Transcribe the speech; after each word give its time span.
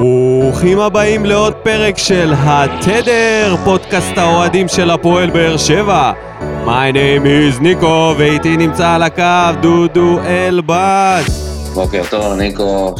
ברוכים 0.00 0.78
הבאים 0.78 1.24
לעוד 1.24 1.54
פרק 1.54 1.98
של 1.98 2.32
התדר, 2.36 3.56
פודקאסט 3.64 4.18
האוהדים 4.18 4.68
של 4.68 4.90
הפועל 4.90 5.30
באר 5.30 5.56
שבע. 5.56 6.12
My 6.64 6.92
name 6.92 7.24
is 7.24 7.62
ניקו, 7.62 8.14
ואיתי 8.18 8.56
נמצא 8.56 8.90
על 8.90 9.02
הקו 9.02 9.60
דודו 9.60 10.18
אלבאס. 10.26 11.28
בוקר 11.74 12.02
טוב, 12.10 12.38
ניקו, 12.38 12.94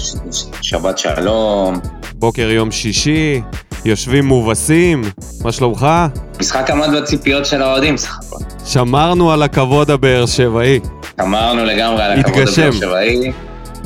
שבת 0.61 0.99
שלום. 0.99 1.81
בוקר 2.15 2.51
יום 2.51 2.71
שישי, 2.71 3.43
יושבים 3.85 4.25
מובסים, 4.25 5.03
מה 5.45 5.53
שלומך? 5.53 5.87
משחק 6.41 6.71
עמד 6.71 6.89
בציפיות 6.97 7.47
של 7.47 7.63
האוהדים 7.63 7.97
סך 7.97 8.19
הכל. 8.19 8.45
שמרנו 8.65 9.33
על 9.33 9.43
הכבוד 9.43 9.91
הבאר 9.91 10.27
שבעי. 10.27 10.81
אמרנו 11.21 11.65
לגמרי 11.65 12.03
על 12.03 12.13
הכבוד. 12.21 12.39
הבאר 12.39 12.73
שבעי. 12.73 13.33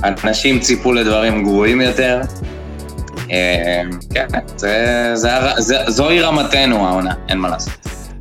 אנשים 0.04 0.60
ציפו 0.60 0.92
לדברים 0.92 1.42
גרועים 1.42 1.80
יותר. 1.80 2.20
אה, 3.30 3.82
כן, 4.14 4.26
זוהי 5.86 6.20
רמתנו 6.20 6.86
העונה, 6.86 7.14
אין 7.28 7.38
מה 7.38 7.48
לעשות. 7.48 7.72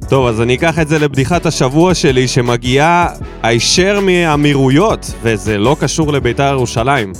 טוב, 0.10 0.28
אז 0.28 0.42
אני 0.42 0.56
אקח 0.56 0.80
את 0.80 0.88
זה 0.88 1.00
לבדיחת 1.00 1.46
השבוע 1.46 1.94
שלי, 1.94 2.28
שמגיעה 2.28 3.08
הישר 3.44 4.00
מהאמירויות, 4.00 5.12
וזה 5.24 5.58
לא 5.58 5.76
קשור 5.80 6.14
לביתר 6.14 6.52
ירושלים. 6.52 7.14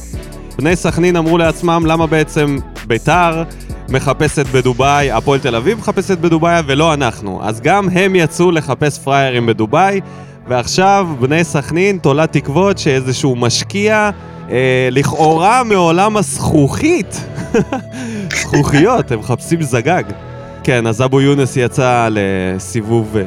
בני 0.58 0.76
סכנין 0.76 1.16
אמרו 1.16 1.38
לעצמם 1.38 1.84
למה 1.86 2.08
בעצם 2.08 2.58
ביתר 2.88 3.44
מחפשת 3.90 4.46
בדובאי, 4.48 5.12
הפועל 5.12 5.40
תל 5.40 5.56
אביב 5.56 5.78
מחפשת 5.78 6.18
בדובאי 6.18 6.62
ולא 6.68 6.94
אנחנו. 6.94 7.40
אז 7.44 7.62
גם 7.62 7.90
הם 7.90 8.16
יצאו 8.16 8.52
לחפש 8.52 9.00
פראיירים 9.00 9.46
בדובאי, 9.46 10.02
ועכשיו 10.48 11.08
בני 11.20 11.44
סכנין 11.44 11.98
תולה 11.98 12.28
תקוות 12.28 12.78
שאיזשהו 12.78 13.36
משקיע, 13.36 14.10
לכאורה 14.92 15.64
מעולם 15.64 16.18
הזכוכית, 16.18 17.22
זכוכיות, 18.42 19.12
הם 19.12 19.20
מחפשים 19.20 19.62
זגג. 19.62 20.04
כן, 20.64 20.88
אז 20.88 21.02
אבו 21.02 21.22
יונס 21.22 21.58
יצא 21.58 22.10
לסיבוב... 22.12 23.18
אה, 23.18 23.24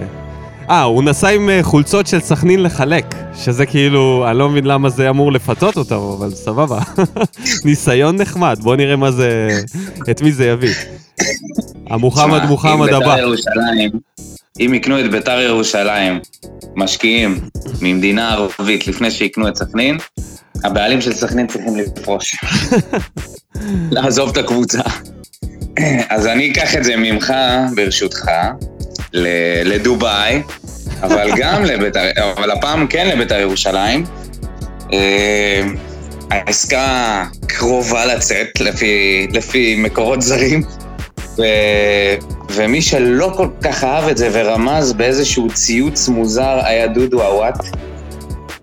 אה, 0.71 0.83
הוא 0.83 1.03
נסע 1.03 1.29
עם 1.29 1.51
אה, 1.51 1.63
חולצות 1.63 2.07
של 2.07 2.21
סכנין 2.21 2.63
לחלק, 2.63 3.15
שזה 3.35 3.67
כאילו, 3.67 4.25
אני 4.31 4.39
לא 4.39 4.49
מבין 4.49 4.65
למה 4.65 4.89
זה 4.89 5.11
אמור 5.11 5.33
לפתות 5.33 5.77
אותם, 5.77 5.97
אבל 5.97 6.31
סבבה. 6.31 6.79
ניסיון 7.65 8.17
נחמד, 8.17 8.59
בוא 8.63 8.77
נראה 8.77 8.97
מה 8.97 9.11
זה, 9.11 9.49
את 10.11 10.23
מי 10.23 10.33
זה 10.33 10.47
יביא. 10.47 10.75
המוחמד 11.91 12.45
מוחמד 12.45 12.89
הבא. 12.89 13.17
בית"ר 14.59 14.61
ירושלים, 14.61 14.67
אם 14.67 14.75
יקנו 14.75 15.01
את 15.01 15.11
ביתר 15.11 15.41
ירושלים, 15.41 16.21
משקיעים 16.77 17.41
ממדינה 17.83 18.33
ערבית 18.33 18.87
לפני 18.87 19.11
שיקנו 19.11 19.49
את 19.49 19.57
סכנין, 19.57 19.99
הבעלים 20.65 21.01
של 21.01 21.13
סכנין 21.13 21.47
צריכים 21.47 21.77
לפרוש. 21.77 22.37
לעזוב 23.95 24.31
את 24.31 24.37
הקבוצה. 24.37 24.83
אז 26.09 26.27
אני 26.27 26.53
אקח 26.53 26.77
את 26.77 26.85
זה 26.85 26.97
ממך, 26.97 27.35
ברשותך, 27.75 28.31
לדובאי, 29.65 30.43
אבל 31.03 31.31
גם 31.41 31.65
לביתר, 31.65 32.11
אבל 32.37 32.51
הפעם 32.51 32.87
כן 32.87 33.09
לביתר 33.09 33.41
ירושלים. 33.41 34.05
אה, 34.93 35.63
העסקה 36.31 37.25
קרובה 37.47 38.07
לצאת, 38.07 38.61
לפי, 38.61 39.27
לפי 39.33 39.77
מקורות 39.79 40.23
זרים. 40.23 40.63
ומי 42.55 42.83
שלא 42.83 43.33
כל 43.37 43.49
כך 43.63 43.85
אהב 43.85 44.09
את 44.09 44.17
זה 44.17 44.29
ורמז 44.33 44.93
באיזשהו 44.93 45.49
ציוץ 45.55 46.09
מוזר 46.09 46.61
היה 46.65 46.87
דודו 46.87 47.23
עוואט, 47.23 47.67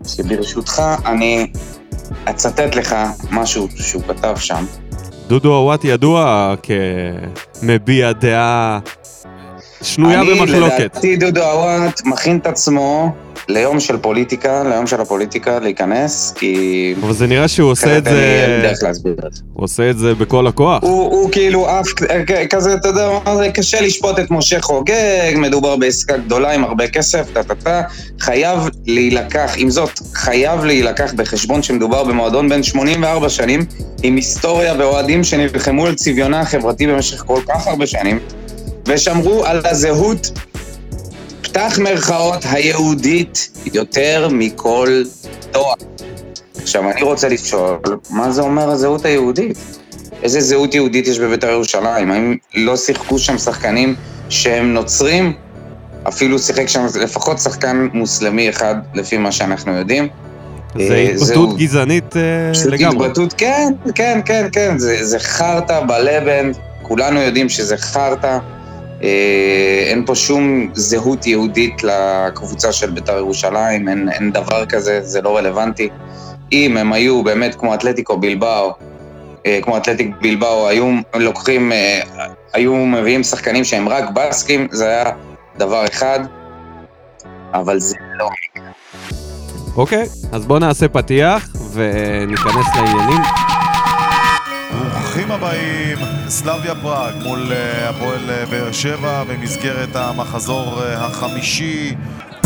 שברשותך 0.08 0.82
אני 1.06 1.48
אצטט 2.30 2.76
לך 2.76 2.96
משהו 3.32 3.68
שהוא 3.76 4.04
כתב 4.08 4.36
שם. 4.40 4.66
דודו 5.28 5.54
עוואט 5.54 5.86
ידוע 5.86 6.54
כמביע 7.62 8.12
דעה 8.12 8.80
שנויה 9.82 10.22
אני, 10.22 10.34
במחלוקת. 10.34 10.80
לדעתי 10.80 11.16
דודו 11.18 11.44
עוואט 11.44 12.02
מכין 12.06 12.38
את 12.38 12.48
עצמו 12.48 13.12
ליום 13.50 13.80
של 13.80 13.98
פוליטיקה, 13.98 14.64
ליום 14.64 14.88
של 14.88 15.02
הפוליטיקה, 15.02 15.60
להיכנס, 15.60 16.34
כי... 16.38 16.94
אבל 17.02 17.14
זה 17.14 17.28
נראה 17.28 17.48
שהוא 17.48 17.72
עושה 17.72 17.98
את 17.98 18.08
אין 18.08 18.16
זה, 18.16 18.60
דרך 18.64 18.84
להסביר 18.84 19.16
את 19.28 19.34
זה. 19.34 19.42
הוא 19.54 19.64
עושה 19.64 19.90
את 19.90 19.98
זה 19.98 20.14
בכל 20.16 20.48
הכוח. 20.48 20.84
הוא, 20.84 21.12
הוא 21.12 21.32
כאילו 21.32 21.68
עף 21.68 21.88
כזה, 22.50 22.74
אתה 22.74 22.88
יודע 22.88 23.52
קשה 23.54 23.82
לשפוט 23.82 24.20
את 24.20 24.32
משה 24.32 24.62
חוגג, 24.62 25.34
מדובר 25.36 25.76
בעסקה 25.76 26.18
גדולה 26.18 26.52
עם 26.52 26.64
הרבה 26.64 26.88
כסף, 26.88 27.28
טה-טה-טה, 27.34 27.82
חייב 28.20 28.60
להילקח, 28.86 29.54
עם 29.58 29.70
זאת, 29.70 30.00
חייב 30.14 30.64
להילקח 30.64 31.14
בחשבון 31.16 31.64
שמדובר 31.64 32.04
במועדון 32.04 32.50
בן 32.50 32.64
84 32.64 33.30
שנים, 33.30 33.66
עם 34.04 34.16
היסטוריה 34.16 34.74
ואוהדים 34.80 35.24
שנלחמו 35.24 35.86
על 35.86 35.96
צביונה 35.96 36.40
החברתי 36.40 36.88
במשך 36.88 37.24
כל 37.26 37.40
כך 37.48 37.68
הרבה 37.68 37.88
שנים, 37.88 38.20
ושמרו 38.88 39.46
על 39.46 39.62
הזהות, 39.66 40.32
פתח 41.50 41.80
מירכאות, 41.80 42.46
היהודית, 42.52 43.50
יותר 43.74 44.28
מכל 44.32 45.04
תואר. 45.52 45.74
עכשיו, 46.62 46.92
אני 46.92 47.02
רוצה 47.02 47.30
לשאול, 47.30 47.78
מה 48.10 48.32
זה 48.32 48.42
אומר 48.42 48.70
הזהות 48.70 49.06
היהודית? 49.06 49.58
איזה 50.24 50.42
זהות 50.42 50.76
יהודית 50.76 51.08
יש 51.08 51.20
בבית"ר 51.20 51.48
ירושלים? 51.48 52.12
האם 52.12 52.36
לא 52.56 52.78
שיחקו 52.78 53.20
שם 53.20 53.38
שחקנים 53.38 53.96
שהם 54.30 54.74
נוצרים? 54.74 55.34
אפילו 56.08 56.40
שיחק 56.40 56.68
שם 56.68 56.86
לפחות 57.02 57.40
שחקן 57.40 57.88
מוסלמי 57.94 58.50
אחד, 58.50 58.76
לפי 58.94 59.18
מה 59.18 59.32
שאנחנו 59.32 59.72
יודעים. 59.72 60.08
זה 60.76 60.94
אה, 60.94 61.02
התבטאות. 61.02 61.58
גזענית 61.58 62.18
אה, 62.18 62.22
לגמרי. 62.66 63.06
התבטאות, 63.06 63.34
כן, 63.34 63.74
כן, 63.96 64.20
כן, 64.26 64.48
כן, 64.52 64.78
זה, 64.78 65.06
זה 65.06 65.20
חרטא 65.20 65.80
בלבן, 65.88 66.52
כולנו 66.82 67.20
יודעים 67.20 67.50
שזה 67.50 67.78
חרטא. 67.78 68.38
אה, 69.04 69.84
אין 69.86 70.06
פה 70.06 70.16
שום 70.16 70.70
זהות 70.74 71.28
יהודית 71.28 71.84
לקבוצה 71.84 72.72
של 72.72 72.90
בית"ר 72.90 73.18
ירושלים, 73.18 73.90
אין, 73.90 74.10
אין 74.10 74.32
דבר 74.32 74.66
כזה, 74.66 75.02
זה 75.02 75.22
לא 75.22 75.38
רלוונטי. 75.38 75.90
אם 76.52 76.78
הם 76.78 76.94
היו 76.94 77.24
באמת 77.24 77.56
כמו 77.56 77.74
אתלטיקו 77.74 78.18
בלבאו, 78.18 78.74
אה, 79.46 79.60
כמו 79.62 79.78
אתלטיק 79.78 80.16
בלבאו, 80.22 80.68
היו 80.68 80.86
לוקחים, 81.16 81.72
אה, 81.72 82.00
היו 82.54 82.76
מביאים 82.76 83.24
שחקנים 83.24 83.64
שהם 83.64 83.90
רק 83.90 84.04
בסקים, 84.14 84.68
זה 84.72 84.88
היה 84.88 85.04
דבר 85.58 85.86
אחד, 85.86 86.20
אבל 87.54 87.80
זה 87.80 87.96
לא. 88.18 88.30
אוקיי, 89.76 90.06
אז 90.32 90.46
בואו 90.46 90.60
נעשה 90.60 90.88
פתיח 90.88 91.50
וניכנס 91.74 92.66
לעניינים. 92.76 93.22
ברוכים 94.92 95.32
הבאים, 95.32 96.19
סלאביה 96.30 96.76
פראג 96.82 97.14
מול 97.24 97.52
אה, 97.52 97.90
הפועל 97.90 98.30
אה, 98.30 98.46
באר 98.50 98.72
שבע 98.72 99.24
במסגרת 99.24 99.96
המחזור 99.96 100.84
אה, 100.84 101.06
החמישי. 101.06 101.96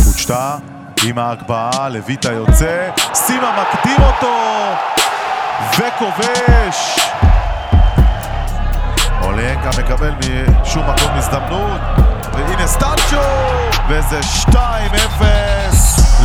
קוצ'טה 0.04 0.58
עם 1.04 1.18
ההגבהה, 1.20 1.90
לויטה 1.90 2.32
יוצא, 2.32 2.90
סימה 3.14 3.62
מקדים 3.62 3.98
אותו 4.02 4.36
וכובש. 5.78 7.00
אוליאנקה 9.22 9.70
מקבל 9.70 10.12
משום 10.62 10.84
מקום 10.84 11.12
הזדמנות 11.14 11.82
והנה 12.34 12.68
סטנצ'ו 12.68 13.18
וזה 13.90 14.20
2-0 14.50 14.56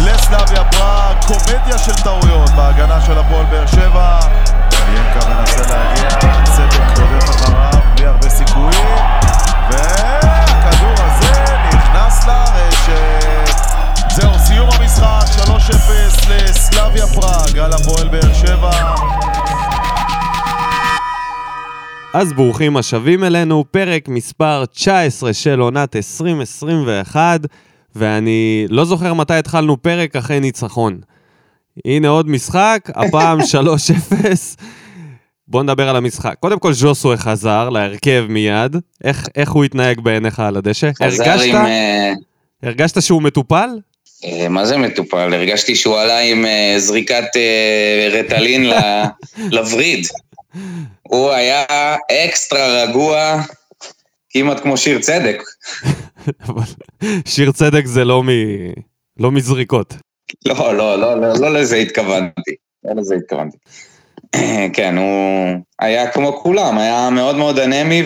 לסלאביה 0.04 0.64
פראג, 0.64 1.16
קומדיה 1.26 1.78
של 1.78 1.94
טעויות 1.94 2.50
בהגנה 2.50 3.00
של 3.00 3.18
הפועל 3.18 3.44
באר 3.44 3.66
שבע 3.66 4.20
אוליאנקה 4.88 5.28
מנסה 5.28 5.60
להגיע, 5.60 6.08
צדק 6.44 6.98
רודף 6.98 7.30
אחריו 7.30 7.80
בלי 7.96 8.06
הרבה 8.06 8.28
סיכויים 8.28 8.96
והכדור 9.70 10.94
הזה 10.98 11.44
נכנס 11.68 12.26
לרשת 12.26 13.54
זהו, 14.10 14.30
סיום 14.46 14.68
המשחק, 14.80 15.24
3-0 15.46 16.30
לסלאביה 16.30 17.06
פראג 17.06 17.58
על 17.58 17.72
הפועל 17.72 18.08
באר 18.08 18.32
שבע 18.34 18.94
אז 22.14 22.32
ברוכים 22.32 22.76
השבים 22.76 23.24
אלינו, 23.24 23.64
פרק 23.70 24.08
מספר 24.08 24.64
19 24.66 25.32
של 25.32 25.60
עונת 25.60 25.96
2021, 25.96 27.40
ואני 27.96 28.66
לא 28.68 28.84
זוכר 28.84 29.14
מתי 29.14 29.34
התחלנו 29.34 29.82
פרק 29.82 30.16
אחרי 30.16 30.40
ניצחון. 30.40 31.00
הנה 31.84 32.08
עוד 32.08 32.28
משחק, 32.28 32.90
הפעם 32.94 33.38
3-0. 33.50 33.52
בואו 35.48 35.62
נדבר 35.62 35.88
על 35.88 35.96
המשחק. 35.96 36.34
קודם 36.40 36.58
כל 36.58 36.72
ז'וסוי 36.72 37.16
חזר 37.16 37.68
להרכב 37.68 38.26
מיד. 38.28 38.76
איך, 39.04 39.26
איך 39.36 39.50
הוא 39.50 39.64
התנהג 39.64 40.00
בעיניך 40.00 40.40
על 40.40 40.56
הדשא? 40.56 40.90
הרגשת, 41.00 41.44
עם... 41.44 41.56
אה, 41.56 42.12
הרגשת 42.62 43.02
שהוא 43.02 43.22
מטופל? 43.22 43.68
אה, 44.24 44.48
מה 44.48 44.66
זה 44.66 44.76
מטופל? 44.76 45.34
הרגשתי 45.34 45.74
שהוא 45.74 45.96
עלה 45.96 46.18
עם 46.18 46.46
אה, 46.46 46.74
זריקת 46.78 47.24
רטלין 48.12 48.70
לווריד. 49.54 50.06
הוא 51.02 51.30
היה 51.30 51.64
אקסטרה 52.24 52.82
רגוע, 52.82 53.42
כמעט 54.30 54.60
כמו 54.60 54.76
שיר 54.76 54.98
צדק. 54.98 55.42
שיר 57.34 57.52
צדק 57.52 57.86
זה 57.86 58.04
לא, 58.04 58.22
מ... 58.22 58.28
לא 59.18 59.32
מזריקות. 59.32 59.94
לא, 60.46 60.74
לא, 60.74 60.98
לא, 60.98 61.20
לא, 61.20 61.32
לא 61.40 61.60
לזה 61.60 61.76
התכוונתי. 61.76 62.54
לא 62.84 62.94
לזה 62.96 63.14
התכוונתי. 63.14 63.56
כן, 64.76 64.98
הוא 64.98 65.60
היה 65.78 66.10
כמו 66.10 66.40
כולם, 66.42 66.78
היה 66.78 67.10
מאוד 67.10 67.36
מאוד 67.36 67.58
אנמי, 67.58 68.02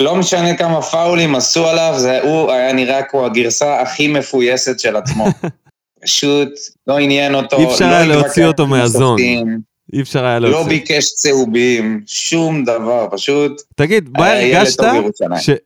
ולא 0.00 0.16
משנה 0.16 0.56
כמה 0.56 0.82
פאולים 0.82 1.34
עשו 1.34 1.66
עליו, 1.66 1.94
זה, 1.96 2.22
הוא 2.22 2.52
היה 2.52 2.72
נראה 2.72 3.02
כמו 3.02 3.26
הגרסה 3.26 3.80
הכי 3.80 4.08
מפויסת 4.08 4.80
של 4.80 4.96
עצמו. 4.96 5.26
פשוט 6.04 6.48
לא 6.86 6.98
עניין 6.98 7.34
אותו, 7.34 7.58
אי 7.58 7.64
אפשר 7.64 7.84
לא 7.84 7.90
היה 7.90 8.02
התווכח 8.02 8.22
להוציא 8.22 8.46
אותו 8.46 8.66
מהזון. 8.66 9.18
אי 9.92 10.00
אפשר 10.00 10.24
היה 10.24 10.38
לא 10.38 10.50
להוציא. 10.50 10.68
ביקש 10.68 11.14
צהובים, 11.14 12.00
שום 12.06 12.64
דבר, 12.64 13.08
פשוט 13.10 13.62
תגיד, 13.76 14.08
מה 14.18 14.32
הרגשת 14.32 14.82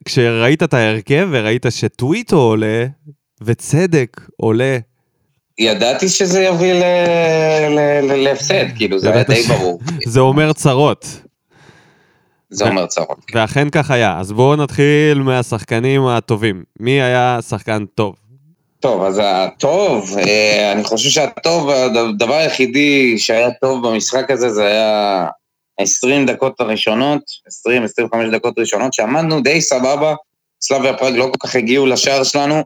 כשראית 0.05 0.63
את 0.63 0.75
ההרכב 0.75 1.29
וראית 1.31 1.67
שטוויטו 1.71 2.37
עולה 2.37 2.87
וצדק 3.43 4.21
עולה? 4.37 4.79
ידעתי 5.61 6.09
שזה 6.09 6.43
יוביל 6.43 6.77
ל- 6.77 7.69
ל- 7.69 8.13
ל- 8.13 8.25
להפסד, 8.25 8.65
כאילו, 8.77 8.99
זה 8.99 9.13
היה 9.15 9.23
די 9.23 9.43
ברור. 9.43 9.81
זה 10.07 10.21
אומר 10.21 10.53
צרות. 10.53 11.07
זה 12.51 12.65
אומר 12.69 12.87
צרות. 12.87 13.19
ואכן 13.35 13.71
כך 13.71 13.91
היה. 13.91 14.19
אז 14.19 14.33
בואו 14.33 14.57
נתחיל 14.57 15.19
מהשחקנים 15.19 16.07
הטובים. 16.07 16.63
מי 16.81 17.03
היה 17.03 17.39
שחקן 17.49 17.85
טוב? 17.95 18.15
טוב, 18.81 19.03
אז 19.03 19.21
הטוב, 19.25 20.17
אה, 20.19 20.73
אני 20.73 20.85
חושב 20.85 21.09
שהטוב, 21.09 21.71
הדבר 21.71 22.35
היחידי 22.35 23.19
שהיה 23.19 23.51
טוב 23.61 23.89
במשחק 23.89 24.31
הזה, 24.31 24.51
זה 24.51 24.67
היה 24.67 25.27
20 25.81 26.27
דקות 26.27 26.61
הראשונות, 26.61 27.23
20-25 28.29 28.31
דקות 28.33 28.59
ראשונות, 28.59 28.93
שעמדנו 28.93 29.41
די 29.41 29.61
סבבה, 29.61 30.15
סלאביה 30.63 30.97
פראג 30.97 31.15
לא 31.15 31.31
כל 31.33 31.49
כך 31.49 31.55
הגיעו 31.57 31.87
לשער 31.87 32.25
שלנו, 32.25 32.63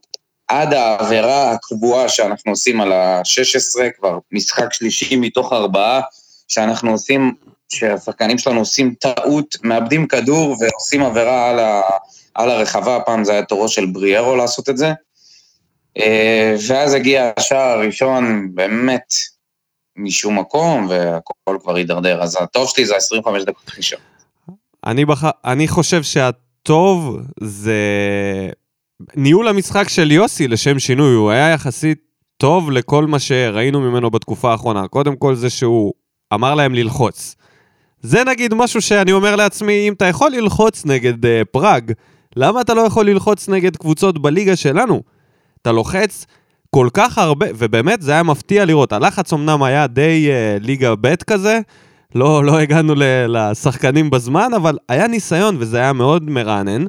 עד 0.49 0.75
העבירה 0.75 1.51
הקבועה 1.51 2.09
שאנחנו 2.09 2.53
עושים 2.53 2.81
על 2.81 2.93
ה-16, 2.93 3.91
כבר 3.99 4.19
משחק 4.33 4.73
שלישי 4.73 5.17
מתוך 5.17 5.53
ארבעה, 5.53 6.01
שאנחנו 6.49 6.91
עושים, 6.91 7.35
שהשחקנים 7.69 8.39
שלנו 8.39 8.59
עושים 8.59 8.95
טעות, 8.95 9.57
מאבדים 9.63 10.07
כדור 10.07 10.57
ועושים 10.61 11.03
עבירה 11.03 11.51
על, 11.51 11.59
ה, 11.59 11.81
על 12.35 12.51
הרחבה, 12.51 12.97
הפעם 12.97 13.25
זה 13.25 13.33
היה 13.33 13.45
תורו 13.45 13.69
של 13.69 13.87
בריארו 13.87 14.37
לעשות 14.37 14.69
את 14.69 14.77
זה. 14.77 14.93
אה, 15.99 16.57
ואז 16.69 16.95
הגיע 16.95 17.31
השער 17.37 17.79
הראשון, 17.79 18.49
באמת, 18.55 19.15
משום 19.97 20.39
מקום, 20.39 20.87
והכל 20.89 21.59
כבר 21.63 21.77
הידרדר. 21.77 22.23
אז 22.23 22.37
הטוב 22.41 22.69
שלי 22.69 22.87
זה 22.87 22.97
25 22.97 23.43
דקות 23.43 23.71
ראשון. 23.77 24.01
אני, 24.87 25.05
בח... 25.05 25.25
אני 25.45 25.69
חושב 25.69 26.03
שהטוב 26.03 27.19
זה 27.41 27.81
ניהול 29.17 29.49
המשחק 29.49 29.89
של 29.89 30.13
יוסי 30.13 30.49
לשם 30.49 30.79
שינוי, 30.79 31.15
הוא 31.15 31.31
היה 31.31 31.51
יחסית 31.51 31.99
טוב 32.37 32.71
לכל 32.71 33.07
מה 33.07 33.19
שראינו 33.19 33.81
ממנו 33.81 34.11
בתקופה 34.11 34.51
האחרונה. 34.53 34.89
קודם 34.89 35.17
כל 35.17 35.35
זה 35.35 35.51
שהוא 35.51 35.93
אמר 36.35 36.55
להם 36.55 36.75
ללחוץ. 36.75 37.37
זה 38.01 38.25
נגיד 38.25 38.55
משהו 38.55 38.81
שאני 38.83 39.13
אומר 39.13 39.37
לעצמי, 39.37 39.89
אם 39.89 39.93
אתה 39.93 40.05
יכול 40.05 40.31
ללחוץ 40.31 40.87
נגד 40.87 41.25
uh, 41.25 41.29
פראג, 41.51 41.93
למה 42.37 42.61
אתה 42.61 42.75
לא 42.75 42.81
יכול 42.81 43.07
ללחוץ 43.07 43.49
נגד 43.49 43.77
קבוצות 43.77 44.23
בליגה 44.23 44.57
שלנו? 44.57 45.03
אתה 45.63 45.73
לוחץ 45.73 46.27
כל 46.71 46.89
כך 46.95 47.19
הרבה, 47.19 47.47
ובאמת 47.59 48.03
זה 48.03 48.13
היה 48.13 48.23
מפתיע 48.23 48.65
לראות. 48.65 48.93
הלחץ 48.93 49.33
אמנם 49.33 49.63
היה 49.63 49.87
די 49.87 50.29
uh, 50.29 50.65
ליגה 50.65 50.95
ב' 51.01 51.15
כזה, 51.17 51.61
לא, 52.15 52.45
לא 52.45 52.59
הגענו 52.59 52.95
ל- 52.95 53.27
לשחקנים 53.29 54.11
בזמן, 54.11 54.51
אבל 54.57 54.79
היה 54.89 55.07
ניסיון 55.07 55.57
וזה 55.59 55.79
היה 55.79 55.93
מאוד 55.93 56.31
מרענן. 56.31 56.85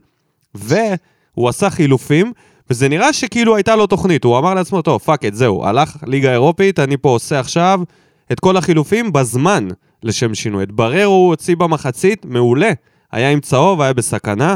והוא 1.37 1.49
עשה 1.49 1.69
חילופים, 1.69 2.31
וזה 2.69 2.89
נראה 2.89 3.13
שכאילו 3.13 3.55
הייתה 3.55 3.75
לו 3.75 3.87
תוכנית. 3.87 4.23
הוא 4.23 4.37
אמר 4.37 4.53
לעצמו, 4.53 4.81
טוב, 4.81 5.01
fuck 5.01 5.25
it, 5.25 5.35
זהו, 5.35 5.65
הלך 5.65 5.97
ליגה 6.07 6.31
אירופית, 6.31 6.79
אני 6.79 6.97
פה 6.97 7.09
עושה 7.09 7.39
עכשיו 7.39 7.79
את 8.31 8.39
כל 8.39 8.57
החילופים 8.57 9.13
בזמן 9.13 9.67
לשם 10.03 10.35
שינוי. 10.35 10.63
את 10.63 10.71
בריירו 10.71 11.13
הוא 11.13 11.27
הוציא 11.27 11.55
במחצית, 11.55 12.25
מעולה. 12.25 12.71
היה 13.11 13.31
עם 13.31 13.39
צהוב, 13.39 13.81
היה 13.81 13.93
בסכנה, 13.93 14.55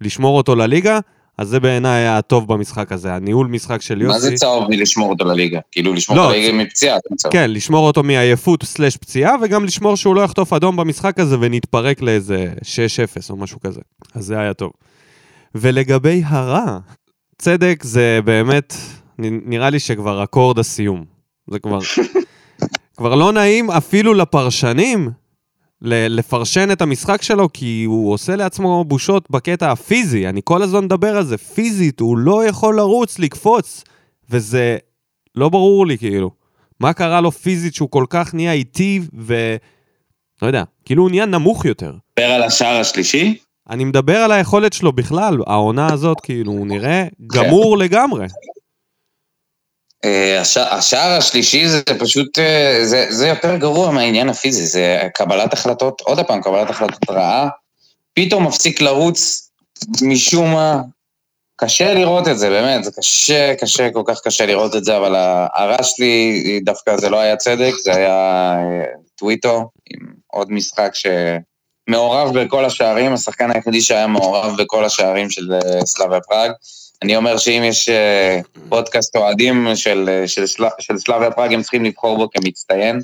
לשמור 0.00 0.36
אותו 0.36 0.54
לליגה, 0.54 0.98
אז 1.38 1.48
זה 1.48 1.60
בעיניי 1.60 2.00
היה 2.00 2.18
הטוב 2.18 2.48
במשחק 2.48 2.92
הזה, 2.92 3.14
הניהול 3.14 3.46
משחק 3.46 3.82
של 3.82 4.00
יוסי. 4.00 4.12
מה 4.12 4.18
זה 4.18 4.34
צהוב 4.34 4.64
מלשמור 4.68 5.10
אותו 5.10 5.24
לליגה? 5.24 5.60
כאילו, 5.72 5.94
לשמור 5.94 6.18
לא, 6.18 6.24
אותו 6.24 6.36
לליגה 6.36 6.52
מפציעה. 6.52 6.98
כן, 7.30 7.50
לשמור 7.50 7.86
אותו 7.86 8.02
מעייפות 8.02 8.62
סלש 8.62 8.96
פציעה, 8.96 9.34
וגם 9.42 9.64
לשמור 9.64 9.96
שהוא 9.96 10.14
לא 10.14 10.20
יחטוף 10.20 10.52
אדום 10.52 10.76
במשחק 10.76 11.20
הזה 11.20 11.36
ונתפרק 11.40 12.02
לאיזה 12.02 12.52
6-0 12.62 13.30
או 13.30 13.36
משהו 13.36 13.60
כזה. 13.60 13.80
אז 14.14 14.24
זה 14.24 14.38
היה 14.38 14.54
טוב. 14.54 14.70
ולגבי 15.54 16.22
הרע, 16.24 16.78
צדק 17.38 17.82
זה 17.82 18.20
באמת, 18.24 18.74
נראה 19.18 19.70
לי 19.70 19.78
שכבר 19.78 20.24
אקורד 20.24 20.58
הסיום. 20.58 21.04
זה 21.50 21.58
כבר... 21.58 21.78
כבר 22.96 23.14
לא 23.14 23.32
נעים 23.32 23.70
אפילו 23.70 24.14
לפרשנים 24.14 25.10
לפרשן 25.82 26.70
את 26.72 26.82
המשחק 26.82 27.22
שלו, 27.22 27.52
כי 27.52 27.84
הוא 27.86 28.12
עושה 28.12 28.36
לעצמו 28.36 28.84
בושות 28.84 29.30
בקטע 29.30 29.72
הפיזי. 29.72 30.28
אני 30.28 30.40
כל 30.44 30.62
הזמן 30.62 30.84
מדבר 30.84 31.16
על 31.16 31.24
זה, 31.24 31.38
פיזית, 31.38 32.00
הוא 32.00 32.18
לא 32.18 32.44
יכול 32.44 32.76
לרוץ, 32.76 33.18
לקפוץ, 33.18 33.84
וזה 34.30 34.76
לא 35.34 35.48
ברור 35.48 35.86
לי, 35.86 35.98
כאילו. 35.98 36.30
מה 36.80 36.92
קרה 36.92 37.20
לו 37.20 37.32
פיזית 37.32 37.74
שהוא 37.74 37.90
כל 37.90 38.04
כך 38.08 38.34
נהיה 38.34 38.52
איטי 38.52 39.00
ו... 39.18 39.56
לא 40.42 40.46
יודע, 40.46 40.64
כאילו 40.84 41.02
הוא 41.02 41.10
נהיה 41.10 41.26
נמוך 41.26 41.64
יותר. 41.64 41.92
דבר 42.18 42.26
על 42.26 42.42
השער 42.42 42.80
השלישי? 42.80 43.38
אני 43.70 43.84
מדבר 43.84 44.16
על 44.16 44.32
היכולת 44.32 44.72
שלו 44.72 44.92
בכלל, 44.92 45.38
העונה 45.46 45.92
הזאת, 45.92 46.20
כאילו, 46.20 46.52
הוא 46.52 46.66
נראה 46.66 47.04
גמור 47.26 47.78
לגמרי. 47.78 48.26
אה, 50.04 50.40
הש- 50.40 50.56
השער 50.56 51.10
השלישי 51.18 51.68
זה 51.68 51.82
פשוט, 52.00 52.38
אה, 52.38 52.78
זה, 52.84 53.06
זה 53.10 53.28
יותר 53.28 53.56
גרוע 53.56 53.90
מהעניין 53.90 54.28
הפיזי, 54.28 54.66
זה 54.66 55.00
קבלת 55.14 55.52
החלטות, 55.52 56.00
עוד 56.00 56.20
פעם, 56.26 56.42
קבלת 56.42 56.70
החלטות 56.70 57.10
רעה, 57.10 57.48
פתאום 58.14 58.46
מפסיק 58.46 58.80
לרוץ 58.80 59.50
משום 60.02 60.52
מה. 60.52 60.80
קשה 61.56 61.94
לראות 61.94 62.28
את 62.28 62.38
זה, 62.38 62.50
באמת, 62.50 62.84
זה 62.84 62.90
קשה, 62.98 63.54
קשה, 63.60 63.90
כל 63.92 64.02
כך 64.06 64.20
קשה 64.24 64.46
לראות 64.46 64.76
את 64.76 64.84
זה, 64.84 64.96
אבל 64.96 65.14
ה- 65.14 65.46
הרע 65.54 65.82
שלי, 65.82 66.60
דווקא 66.64 66.96
זה 66.96 67.08
לא 67.10 67.20
היה 67.20 67.36
צדק, 67.36 67.72
זה 67.82 67.96
היה 67.96 68.10
אה, 68.58 68.84
טוויטו, 69.16 69.70
עם 69.90 70.00
עוד 70.26 70.52
משחק 70.52 70.90
שמעורב 71.88 72.38
בכל 72.38 72.64
השערים, 72.64 73.12
השחקן 73.12 73.50
היחידי 73.50 73.80
שהיה 73.80 74.06
מעורב 74.06 74.56
בכל 74.58 74.84
השערים 74.84 75.30
של 75.30 75.52
אה, 75.52 75.86
סלאביה 75.86 76.20
פראג. 76.20 76.50
אני 77.02 77.16
אומר 77.16 77.36
שאם 77.36 77.62
יש 77.64 77.88
אה, 77.88 78.40
פודקאסט 78.68 79.16
אוהדים 79.16 79.66
של, 79.74 80.08
אה, 80.08 80.28
של, 80.28 80.46
של, 80.78 80.98
סלאביה 80.98 81.30
פראג, 81.30 81.52
הם 81.54 81.62
צריכים 81.62 81.84
לבחור 81.84 82.16
בו 82.16 82.28
כמצטיין. 82.30 83.00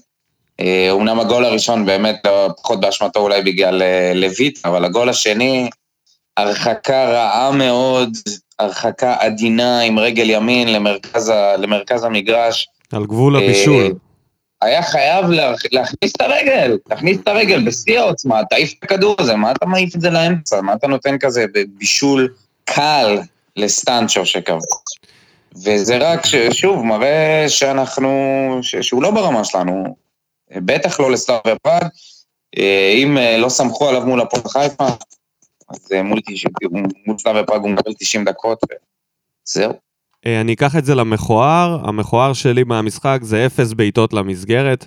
אומנם 0.91 1.21
הגול 1.21 1.45
הראשון 1.45 1.87
באמת 1.87 2.17
לא, 2.25 2.49
פחות 2.63 2.81
באשמתו 2.81 3.21
אולי 3.21 3.43
בגלל 3.43 3.83
לויט, 4.15 4.59
אבל 4.65 4.85
הגול 4.85 5.09
השני, 5.09 5.71
הרחקה 6.37 7.05
רעה 7.05 7.51
מאוד, 7.51 8.17
הרחקה 8.59 9.17
עדינה 9.19 9.81
עם 9.81 9.99
רגל 9.99 10.31
ימין 10.31 10.73
למרכז, 10.73 11.29
ה, 11.29 11.57
למרכז 11.57 12.05
המגרש. 12.05 12.69
על 12.93 13.07
גבול 13.07 13.37
אה, 13.37 13.45
הבישול. 13.45 13.95
היה 14.63 14.83
חייב 14.83 15.25
להכ- 15.31 15.67
להכניס 15.73 16.13
את 16.17 16.21
הרגל, 16.21 16.79
להכניס 16.91 17.19
את 17.23 17.29
הרגל 17.29 17.65
בשיא 17.67 17.99
העוצמה, 18.01 18.41
תעיף 18.51 18.73
את 18.79 18.85
הכדור 18.85 19.17
הזה, 19.19 19.35
מה 19.37 19.51
אתה 19.53 19.67
מעיף 19.67 19.97
את 19.97 20.01
זה 20.01 20.11
לאמצע? 20.11 20.61
מה 20.61 20.75
אתה 20.75 20.87
נותן 20.87 21.19
כזה 21.19 21.45
בבישול 21.55 22.35
קל 22.65 23.19
לסטנצ'ו 23.57 24.27
שכבש? 24.27 24.63
וזה 25.65 25.97
רק, 25.97 26.27
ש- 26.27 26.35
שוב, 26.53 26.85
מראה 26.85 27.45
שאנחנו, 27.49 28.09
ש- 28.63 28.77
שהוא 28.77 29.03
לא 29.03 29.11
ברמה 29.11 29.45
שלנו, 29.45 29.97
בטח 30.57 31.01
לא 31.01 31.11
לסלאביה 31.11 31.57
פראג. 31.63 31.83
אה, 32.59 32.93
אם 32.97 33.19
אה, 33.19 33.37
לא 33.37 33.49
סמכו 33.49 33.89
עליו 33.89 34.07
מול 34.07 34.21
הפועל 34.21 34.43
חיפה, 34.49 34.87
אז 35.69 35.93
אה, 35.93 36.03
מול, 36.03 36.21
90 36.27 36.53
מול 37.07 37.19
סלאביה 37.19 37.45
פראג 37.45 37.61
הוא 37.61 37.71
מקבל 37.71 37.93
90 37.99 38.25
דקות, 38.25 38.59
וזהו. 39.49 39.73
אה, 40.27 40.41
אני 40.41 40.53
אקח 40.53 40.77
את 40.77 40.85
זה 40.85 40.95
למכוער, 40.95 41.89
המכוער 41.89 42.33
שלי 42.33 42.65
מהמשחק 42.65 43.19
זה 43.23 43.47
אפס 43.47 43.73
בעיטות 43.73 44.13
למסגרת, 44.13 44.87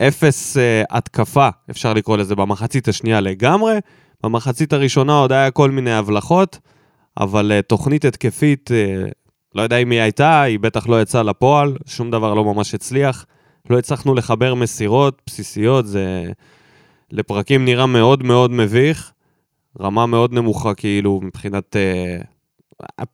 אפס 0.00 0.56
אה, 0.56 0.82
התקפה, 0.90 1.48
אפשר 1.70 1.94
לקרוא 1.94 2.16
לזה, 2.16 2.34
במחצית 2.34 2.88
השנייה 2.88 3.20
לגמרי. 3.20 3.78
במחצית 4.22 4.72
הראשונה 4.72 5.18
עוד 5.18 5.32
היה 5.32 5.50
כל 5.50 5.70
מיני 5.70 5.92
הבלחות, 5.92 6.58
אבל 7.20 7.52
אה, 7.52 7.62
תוכנית 7.62 8.04
התקפית, 8.04 8.70
אה, 8.72 9.08
לא 9.54 9.62
יודע 9.62 9.76
אם 9.76 9.90
היא 9.90 10.00
הייתה, 10.00 10.42
היא 10.42 10.58
בטח 10.58 10.88
לא 10.88 11.02
יצאה 11.02 11.22
לפועל, 11.22 11.76
שום 11.86 12.10
דבר 12.10 12.34
לא 12.34 12.44
ממש 12.44 12.74
הצליח. 12.74 13.26
לא 13.70 13.78
הצלחנו 13.78 14.14
לחבר 14.14 14.54
מסירות 14.54 15.22
בסיסיות, 15.26 15.86
זה 15.86 16.30
לפרקים 17.12 17.64
נראה 17.64 17.86
מאוד 17.86 18.22
מאוד 18.22 18.50
מביך. 18.50 19.12
רמה 19.80 20.06
מאוד 20.06 20.32
נמוכה 20.32 20.74
כאילו 20.74 21.20
מבחינת 21.22 21.76
אה, 21.76 22.18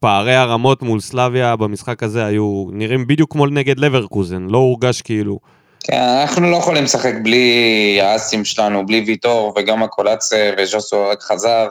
פערי 0.01 0.35
הרמות 0.35 0.83
מול 0.83 1.01
סלאביה 1.01 1.57
במשחק 1.57 2.03
הזה 2.03 2.25
היו 2.25 2.67
נראים 2.73 3.07
בדיוק 3.07 3.33
כמו 3.33 3.47
נגד 3.47 3.79
לברקוזן, 3.79 4.47
לא 4.51 4.59
הורגש 4.59 5.03
כאילו. 5.03 5.39
כן, 5.81 6.01
אנחנו 6.21 6.51
לא 6.51 6.57
יכולים 6.57 6.85
לשחק 6.85 7.15
בלי 7.23 7.99
האסים 8.03 8.45
שלנו, 8.45 8.87
בלי 8.87 9.05
ויטור, 9.07 9.55
וגם 9.57 9.83
הקולציה 9.83 10.55
וז'וסו 10.59 11.09
רק 11.09 11.23
חזר. 11.23 11.69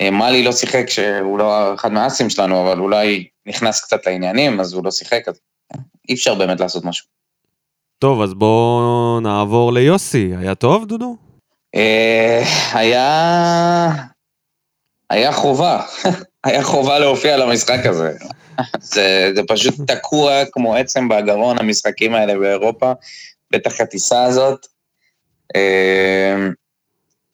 אה, 0.00 0.10
מאלי 0.10 0.42
לא 0.42 0.52
שיחק, 0.52 0.84
שהוא 0.88 1.38
לא 1.38 1.74
אחד 1.74 1.92
מהאסים 1.92 2.30
שלנו, 2.30 2.60
אבל 2.62 2.80
אולי 2.80 3.28
נכנס 3.46 3.80
קצת 3.80 4.06
לעניינים, 4.06 4.60
אז 4.60 4.72
הוא 4.72 4.84
לא 4.84 4.90
שיחק, 4.90 5.22
אז 5.28 5.40
אי 6.08 6.14
אפשר 6.14 6.34
באמת 6.34 6.60
לעשות 6.60 6.84
משהו. 6.84 7.06
טוב, 7.98 8.22
אז 8.22 8.34
בואו 8.34 9.20
נעבור 9.22 9.72
ליוסי. 9.72 10.32
היה 10.38 10.54
טוב, 10.54 10.86
דודו? 10.86 11.16
אה, 11.74 12.42
היה... 12.72 13.90
היה 15.10 15.32
חובה. 15.32 15.80
היה 16.44 16.62
חובה 16.62 16.98
להופיע 16.98 17.36
למשחק 17.36 17.86
הזה. 17.86 18.12
זה, 18.80 19.30
זה 19.34 19.42
פשוט 19.48 19.74
תקוע 19.86 20.44
כמו 20.52 20.76
עצם 20.76 21.08
בגרון, 21.08 21.58
המשחקים 21.58 22.14
האלה 22.14 22.38
באירופה, 22.38 22.92
בטח 23.52 23.80
הטיסה 23.80 24.24
הזאת. 24.24 24.66
אה, 25.56 26.36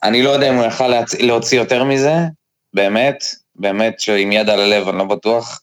אני 0.02 0.22
לא 0.22 0.30
יודע 0.30 0.48
אם 0.48 0.54
הוא 0.54 0.64
יכל 0.64 0.88
להצ... 0.88 1.14
להוציא 1.14 1.58
יותר 1.58 1.84
מזה, 1.84 2.14
באמת, 2.74 3.24
באמת 3.56 4.00
שעם 4.00 4.32
יד 4.32 4.50
על 4.50 4.60
הלב, 4.60 4.88
אני 4.88 4.98
לא 4.98 5.04
בטוח. 5.04 5.60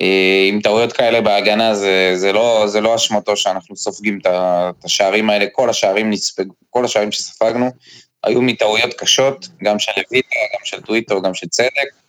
אה, 0.00 0.46
עם 0.48 0.60
טעויות 0.60 0.92
כאלה 0.92 1.20
בהגנה, 1.20 1.74
זה, 1.74 2.12
זה, 2.14 2.32
לא, 2.32 2.64
זה 2.66 2.80
לא 2.80 2.94
אשמתו 2.94 3.36
שאנחנו 3.36 3.76
סופגים 3.76 4.18
את 4.22 4.84
השערים 4.84 5.30
האלה, 5.30 5.46
כל 5.52 5.70
השערים 5.70 6.10
נספגו, 6.10 6.54
כל 6.70 6.84
השערים 6.84 7.12
שספגנו 7.12 7.70
היו 8.24 8.42
מטעויות 8.42 8.94
קשות, 8.94 9.48
גם 9.62 9.78
של 9.78 9.92
לויטה, 9.96 10.36
גם 10.54 10.64
של 10.64 10.80
טוויטו, 10.80 11.22
גם 11.22 11.34
של 11.34 11.48
צדק. 11.48 12.01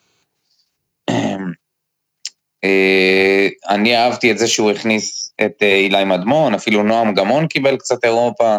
אה, 2.63 3.47
אני 3.69 3.97
אהבתי 3.97 4.31
את 4.31 4.37
זה 4.37 4.47
שהוא 4.47 4.71
הכניס 4.71 5.33
את 5.45 5.63
אה, 5.63 5.75
אילי 5.75 6.03
מדמון, 6.05 6.53
אפילו 6.53 6.83
נועם 6.83 7.13
גמון 7.13 7.47
קיבל 7.47 7.77
קצת 7.77 8.05
אירופה. 8.05 8.57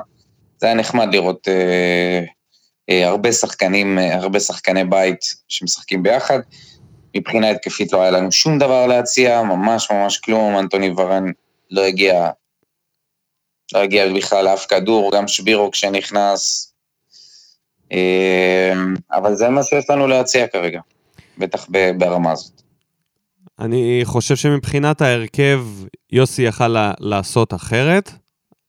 זה 0.59 0.67
היה 0.67 0.75
נחמד 0.75 1.15
לראות 1.15 1.49
אה, 1.49 2.25
הרבה 3.07 3.33
שחקנים, 3.33 3.99
הרבה 3.99 4.41
שחקני 4.41 4.85
בית 4.85 5.21
שמשחקים 5.49 6.03
ביחד. 6.03 6.39
מבחינה 7.17 7.51
התקפית 7.51 7.93
לא 7.93 8.03
היה 8.03 8.11
לנו 8.11 8.33
שום 8.33 8.59
דבר 8.59 8.87
להציע, 8.87 9.43
ממש 9.43 9.91
ממש 9.91 10.19
כלום, 10.19 10.59
אנטוני 10.59 10.91
ורן 10.97 11.25
לא 11.71 11.85
הגיע, 11.85 12.31
לא 13.75 13.79
הגיע 13.79 14.13
בכלל 14.13 14.45
לאף 14.45 14.67
כדור, 14.67 15.13
גם 15.17 15.29
שבירו 15.29 15.71
כשנכנס. 15.71 16.75
אבל 19.13 19.35
זה 19.35 19.49
מה 19.49 19.63
שיש 19.63 19.91
לנו 19.91 20.07
להציע 20.07 20.47
כרגע, 20.47 20.81
בטח 21.39 21.67
ברמה 21.99 22.33
הזאת. 22.33 22.63
אני 23.59 24.01
חושב 24.05 24.37
שמבחינת 24.37 25.03
ההרכב, 25.03 25.67
יוסי 26.13 26.43
יכל 26.43 26.77
לעשות 27.01 27.55
אחרת. 27.55 28.13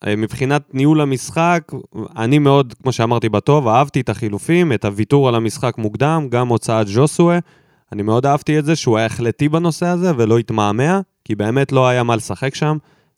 אה, 0.08 0.16
מבחינת 0.16 0.62
ניהול 0.74 1.02
המשחק, 1.02 1.72
אני 2.18 2.40
מאוד, 2.40 2.74
כמו 2.84 2.92
שאמרתי 2.92 3.30
בטוב, 3.30 3.68
אהבתי 3.68 4.02
את 4.02 4.10
החילופים, 4.10 4.74
את 4.74 4.86
הוויתור 4.86 5.28
על 5.28 5.36
המשחק 5.36 5.78
מוקדם, 5.78 6.28
גם 6.30 6.48
הוצאת 6.48 6.88
ג'וסואה. 6.94 7.40
אני 7.92 8.04
מאוד 8.04 8.26
אהבתי 8.26 8.60
את 8.60 8.66
זה 8.66 8.76
שהוא 8.76 8.98
היה 8.98 9.06
החלטי 9.06 9.50
בנושא 9.50 9.86
הזה 9.86 10.12
ולא 10.18 10.38
התמהמה, 10.38 11.02
כי 11.24 11.36
באמת 11.36 11.72
לא 11.72 11.88
היה 11.88 12.04
מה 12.04 12.16
לשחק 12.16 12.56
שם, 12.56 12.78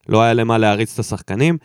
לא 0.10 0.22
היה 0.22 0.34
למה 0.34 0.58
להריץ 0.58 0.94
את 0.94 1.00
השחקנים. 1.00 1.58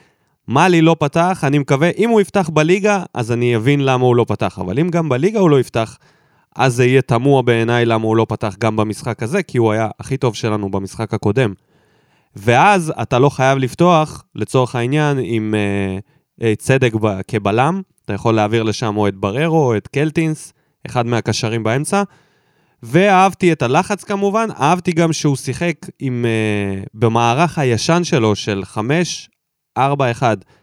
מאלי 0.49 0.83
לא 0.83 0.97
פתח, 0.99 1.45
אני 1.47 1.59
מקווה, 1.59 1.91
אם 1.99 2.11
הוא 2.11 2.21
יפתח 2.21 2.51
בליגה, 2.53 3.03
אז 3.15 3.33
אני 3.33 3.57
אבין 3.57 3.85
למה 3.85 4.05
הוא 4.05 4.17
לא 4.17 4.25
פתח, 4.29 4.59
אבל 4.59 4.79
אם 4.79 4.89
גם 4.89 5.09
בליגה 5.09 5.41
הוא 5.41 5.51
לא 5.51 5.61
יפתח, 5.61 5.99
אז 6.57 6.75
זה 6.75 6.85
יהיה 6.85 7.03
תמוה 7.03 7.43
בעיניי 7.43 7.85
למה 7.85 8.05
הוא 8.05 8.17
לא 8.17 8.27
פתח 8.29 8.57
גם 8.61 8.77
במשחק 8.77 9.23
הזה, 9.23 9.43
כי 9.43 9.59
הוא 9.59 9.73
היה 9.73 9.89
הכי 10.01 10.17
טוב 10.17 10.35
שלנו 10.35 10.71
במשחק 10.71 11.15
הקודם. 11.15 11.53
ואז 12.37 12.93
אתה 13.03 13.19
לא 13.19 13.29
חייב 13.29 13.59
לפתוח, 13.59 14.25
לצורך 14.35 14.77
העניין, 14.77 15.19
עם 15.23 15.55
אה, 15.55 15.99
אה, 16.43 16.55
צדק 16.57 16.95
ב, 16.95 17.21
כבלם, 17.29 17.83
אתה 18.05 18.13
יכול 18.13 18.35
להעביר 18.35 18.63
לשם 18.63 18.97
או 18.97 19.09
את 19.09 19.15
בררו 19.15 19.67
או 19.67 19.77
את 19.77 19.89
קלטינס, 19.89 20.53
אחד 20.87 21.07
מהקשרים 21.07 21.63
באמצע. 21.63 22.03
ואהבתי 22.83 23.53
את 23.53 23.63
הלחץ 23.63 24.05
כמובן, 24.05 24.49
אהבתי 24.61 24.93
גם 24.93 25.13
שהוא 25.13 25.37
שיחק 25.37 25.77
עם, 25.99 26.27
אה, 26.29 26.83
במערך 26.95 27.59
הישן 27.59 28.05
שלו 28.05 28.37
של 28.37 28.63
5-4-1, 29.79 30.23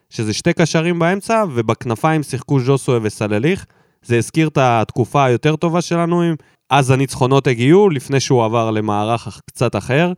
שזה 0.10 0.34
שתי 0.34 0.54
קשרים 0.54 1.00
באמצע, 1.00 1.44
ובכנפיים 1.54 2.24
שיחקו 2.24 2.60
ז'וסוי 2.60 3.00
וסלליך. 3.02 3.66
זה 4.02 4.18
הזכיר 4.18 4.48
את 4.48 4.58
התקופה 4.58 5.26
היותר 5.26 5.56
טובה 5.56 5.82
שלנו, 5.82 6.22
עם 6.22 6.36
אז 6.70 6.92
הניצחונות 6.92 7.48
הגיעו, 7.48 7.90
לפני 7.90 8.20
שהוא 8.20 8.46
עבר 8.46 8.72
למערך 8.72 9.42
קצת 9.46 9.76
אחר. 9.76 10.14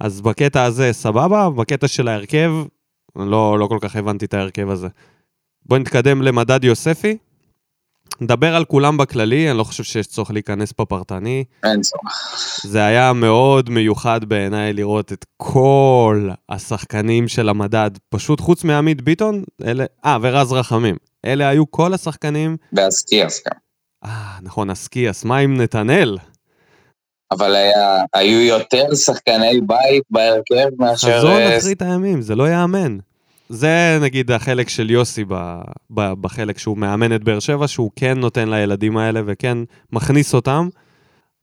אז 0.00 0.20
בקטע 0.20 0.64
הזה 0.64 0.92
סבבה, 0.92 1.50
בקטע 1.50 1.88
של 1.88 2.08
ההרכב, 2.08 2.52
לא, 3.16 3.58
לא 3.58 3.66
כל 3.66 3.78
כך 3.80 3.96
הבנתי 3.96 4.24
את 4.24 4.34
ההרכב 4.34 4.70
הזה. 4.70 4.88
בואו 5.66 5.80
נתקדם 5.80 6.22
למדד 6.22 6.64
יוספי. 6.64 7.16
נדבר 8.20 8.54
על 8.54 8.64
כולם 8.64 8.96
בכללי, 8.96 9.50
אני 9.50 9.58
לא 9.58 9.64
חושב 9.64 9.82
שיש 9.82 10.06
צורך 10.06 10.30
להיכנס 10.30 10.72
פה 10.72 10.84
פרטני. 10.84 11.44
אין 11.64 11.80
צורך. 11.80 12.36
זה 12.62 12.84
היה 12.84 13.12
מאוד 13.12 13.70
מיוחד 13.70 14.24
בעיניי 14.24 14.72
לראות 14.72 15.12
את 15.12 15.26
כל 15.36 16.28
השחקנים 16.48 17.28
של 17.28 17.48
המדד, 17.48 17.90
פשוט 18.08 18.40
חוץ 18.40 18.64
מעמית 18.64 19.02
ביטון, 19.02 19.44
אלה, 19.64 19.84
אה, 20.04 20.18
ורז 20.22 20.52
רחמים. 20.52 20.96
אלה 21.26 21.48
היו 21.48 21.70
כל 21.70 21.94
השחקנים. 21.94 22.56
ואסקיאס 22.72 23.42
גם. 23.46 23.58
אה, 24.04 24.38
נכון, 24.42 24.70
אסקיאס, 24.70 25.24
מה 25.24 25.38
עם 25.38 25.60
נתנאל? 25.60 26.18
אבל 27.30 27.54
היה, 27.54 28.02
היו 28.14 28.40
יותר 28.40 28.94
שחקני 28.94 29.60
בית 29.66 30.02
בהרכב 30.10 30.68
מאשר... 30.78 31.18
חזון 31.18 31.40
אה, 31.40 31.58
אחרית 31.58 31.82
הימים, 31.82 32.22
זה 32.22 32.34
לא 32.34 32.48
ייאמן. 32.48 32.98
זה 33.48 33.98
נגיד 34.00 34.30
החלק 34.30 34.68
של 34.68 34.90
יוסי 34.90 35.24
ב, 35.28 35.34
ב, 35.90 36.12
בחלק 36.12 36.58
שהוא 36.58 36.78
מאמן 36.78 37.14
את 37.14 37.24
באר 37.24 37.38
שבע, 37.38 37.68
שהוא 37.68 37.90
כן 37.96 38.18
נותן 38.18 38.48
לילדים 38.48 38.96
האלה 38.96 39.20
וכן 39.26 39.58
מכניס 39.92 40.34
אותם. 40.34 40.68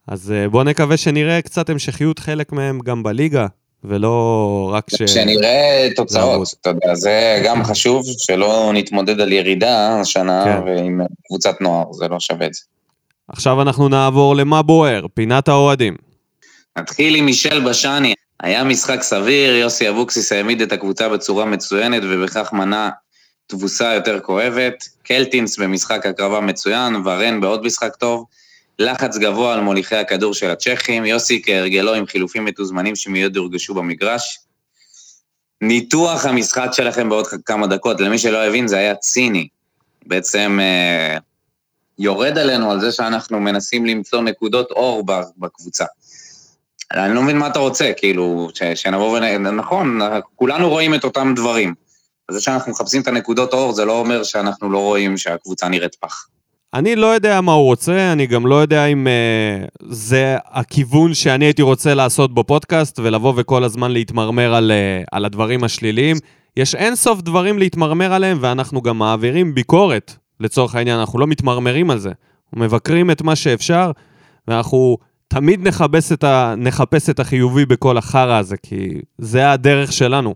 אז 0.08 0.32
אה, 0.32 0.50
בואו 0.50 0.64
נקווה 0.64 0.98
שנראה 0.98 1.42
קצת 1.42 1.70
המשכיות 1.70 2.20
חלק 2.20 2.52
מהם 2.52 2.80
גם 2.80 3.04
בליגה, 3.04 3.48
ולא 3.84 4.70
רק 4.74 4.86
ש... 4.90 5.04
שנראה 5.04 5.88
תוצאות, 5.96 6.48
אתה 6.62 6.70
יודע, 6.70 6.96
זה 6.96 7.42
גם 7.46 7.64
חשוב, 7.64 8.06
שלא 8.18 8.72
נתמודד 8.74 9.22
על 9.22 9.32
ירידה 9.32 10.00
השנה 10.02 10.44
כן. 10.46 10.62
ועם 10.66 11.02
קבוצת 11.28 11.62
נוער, 11.62 11.94
זה 11.94 12.08
לא 12.08 12.20
שווה 12.20 12.48
את 12.48 12.54
זה. 12.54 12.62
עכשיו 13.28 13.62
אנחנו 13.62 13.90
נעבור 13.90 14.36
למה 14.36 14.62
בוער, 14.62 15.06
פינת 15.14 15.48
האוהדים. 15.48 15.96
נתחיל 16.78 17.16
עם 17.16 17.26
מישל 17.26 17.70
בשני. 17.70 18.14
היה 18.40 18.64
משחק 18.64 19.02
סביר, 19.02 19.56
יוסי 19.56 19.90
אבוקסיס 19.90 20.32
העמיד 20.32 20.62
את 20.62 20.72
הקבוצה 20.72 21.10
בצורה 21.10 21.46
מצוינת 21.46 22.04
ובכך 22.06 22.54
מנע 22.54 22.90
תבוסה 23.48 23.94
יותר 23.94 24.20
כואבת. 24.20 24.84
קלטינס 25.04 25.60
במשחק 25.60 26.06
הקרבה 26.06 26.40
מצוין, 26.40 26.96
ורן 26.96 27.42
בעוד 27.42 27.66
משחק 27.66 27.96
טוב. 27.96 28.26
לחץ 28.80 29.18
גבוה 29.18 29.54
על 29.54 29.62
מוליכי 29.62 29.96
הכדור 29.96 30.34
של 30.34 30.50
הצ'כים, 30.50 31.06
יוסי 31.06 31.42
כהרגלו 31.46 31.94
עם 31.94 32.06
חילופים 32.06 32.46
מתוזמנים 32.46 32.96
שמיד 32.96 33.36
יורגשו 33.36 33.74
במגרש. 33.74 34.40
ניתוח 35.62 36.26
המשחק 36.26 36.70
שלכם 36.72 37.10
בעוד 37.10 37.28
כמה 37.46 37.68
דקות, 37.68 38.00
למי 38.00 38.18
שלא 38.18 38.38
הבין, 38.38 38.68
זה 38.68 38.78
היה 38.78 38.96
ציני. 38.96 39.48
בעצם 40.06 40.60
אה, 40.62 41.18
יורד 42.00 42.38
עלינו 42.38 42.72
על 42.72 42.80
זה 42.80 42.92
שאנחנו 42.92 43.40
מנסים 43.40 43.86
למצוא 43.86 44.22
נקודות 44.22 44.72
אור 44.72 45.06
בקבוצה. 45.38 45.86
אני 46.92 47.16
לא 47.16 47.22
מבין 47.22 47.38
מה 47.38 47.48
אתה 47.48 47.60
רוצה, 47.60 47.92
כאילו, 47.98 48.50
ש, 48.54 48.64
שנבוא 48.64 49.18
ונ... 49.18 49.48
נכון, 49.56 50.00
כולנו 50.36 50.70
רואים 50.70 50.94
את 50.94 51.04
אותם 51.04 51.34
דברים. 51.36 51.74
זה 52.32 52.42
שאנחנו 52.42 52.72
מחפשים 52.72 53.02
את 53.02 53.08
הנקודות 53.08 53.54
אור, 53.54 53.74
זה 53.74 53.86
לא 53.86 54.00
אומר 54.00 54.24
שאנחנו 54.24 54.72
לא 54.72 54.78
רואים 54.78 55.18
שהקבוצה 55.18 55.68
נראית 55.68 55.96
פח. 55.96 56.28
אני 56.74 56.96
לא 56.96 57.08
יודע 57.08 57.42
מה 57.42 57.52
הוא 57.52 57.66
רוצה, 57.66 58.12
אני 58.12 58.28
גם 58.28 58.48
לא 58.48 58.56
יודע 58.56 58.86
אם 58.86 59.08
uh, 59.08 59.86
זה 59.90 60.38
הכיוון 60.46 61.14
שאני 61.14 61.46
הייתי 61.46 61.62
רוצה 61.62 61.94
לעשות 61.94 62.34
בפודקאסט, 62.34 63.00
ולבוא 63.04 63.34
וכל 63.38 63.64
הזמן 63.64 63.92
להתמרמר 63.92 64.56
על, 64.56 64.72
uh, 64.72 65.08
על 65.12 65.26
הדברים 65.26 65.64
השליליים. 65.64 66.18
יש 66.58 66.76
אין 66.76 66.96
סוף 66.96 67.22
דברים 67.22 67.60
להתמרמר 67.60 68.14
עליהם, 68.14 68.38
ואנחנו 68.42 68.82
גם 68.82 68.98
מעבירים 68.98 69.56
ביקורת, 69.56 70.16
לצורך 70.40 70.76
העניין, 70.76 71.00
אנחנו 71.00 71.20
לא 71.20 71.28
מתמרמרים 71.28 71.90
על 71.90 71.98
זה. 72.00 72.12
מבקרים 72.56 73.12
את 73.12 73.22
מה 73.22 73.36
שאפשר, 73.36 73.92
ואנחנו 74.48 74.98
תמיד 75.28 75.68
נחפש 75.68 76.12
את, 76.12 76.24
ה, 76.24 76.54
נחפש 76.58 77.10
את 77.10 77.20
החיובי 77.20 77.66
בכל 77.66 77.98
החרא 77.98 78.38
הזה, 78.38 78.58
כי 78.58 78.90
זה 79.18 79.52
הדרך 79.52 79.92
שלנו. 79.92 80.36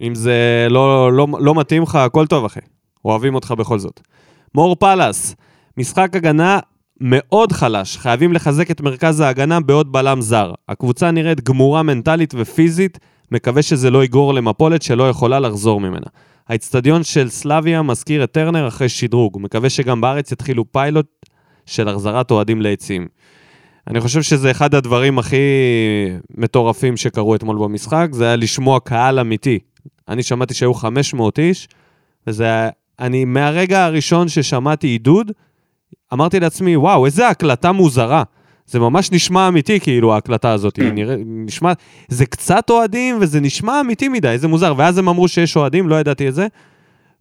אם 0.00 0.14
זה 0.14 0.66
לא, 0.70 1.12
לא, 1.12 1.26
לא 1.40 1.54
מתאים 1.54 1.82
לך, 1.82 1.94
הכל 1.94 2.26
טוב, 2.26 2.44
אחי. 2.44 2.60
אוהבים 3.04 3.34
אותך 3.34 3.54
בכל 3.58 3.78
זאת. 3.78 4.00
מור 4.54 4.76
פלאס, 4.76 5.36
משחק 5.78 6.16
הגנה 6.16 6.58
מאוד 7.00 7.52
חלש, 7.52 7.96
חייבים 7.96 8.32
לחזק 8.32 8.70
את 8.70 8.80
מרכז 8.80 9.20
ההגנה 9.20 9.60
בעוד 9.60 9.92
בלם 9.92 10.20
זר. 10.20 10.52
הקבוצה 10.68 11.10
נראית 11.10 11.40
גמורה 11.40 11.82
מנטלית 11.82 12.34
ופיזית, 12.36 12.98
מקווה 13.32 13.62
שזה 13.62 13.90
לא 13.90 14.04
יגרור 14.04 14.34
למפולת 14.34 14.82
שלא 14.82 15.08
יכולה 15.08 15.40
לחזור 15.40 15.80
ממנה. 15.80 16.06
האצטדיון 16.48 17.04
של 17.04 17.28
סלאביה 17.28 17.82
מזכיר 17.82 18.24
את 18.24 18.32
טרנר 18.32 18.68
אחרי 18.68 18.88
שדרוג, 18.88 19.38
מקווה 19.40 19.70
שגם 19.70 20.00
בארץ 20.00 20.32
יתחילו 20.32 20.72
פיילוט 20.72 21.06
של 21.66 21.88
החזרת 21.88 22.30
אוהדים 22.30 22.62
לעצים. 22.62 23.08
אני 23.86 24.00
חושב 24.00 24.22
שזה 24.22 24.50
אחד 24.50 24.74
הדברים 24.74 25.18
הכי 25.18 25.36
מטורפים 26.36 26.96
שקרו 26.96 27.34
אתמול 27.34 27.58
במשחק, 27.58 28.08
זה 28.12 28.24
היה 28.24 28.36
לשמוע 28.36 28.80
קהל 28.80 29.18
אמיתי. 29.18 29.58
אני 30.08 30.22
שמעתי 30.22 30.54
שהיו 30.54 30.74
500 30.74 31.38
איש, 31.38 31.68
וזה... 32.26 32.68
אני, 32.98 33.24
מהרגע 33.24 33.84
הראשון 33.84 34.28
ששמעתי 34.28 34.86
עידוד, 34.86 35.32
אמרתי 36.12 36.40
לעצמי, 36.40 36.76
וואו, 36.76 37.06
איזה 37.06 37.28
הקלטה 37.28 37.72
מוזרה. 37.72 38.22
זה 38.66 38.78
ממש 38.78 39.12
נשמע 39.12 39.48
אמיתי, 39.48 39.80
כאילו, 39.80 40.14
ההקלטה 40.14 40.52
הזאת. 40.52 40.76
היא 40.76 40.92
נראה, 40.92 41.16
נשמע, 41.26 41.72
זה 42.08 42.26
קצת 42.26 42.70
אוהדים, 42.70 43.18
וזה 43.20 43.40
נשמע 43.40 43.80
אמיתי 43.80 44.08
מדי, 44.08 44.38
זה 44.38 44.48
מוזר. 44.48 44.74
ואז 44.76 44.98
הם 44.98 45.08
אמרו 45.08 45.28
שיש 45.28 45.56
אוהדים, 45.56 45.88
לא 45.88 46.00
ידעתי 46.00 46.28
את 46.28 46.34
זה. 46.34 46.46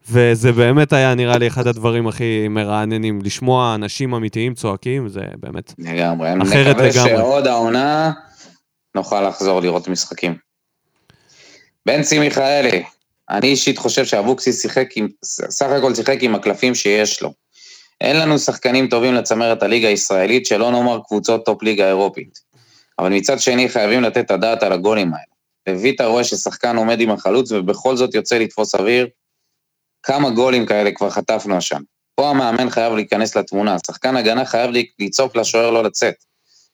וזה 0.09 0.51
באמת 0.51 0.93
היה 0.93 1.15
נראה 1.15 1.37
לי 1.37 1.47
אחד 1.47 1.67
הדברים 1.67 2.07
הכי 2.07 2.47
מרעננים, 2.47 3.19
לשמוע 3.23 3.75
אנשים 3.75 4.13
אמיתיים 4.13 4.53
צועקים, 4.53 5.09
זה 5.09 5.21
באמת... 5.39 5.73
לגמרי. 5.77 6.29
אחרת 6.43 6.75
נקווה 6.75 6.89
לגמרי. 6.89 7.09
שעוד 7.09 7.47
העונה 7.47 8.11
נוכל 8.95 9.27
לחזור 9.27 9.61
לראות 9.61 9.87
משחקים. 9.87 10.35
בנצי 11.85 12.19
מיכאלי, 12.19 12.83
אני 13.29 13.47
אישית 13.47 13.77
חושב 13.77 14.05
שאבוקסיס 14.05 14.61
שיחק 14.61 14.87
עם, 14.95 15.07
סך 15.23 15.65
הכל 15.65 15.95
שיחק 15.95 16.17
עם 16.21 16.35
הקלפים 16.35 16.75
שיש 16.75 17.21
לו. 17.21 17.33
אין 18.01 18.19
לנו 18.19 18.39
שחקנים 18.39 18.87
טובים 18.87 19.13
לצמרת 19.13 19.63
הליגה 19.63 19.87
הישראלית, 19.87 20.45
שלא 20.45 20.71
נאמר 20.71 20.99
קבוצות 21.07 21.45
top 21.45 21.63
ליגה 21.63 21.87
אירופית. 21.87 22.39
אבל 22.99 23.09
מצד 23.09 23.39
שני 23.39 23.69
חייבים 23.69 24.01
לתת 24.01 24.25
את 24.25 24.31
הדעת 24.31 24.63
על 24.63 24.71
הגולים 24.71 25.11
האלה. 25.13 25.79
לויטה 25.79 26.05
רואה 26.05 26.23
ששחקן 26.23 26.77
עומד 26.77 27.01
עם 27.01 27.11
החלוץ 27.11 27.51
ובכל 27.51 27.97
זאת 27.97 28.15
יוצא 28.15 28.37
לתפוס 28.37 28.75
אוויר. 28.75 29.07
כמה 30.03 30.29
גולים 30.29 30.65
כאלה 30.65 30.91
כבר 30.91 31.09
חטפנו 31.09 31.57
השנה. 31.57 31.81
פה 32.15 32.29
המאמן 32.29 32.69
חייב 32.69 32.93
להיכנס 32.93 33.35
לתמונה, 33.35 33.77
שחקן 33.87 34.15
הגנה 34.15 34.45
חייב 34.45 34.71
לצעוק 34.99 35.35
לשוער 35.35 35.71
לא 35.71 35.83
לצאת. 35.83 36.15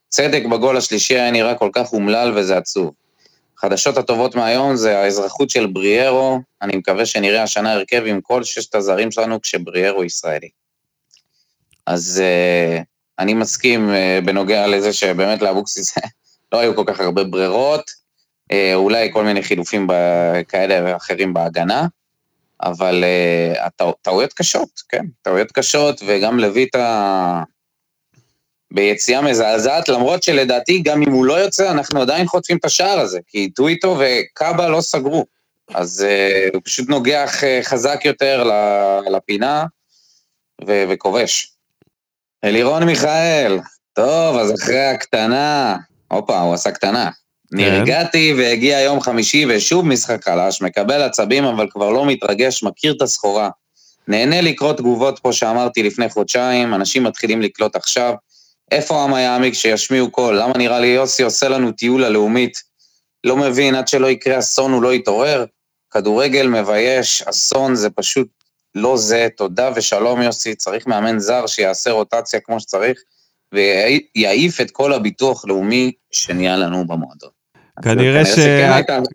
צדק 0.10 0.42
בגול 0.52 0.78
השלישי 0.78 1.14
היה 1.14 1.32
נראה 1.32 1.56
כל 1.56 1.70
כך 1.74 1.94
אומלל 1.94 2.34
וזה 2.36 2.58
עצוב. 2.58 2.92
החדשות 3.58 3.98
הטובות 3.98 4.36
מהיום 4.36 4.76
זה 4.76 5.00
האזרחות 5.00 5.50
של 5.50 5.68
בריירו, 5.68 6.40
אני 6.62 6.78
מקווה 6.78 7.06
שנראה 7.06 7.44
השנה 7.44 7.74
הרכב 7.74 8.04
עם 8.06 8.22
כל 8.22 8.44
ששת 8.44 8.76
הזרים 8.76 9.12
שלנו 9.12 9.42
כשבריירו 9.42 10.04
ישראלי. 10.04 10.50
אז 11.88 12.24
אה, 12.24 12.84
אני 13.20 13.34
מסכים 13.34 13.90
אה, 13.90 14.26
בנוגע 14.26 14.68
לזה 14.68 14.94
שבאמת 14.94 15.42
לאבוקסיס 15.42 15.98
לא 16.52 16.60
היו 16.60 16.76
כל 16.76 16.84
כך 16.88 17.00
הרבה 17.00 17.24
ברירות, 17.24 17.92
אה, 18.52 18.56
אולי 18.74 19.10
כל 19.14 19.24
מיני 19.24 19.44
חילופים 19.44 19.88
כאלה 20.48 20.80
ואחרים 20.86 21.34
בהגנה, 21.34 21.88
אבל 22.64 23.04
אה, 23.54 23.86
טעויות 24.02 24.34
קשות, 24.34 24.70
כן, 24.90 25.06
טעויות 25.22 25.52
קשות, 25.52 26.02
וגם 26.06 26.40
לויטה 26.40 27.44
ביציאה 28.74 29.22
מזעזעת, 29.22 29.90
למרות 29.90 30.24
שלדעתי 30.24 30.80
גם 30.80 31.02
אם 31.02 31.12
הוא 31.12 31.26
לא 31.26 31.34
יוצא, 31.34 31.72
אנחנו 31.72 32.02
עדיין 32.02 32.28
חוטפים 32.28 32.58
את 32.58 32.66
השער 32.66 33.00
הזה, 33.00 33.20
כי 33.28 33.50
טוויטו 33.50 34.00
וקבהא 34.00 34.70
לא 34.70 34.82
סגרו. 34.82 35.26
אז 35.74 36.06
אה, 36.08 36.54
הוא 36.54 36.62
פשוט 36.66 36.90
נוגח 36.90 37.44
אה, 37.44 37.66
חזק 37.66 38.02
יותר 38.06 38.44
לפינה 39.12 39.66
ו- 40.68 40.84
וכובש. 40.90 41.51
אלירון 42.44 42.84
מיכאל, 42.84 43.60
טוב, 43.94 44.38
אז 44.38 44.54
אחרי 44.54 44.86
הקטנה, 44.86 45.78
הופה, 46.08 46.40
הוא 46.40 46.54
עשה 46.54 46.72
קטנה. 46.72 47.10
נרגעתי 47.52 48.34
והגיע 48.38 48.80
יום 48.80 49.02
חמישי 49.02 49.46
ושוב 49.50 49.86
משחק 49.88 50.24
חלש, 50.24 50.62
מקבל 50.62 51.02
עצבים 51.02 51.44
אבל 51.44 51.68
כבר 51.70 51.90
לא 51.90 52.06
מתרגש, 52.06 52.64
מכיר 52.64 52.94
את 52.94 53.02
הסחורה. 53.02 53.50
נהנה 54.08 54.42
לקרוא 54.42 54.74
תגובות 54.74 55.20
פה 55.20 55.34
שאמרתי 55.34 55.84
לפני 55.84 56.10
חודשיים, 56.10 56.74
אנשים 56.74 57.04
מתחילים 57.04 57.42
לקלוט 57.42 57.76
עכשיו. 57.76 58.14
איפה 58.72 59.00
העם 59.00 59.14
היעמיק 59.14 59.54
שישמיעו 59.54 60.12
קול? 60.12 60.40
למה 60.40 60.54
נראה 60.58 60.80
לי 60.80 60.88
יוסי 60.88 61.24
עושה 61.24 61.50
לנו 61.50 61.72
טיול 61.72 62.04
הלאומית? 62.04 62.58
לא 63.24 63.38
מבין, 63.38 63.76
עד 63.76 63.88
שלא 63.88 64.08
יקרה 64.08 64.40
אסון 64.40 64.72
הוא 64.72 64.84
לא 64.84 64.94
יתעורר. 64.94 65.46
כדורגל 65.92 66.48
מבייש, 66.48 67.22
אסון 67.22 67.76
זה 67.76 67.90
פשוט 67.90 68.28
לא 68.76 68.98
זה, 68.98 69.28
תודה 69.38 69.70
ושלום 69.76 70.22
יוסי, 70.22 70.56
צריך 70.56 70.88
מאמן 70.88 71.20
זר 71.20 71.48
שיעשה 71.48 71.92
רוטציה 71.92 72.40
כמו 72.40 72.60
שצריך, 72.60 73.00
ויעיף 73.54 74.62
את 74.62 74.72
כל 74.72 74.94
הביטוח 74.94 75.46
לאומי 75.46 75.92
שנהיה 76.12 76.58
לנו 76.58 76.88
במועדון. 76.88 77.30
כנראה 77.84 78.26
ש... 78.26 78.40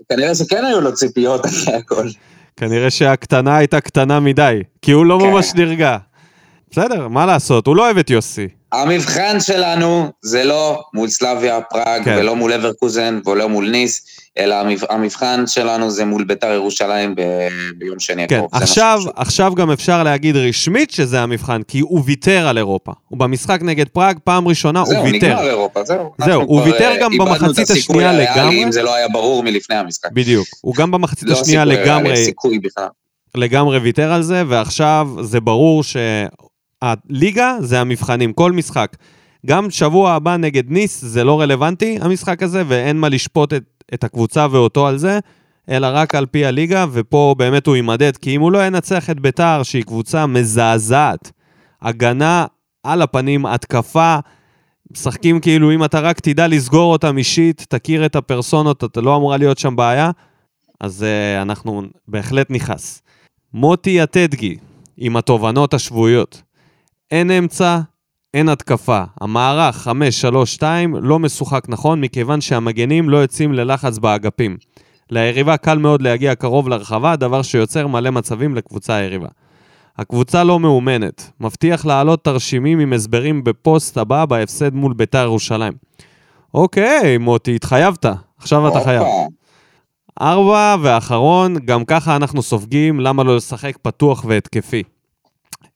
כנראה 0.08 0.34
שכן 0.34 0.64
היו 0.64 0.80
לו 0.80 0.94
ציפיות 0.94 1.46
אחרי 1.46 1.74
הכל. 1.74 2.08
כנראה 2.56 2.90
שהקטנה 2.90 3.56
הייתה 3.56 3.80
קטנה 3.80 4.20
מדי, 4.20 4.60
כי 4.82 4.92
הוא 4.92 5.06
לא 5.06 5.18
כן. 5.20 5.26
ממש 5.26 5.52
נרגע. 5.54 5.96
בסדר, 6.70 7.08
מה 7.08 7.26
לעשות, 7.26 7.66
הוא 7.66 7.76
לא 7.76 7.84
אוהב 7.84 7.98
את 7.98 8.10
יוסי. 8.10 8.48
המבחן 8.72 9.40
שלנו 9.40 10.12
זה 10.22 10.44
לא 10.44 10.82
מול 10.94 11.08
סלאביה 11.08 11.60
פראג, 11.60 12.04
כן. 12.04 12.16
ולא 12.18 12.36
מול 12.36 12.52
אברקוזן, 12.52 13.20
ולא 13.26 13.48
מול 13.48 13.70
ניס, 13.70 14.06
אלא 14.38 14.54
המב- 14.54 14.84
המבחן 14.90 15.44
שלנו 15.46 15.90
זה 15.90 16.04
מול 16.04 16.24
ביתר 16.24 16.52
ירושלים 16.52 17.14
ב- 17.14 17.20
ביום 17.78 17.98
שני 18.00 18.28
כן, 18.28 18.36
הקרוב. 18.36 18.50
עכשיו. 18.52 19.00
עכשיו 19.16 19.54
גם 19.54 19.70
אפשר 19.70 20.02
להגיד 20.02 20.36
רשמית 20.36 20.90
שזה 20.90 21.20
המבחן, 21.22 21.62
כי 21.62 21.80
הוא 21.80 22.02
ויתר 22.04 22.46
על 22.48 22.58
אירופה. 22.58 22.92
הוא 23.08 23.18
במשחק 23.18 23.58
נגד 23.62 23.88
פראג, 23.88 24.18
פעם 24.24 24.48
ראשונה 24.48 24.80
הוא 24.80 24.88
זהו, 24.88 25.04
ויתר. 25.04 25.26
נגמר 25.28 25.48
אירופה, 25.48 25.84
זהו. 25.84 26.12
זהו, 26.24 26.42
הוא 26.42 26.60
ויתר 26.62 26.90
אה, 26.90 27.00
גם 27.02 27.18
במחצית 27.18 27.70
השנייה 27.70 28.10
הריאלי, 28.10 28.30
לגמרי. 28.36 28.64
אם 28.64 28.72
זה 28.72 28.82
לא 28.82 28.94
היה 28.94 29.08
ברור 29.08 29.42
מלפני 29.42 29.76
המשחק. 29.76 30.10
בדיוק. 30.12 30.46
הוא 30.60 30.74
גם 30.74 30.90
במחצית 30.90 31.28
לא 31.28 31.40
השנייה 31.40 31.64
לגמרי, 31.64 32.16
סיכוי 32.24 32.58
בכלל. 32.58 32.88
לגמרי 33.34 33.78
ויתר 33.78 34.12
על 34.12 34.22
זה, 34.22 34.42
ועכשיו 34.48 35.08
זה 35.22 35.40
ברור 35.40 35.82
שהליגה 35.82 37.56
זה 37.60 37.80
המבחנים, 37.80 38.32
כל 38.32 38.52
משחק. 38.52 38.96
גם 39.46 39.70
שבוע 39.70 40.12
הבא 40.12 40.36
נגד 40.36 40.70
ניס 40.70 41.00
זה 41.04 41.24
לא 41.24 41.40
רלוונטי, 41.40 41.98
המשחק 42.00 42.42
הזה, 42.42 42.62
ואין 42.68 42.96
מה 42.96 43.08
לשפוט 43.08 43.52
את, 43.52 43.62
את 43.94 44.04
הקבוצה 44.04 44.46
ואותו 44.50 44.86
על 44.86 44.98
זה, 44.98 45.18
אלא 45.70 45.88
רק 45.90 46.14
על 46.14 46.26
פי 46.26 46.46
הליגה, 46.46 46.86
ופה 46.92 47.34
באמת 47.38 47.66
הוא 47.66 47.76
יימדד, 47.76 48.16
כי 48.16 48.36
אם 48.36 48.40
הוא 48.40 48.52
לא 48.52 48.66
ינצח 48.66 49.10
את 49.10 49.20
ביתר, 49.20 49.62
שהיא 49.62 49.84
קבוצה 49.84 50.26
מזעזעת, 50.26 51.32
הגנה 51.82 52.46
על 52.82 53.02
הפנים, 53.02 53.46
התקפה, 53.46 54.18
משחקים 54.92 55.40
כאילו 55.40 55.72
אם 55.72 55.84
אתה 55.84 56.00
רק 56.00 56.20
תדע 56.20 56.46
לסגור 56.48 56.92
אותם 56.92 57.18
אישית, 57.18 57.66
תכיר 57.68 58.06
את 58.06 58.16
הפרסונות, 58.16 58.84
אתה 58.84 59.00
לא 59.00 59.16
אמורה 59.16 59.36
להיות 59.36 59.58
שם 59.58 59.76
בעיה, 59.76 60.10
אז 60.80 61.04
uh, 61.04 61.42
אנחנו 61.42 61.82
בהחלט 62.08 62.50
נכעס. 62.50 63.02
מוטי 63.52 64.02
יתדגי, 64.02 64.56
עם 64.96 65.16
התובנות 65.16 65.74
השבועיות. 65.74 66.42
אין 67.10 67.30
אמצע, 67.30 67.80
אין 68.36 68.48
התקפה. 68.48 69.02
המערך 69.20 69.88
5-3-2 70.58 70.62
לא 71.02 71.18
משוחק 71.18 71.64
נכון 71.68 72.00
מכיוון 72.00 72.40
שהמגנים 72.40 73.10
לא 73.10 73.16
יוצאים 73.16 73.52
ללחץ 73.52 73.98
באגפים. 73.98 74.56
ליריבה 75.10 75.56
קל 75.56 75.78
מאוד 75.78 76.02
להגיע 76.02 76.34
קרוב 76.34 76.68
לרחבה, 76.68 77.16
דבר 77.16 77.42
שיוצר 77.42 77.86
מלא 77.86 78.10
מצבים 78.10 78.54
לקבוצה 78.54 78.94
היריבה. 78.94 79.28
הקבוצה 79.98 80.44
לא 80.44 80.60
מאומנת. 80.60 81.30
מבטיח 81.40 81.86
להעלות 81.86 82.24
תרשימים 82.24 82.80
עם 82.80 82.92
הסברים 82.92 83.44
בפוסט 83.44 83.98
הבא 83.98 84.24
בהפסד 84.24 84.74
מול 84.74 84.92
ביתר 84.92 85.22
ירושלים. 85.22 85.72
אוקיי, 86.54 87.18
מוטי, 87.18 87.54
התחייבת. 87.54 88.06
עכשיו 88.38 88.68
אתה 88.68 88.80
חייב. 88.84 89.02
הופה. 89.02 89.26
ארבע 90.20 90.76
ואחרון, 90.82 91.56
גם 91.64 91.84
ככה 91.84 92.16
אנחנו 92.16 92.42
סופגים, 92.42 93.00
למה 93.00 93.22
לא 93.22 93.36
לשחק 93.36 93.76
פתוח 93.82 94.24
והתקפי? 94.28 94.82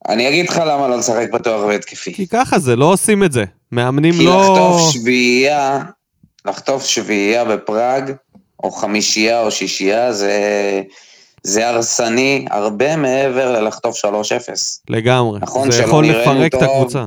אני 0.09 0.29
אגיד 0.29 0.49
לך 0.49 0.63
למה 0.67 0.89
לא 0.89 0.99
לשחק 0.99 1.27
פתוח 1.33 1.65
והתקפי. 1.65 2.15
כי 2.15 2.27
ככה 2.27 2.59
זה, 2.59 2.77
לא 2.77 2.85
עושים 2.85 3.25
את 3.25 3.33
זה. 3.33 3.45
מאמנים 3.73 4.15
כי 4.15 4.25
לא... 4.25 4.41
לחטוף 4.41 4.91
שביעייה, 4.93 5.83
לחטוף 6.45 6.85
שביעייה 6.85 7.45
בפראג, 7.45 8.13
או 8.65 8.71
חמישייה 8.71 9.41
או 9.41 9.51
שישייה, 9.51 10.13
זה, 10.13 10.33
זה 11.43 11.69
הרסני 11.69 12.47
הרבה 12.51 12.97
מעבר 12.97 13.53
ללחטוף 13.53 14.05
3-0. 14.05 14.09
לגמרי. 14.89 15.39
נכון 15.43 15.71
זה 15.71 15.83
יכול 15.83 16.07
לפרק 16.07 16.55
את. 16.55 16.63
הקבוצה. 16.63 17.07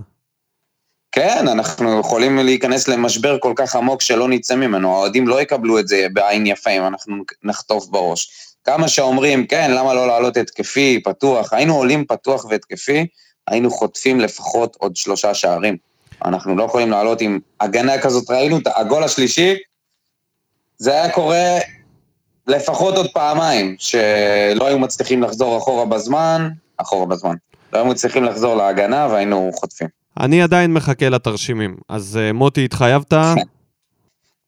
כן, 1.11 1.47
אנחנו 1.47 1.99
יכולים 1.99 2.39
להיכנס 2.39 2.87
למשבר 2.87 3.37
כל 3.39 3.53
כך 3.55 3.75
עמוק 3.75 4.01
שלא 4.01 4.27
נצא 4.27 4.55
ממנו. 4.55 4.95
האוהדים 4.95 5.27
לא 5.27 5.41
יקבלו 5.41 5.79
את 5.79 5.87
זה 5.87 6.07
בעין 6.13 6.45
יפה 6.45 6.69
אם 6.69 6.87
אנחנו 6.87 7.15
נחטוף 7.43 7.87
בראש. 7.87 8.52
כמה 8.63 8.87
שאומרים, 8.87 9.47
כן, 9.47 9.71
למה 9.71 9.93
לא 9.93 10.07
לעלות 10.07 10.37
התקפי, 10.37 11.01
פתוח, 11.03 11.53
היינו 11.53 11.75
עולים 11.75 12.05
פתוח 12.05 12.45
והתקפי, 12.45 13.07
היינו 13.47 13.71
חוטפים 13.71 14.19
לפחות 14.19 14.75
עוד 14.79 14.95
שלושה 14.95 15.33
שערים. 15.33 15.77
אנחנו 16.25 16.55
לא 16.55 16.63
יכולים 16.63 16.89
לעלות 16.91 17.21
עם 17.21 17.39
הגנה 17.59 18.01
כזאת, 18.01 18.29
ראינו 18.29 18.57
את 18.57 18.67
הגול 18.75 19.03
השלישי, 19.03 19.55
זה 20.77 20.91
היה 20.93 21.11
קורה 21.11 21.57
לפחות 22.47 22.97
עוד 22.97 23.07
פעמיים, 23.13 23.75
שלא 23.79 24.67
היו 24.67 24.79
מצליחים 24.79 25.23
לחזור 25.23 25.57
אחורה 25.57 25.85
בזמן, 25.85 26.49
אחורה 26.77 27.05
בזמן. 27.05 27.35
לא 27.73 27.77
היו 27.77 27.85
מצליחים 27.85 28.23
לחזור 28.23 28.55
להגנה 28.55 29.07
והיינו 29.11 29.51
חוטפים. 29.53 29.87
אני 30.19 30.41
עדיין 30.41 30.73
מחכה 30.73 31.09
לתרשימים. 31.09 31.77
אז 31.89 32.19
אה, 32.21 32.33
מוטי, 32.33 32.65
התחייבת? 32.65 33.13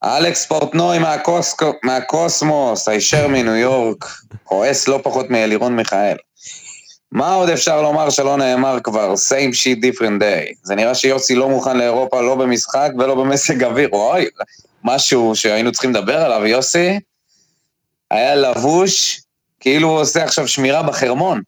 אלכס 0.06 0.46
פורטנוי 0.46 0.98
מהקוסמוס, 1.84 2.88
הישר 2.88 3.28
מניו 3.28 3.56
יורק, 3.56 4.06
כועס 4.44 4.88
לא 4.88 5.00
פחות 5.04 5.30
מאלירון 5.30 5.76
מיכאל. 5.76 6.18
מה 7.12 7.34
עוד 7.34 7.50
אפשר 7.50 7.82
לומר 7.82 8.10
שלא 8.10 8.38
נאמר 8.38 8.78
כבר? 8.84 9.13
same 9.13 9.54
shit 9.54 9.78
different 9.80 10.22
day. 10.22 10.54
זה 10.63 10.76
נראה 10.76 10.96
שיוסי 10.96 11.36
לא 11.36 11.50
מוכן 11.50 11.78
לאירופה 11.78 12.22
לא 12.22 12.36
במשחק 12.36 12.89
ולא 13.00 13.15
במזג 13.15 13.63
אוויר. 13.63 13.89
אוי, 13.91 14.26
משהו 14.84 15.36
שהיינו 15.36 15.72
צריכים 15.72 15.91
לדבר 15.91 16.18
עליו, 16.18 16.46
יוסי, 16.46 17.00
היה 18.12 18.36
לבוש 18.36 19.22
כאילו 19.60 19.89
הוא 19.89 20.00
עושה 20.00 20.24
עכשיו 20.24 20.48
שמירה 20.48 20.84
בחרמון. 20.84 21.41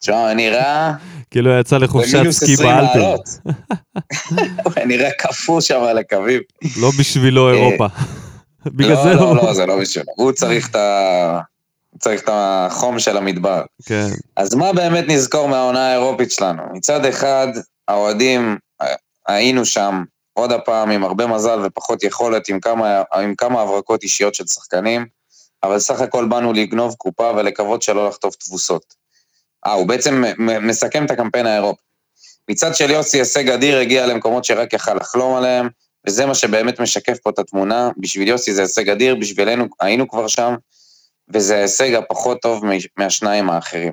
תשמע, 0.00 0.34
נראה 0.34 0.92
כאילו 1.30 1.50
יצא 1.60 1.78
לחופשת 1.78 2.30
סקי 2.30 2.52
20 2.52 2.68
באלפים. 2.68 3.02
נראה 4.88 5.10
קפוא 5.18 5.60
שם 5.60 5.80
על 5.82 5.98
הקווים. 5.98 6.40
לא 6.80 6.90
בשבילו 6.98 7.48
אה, 7.48 7.54
אירופה. 7.54 7.86
בגלל 8.66 8.92
לא, 8.92 9.02
זה 9.02 9.14
לא, 9.14 9.20
הוא... 9.20 9.36
לא, 9.36 9.54
זה 9.54 9.66
לא 9.66 9.80
בשבילו. 9.80 10.12
הוא 10.16 10.32
צריך 10.32 10.70
את 10.70 10.76
ה... 10.76 11.40
צריך 11.98 12.22
את 12.22 12.28
החום 12.32 12.98
של 12.98 13.16
המדבר. 13.16 13.62
כן. 13.84 14.08
אז 14.36 14.54
מה 14.54 14.72
באמת 14.72 15.04
נזכור 15.08 15.48
מהעונה 15.48 15.88
האירופית 15.88 16.32
שלנו? 16.32 16.62
מצד 16.72 17.04
אחד, 17.04 17.48
האוהדים, 17.88 18.56
אה, 18.80 18.86
היינו 19.26 19.64
שם 19.64 20.02
עוד 20.32 20.52
הפעם 20.52 20.90
עם 20.90 21.04
הרבה 21.04 21.26
מזל 21.26 21.58
ופחות 21.64 22.02
יכולת, 22.02 22.48
עם 22.48 22.60
כמה, 22.60 23.02
עם 23.14 23.34
כמה 23.34 23.60
הברקות 23.60 24.02
אישיות 24.02 24.34
של 24.34 24.46
שחקנים, 24.46 25.06
אבל 25.62 25.78
סך 25.78 26.00
הכל 26.00 26.28
באנו 26.28 26.52
לגנוב 26.52 26.94
קופה 26.94 27.32
ולקוות 27.36 27.82
שלא 27.82 28.08
לחטוף 28.08 28.34
תבוסות. 28.34 28.94
אה, 29.66 29.72
הוא 29.72 29.88
בעצם 29.88 30.24
מסכם 30.38 31.04
את 31.04 31.10
הקמפיין 31.10 31.46
האירופי. 31.46 31.82
מצד 32.50 32.74
של 32.74 32.90
יוסי, 32.90 33.18
הישג 33.18 33.50
אדיר 33.50 33.78
הגיע 33.78 34.06
למקומות 34.06 34.44
שרק 34.44 34.72
יכל 34.72 34.94
לחלום 34.94 35.34
עליהם, 35.34 35.68
וזה 36.06 36.26
מה 36.26 36.34
שבאמת 36.34 36.80
משקף 36.80 37.18
פה 37.22 37.30
את 37.30 37.38
התמונה. 37.38 37.90
בשביל 37.98 38.28
יוסי 38.28 38.54
זה 38.54 38.62
הישג 38.62 38.90
אדיר, 38.90 39.14
בשבילנו 39.14 39.66
היינו 39.80 40.08
כבר 40.08 40.28
שם, 40.28 40.54
וזה 41.34 41.56
ההישג 41.56 41.94
הפחות 41.94 42.42
טוב 42.42 42.64
מהשניים 42.96 43.50
האחרים. 43.50 43.92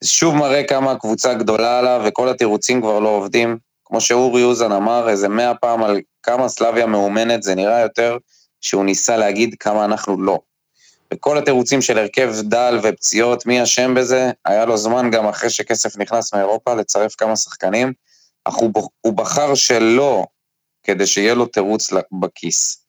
זה 0.00 0.08
שוב 0.08 0.34
מראה 0.34 0.64
כמה 0.64 0.92
הקבוצה 0.92 1.34
גדולה 1.34 1.78
עליו, 1.78 2.02
וכל 2.06 2.28
התירוצים 2.28 2.80
כבר 2.80 2.98
לא 2.98 3.08
עובדים. 3.08 3.58
כמו 3.84 4.00
שאורי 4.00 4.42
אוזן 4.42 4.72
אמר 4.72 5.08
איזה 5.08 5.28
מאה 5.28 5.54
פעם 5.54 5.82
על 5.82 6.00
כמה 6.22 6.48
סלאביה 6.48 6.86
מאומנת, 6.86 7.42
זה 7.42 7.54
נראה 7.54 7.80
יותר 7.80 8.16
שהוא 8.60 8.84
ניסה 8.84 9.16
להגיד 9.16 9.54
כמה 9.60 9.84
אנחנו 9.84 10.22
לא. 10.22 10.38
וכל 11.14 11.38
התירוצים 11.38 11.82
של 11.82 11.98
הרכב 11.98 12.34
דל 12.42 12.78
ופציעות, 12.82 13.46
מי 13.46 13.62
אשם 13.62 13.94
בזה, 13.94 14.30
היה 14.44 14.64
לו 14.64 14.76
זמן 14.76 15.10
גם 15.10 15.28
אחרי 15.28 15.50
שכסף 15.50 15.98
נכנס 15.98 16.34
מאירופה 16.34 16.74
לצרף 16.74 17.14
כמה 17.14 17.36
שחקנים, 17.36 17.92
אך 18.44 18.54
הוא, 18.54 18.72
הוא 19.00 19.12
בחר 19.12 19.54
שלא, 19.54 20.26
כדי 20.82 21.06
שיהיה 21.06 21.34
לו 21.34 21.46
תירוץ 21.46 21.90
בכיס. 22.20 22.86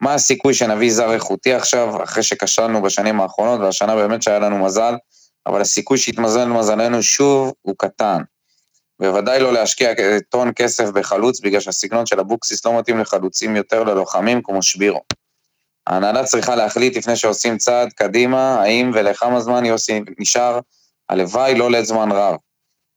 מה 0.00 0.14
הסיכוי 0.14 0.54
שנביא 0.54 0.92
זר 0.92 1.12
איכותי 1.12 1.52
עכשיו, 1.52 2.04
אחרי 2.04 2.22
שכשלנו 2.22 2.82
בשנים 2.82 3.20
האחרונות, 3.20 3.60
והשנה 3.60 3.96
באמת 3.96 4.22
שהיה 4.22 4.38
לנו 4.38 4.58
מזל, 4.58 4.94
אבל 5.46 5.60
הסיכוי 5.60 5.98
שיתמזל 5.98 6.44
מזלנו 6.44 7.02
שוב 7.02 7.52
הוא 7.62 7.74
קטן. 7.78 8.22
בוודאי 9.00 9.40
לא 9.40 9.52
להשקיע 9.52 9.92
טון 10.28 10.52
כסף 10.56 10.88
בחלוץ, 10.88 11.40
בגלל 11.40 11.60
שהסגנון 11.60 12.06
של 12.06 12.20
אבוקסיס 12.20 12.66
לא 12.66 12.78
מתאים 12.78 12.98
לחלוצים 12.98 13.56
יותר 13.56 13.84
ללוחמים 13.84 14.42
כמו 14.42 14.62
שבירו. 14.62 15.00
ההנהלה 15.86 16.24
צריכה 16.24 16.56
להחליט 16.56 16.96
לפני 16.96 17.16
שעושים 17.16 17.58
צעד 17.58 17.92
קדימה, 17.92 18.62
האם 18.62 18.90
ולכמה 18.94 19.40
זמן 19.40 19.64
יוסי 19.64 20.00
נשאר, 20.18 20.60
הלוואי 21.08 21.54
לא 21.54 21.70
לזמן 21.70 22.12
רב. 22.12 22.36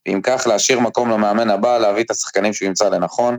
ואם 0.08 0.20
כך, 0.24 0.48
להשאיר 0.48 0.80
מקום 0.80 1.10
למאמן 1.10 1.50
הבא, 1.50 1.78
להביא 1.78 2.04
את 2.04 2.12
השחקנים 2.12 2.54
שהוא 2.54 2.68
ימצא 2.68 2.90
לנכון. 2.90 3.38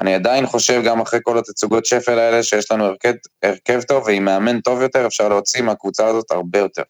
אני 0.00 0.14
עדיין 0.14 0.46
חושב, 0.46 0.82
גם 0.84 1.00
אחרי 1.00 1.20
כל 1.22 1.38
התצוגות 1.38 1.86
שפל 1.86 2.18
האלה, 2.18 2.42
שיש 2.42 2.70
לנו 2.70 2.84
הרכב, 2.84 3.12
הרכב 3.42 3.82
טוב, 3.82 4.04
ועם 4.06 4.24
מאמן 4.24 4.60
טוב 4.60 4.82
יותר, 4.82 5.06
אפשר 5.06 5.28
להוציא 5.28 5.62
מהקבוצה 5.62 6.06
הזאת 6.06 6.30
הרבה 6.30 6.58
יותר. 6.58 6.82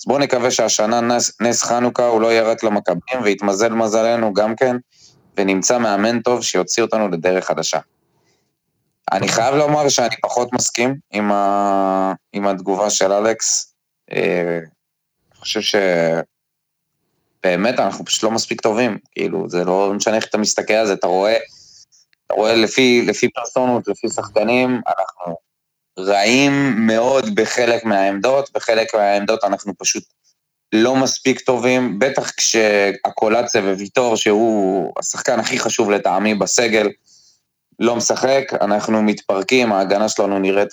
אז 0.00 0.04
בואו 0.06 0.18
נקווה 0.18 0.50
שהשנה 0.50 1.00
נס, 1.00 1.40
נס 1.40 1.62
חנוכה 1.62 2.06
הוא 2.06 2.20
לא 2.20 2.32
יהיה 2.32 2.42
רק 2.42 2.62
למכבים, 2.62 3.22
ויתמזל 3.22 3.68
מזלנו 3.68 4.34
גם 4.34 4.56
כן, 4.56 4.76
ונמצא 5.36 5.78
מאמן 5.78 6.20
טוב 6.20 6.42
שיוציא 6.42 6.82
אותנו 6.82 7.08
לדרך 7.08 7.44
חדשה. 7.44 7.78
אני 9.14 9.28
חייב 9.28 9.54
לומר 9.54 9.88
שאני 9.88 10.16
פחות 10.22 10.52
מסכים 10.52 10.94
עם, 11.12 11.32
ה... 11.32 12.12
עם 12.32 12.46
התגובה 12.46 12.90
של 12.90 13.12
אלכס. 13.12 13.74
אה, 14.12 14.58
אני 15.32 15.40
חושב 15.40 15.60
שבאמת 17.40 17.80
אנחנו 17.80 18.04
פשוט 18.04 18.22
לא 18.22 18.30
מספיק 18.30 18.60
טובים. 18.60 18.98
כאילו, 19.12 19.50
זה 19.50 19.64
לא 19.64 19.92
משנה 19.96 20.16
איך 20.16 20.26
אתה 20.26 20.38
מסתכל 20.38 20.74
על 20.74 20.86
זה, 20.86 20.92
אתה 20.92 21.06
רואה, 21.06 21.36
אתה 22.26 22.34
רואה 22.34 22.54
לפי, 22.54 23.02
לפי 23.06 23.28
פרסונות, 23.28 23.88
לפי 23.88 24.08
שחקנים, 24.08 24.80
אנחנו 24.86 25.36
רעים 25.98 26.86
מאוד 26.86 27.34
בחלק 27.34 27.84
מהעמדות, 27.84 28.50
בחלק 28.54 28.94
מהעמדות 28.94 29.44
אנחנו 29.44 29.72
פשוט 29.78 30.04
לא 30.72 30.96
מספיק 30.96 31.40
טובים, 31.40 31.98
בטח 31.98 32.30
כשהקולציה 32.30 33.60
וויטור, 33.60 34.16
שהוא 34.16 34.92
השחקן 34.98 35.40
הכי 35.40 35.58
חשוב 35.58 35.90
לטעמי 35.90 36.34
בסגל, 36.34 36.88
לא 37.80 37.96
משחק, 37.96 38.44
אנחנו 38.60 39.02
מתפרקים, 39.02 39.72
ההגנה 39.72 40.08
שלנו 40.08 40.38
נראית 40.38 40.68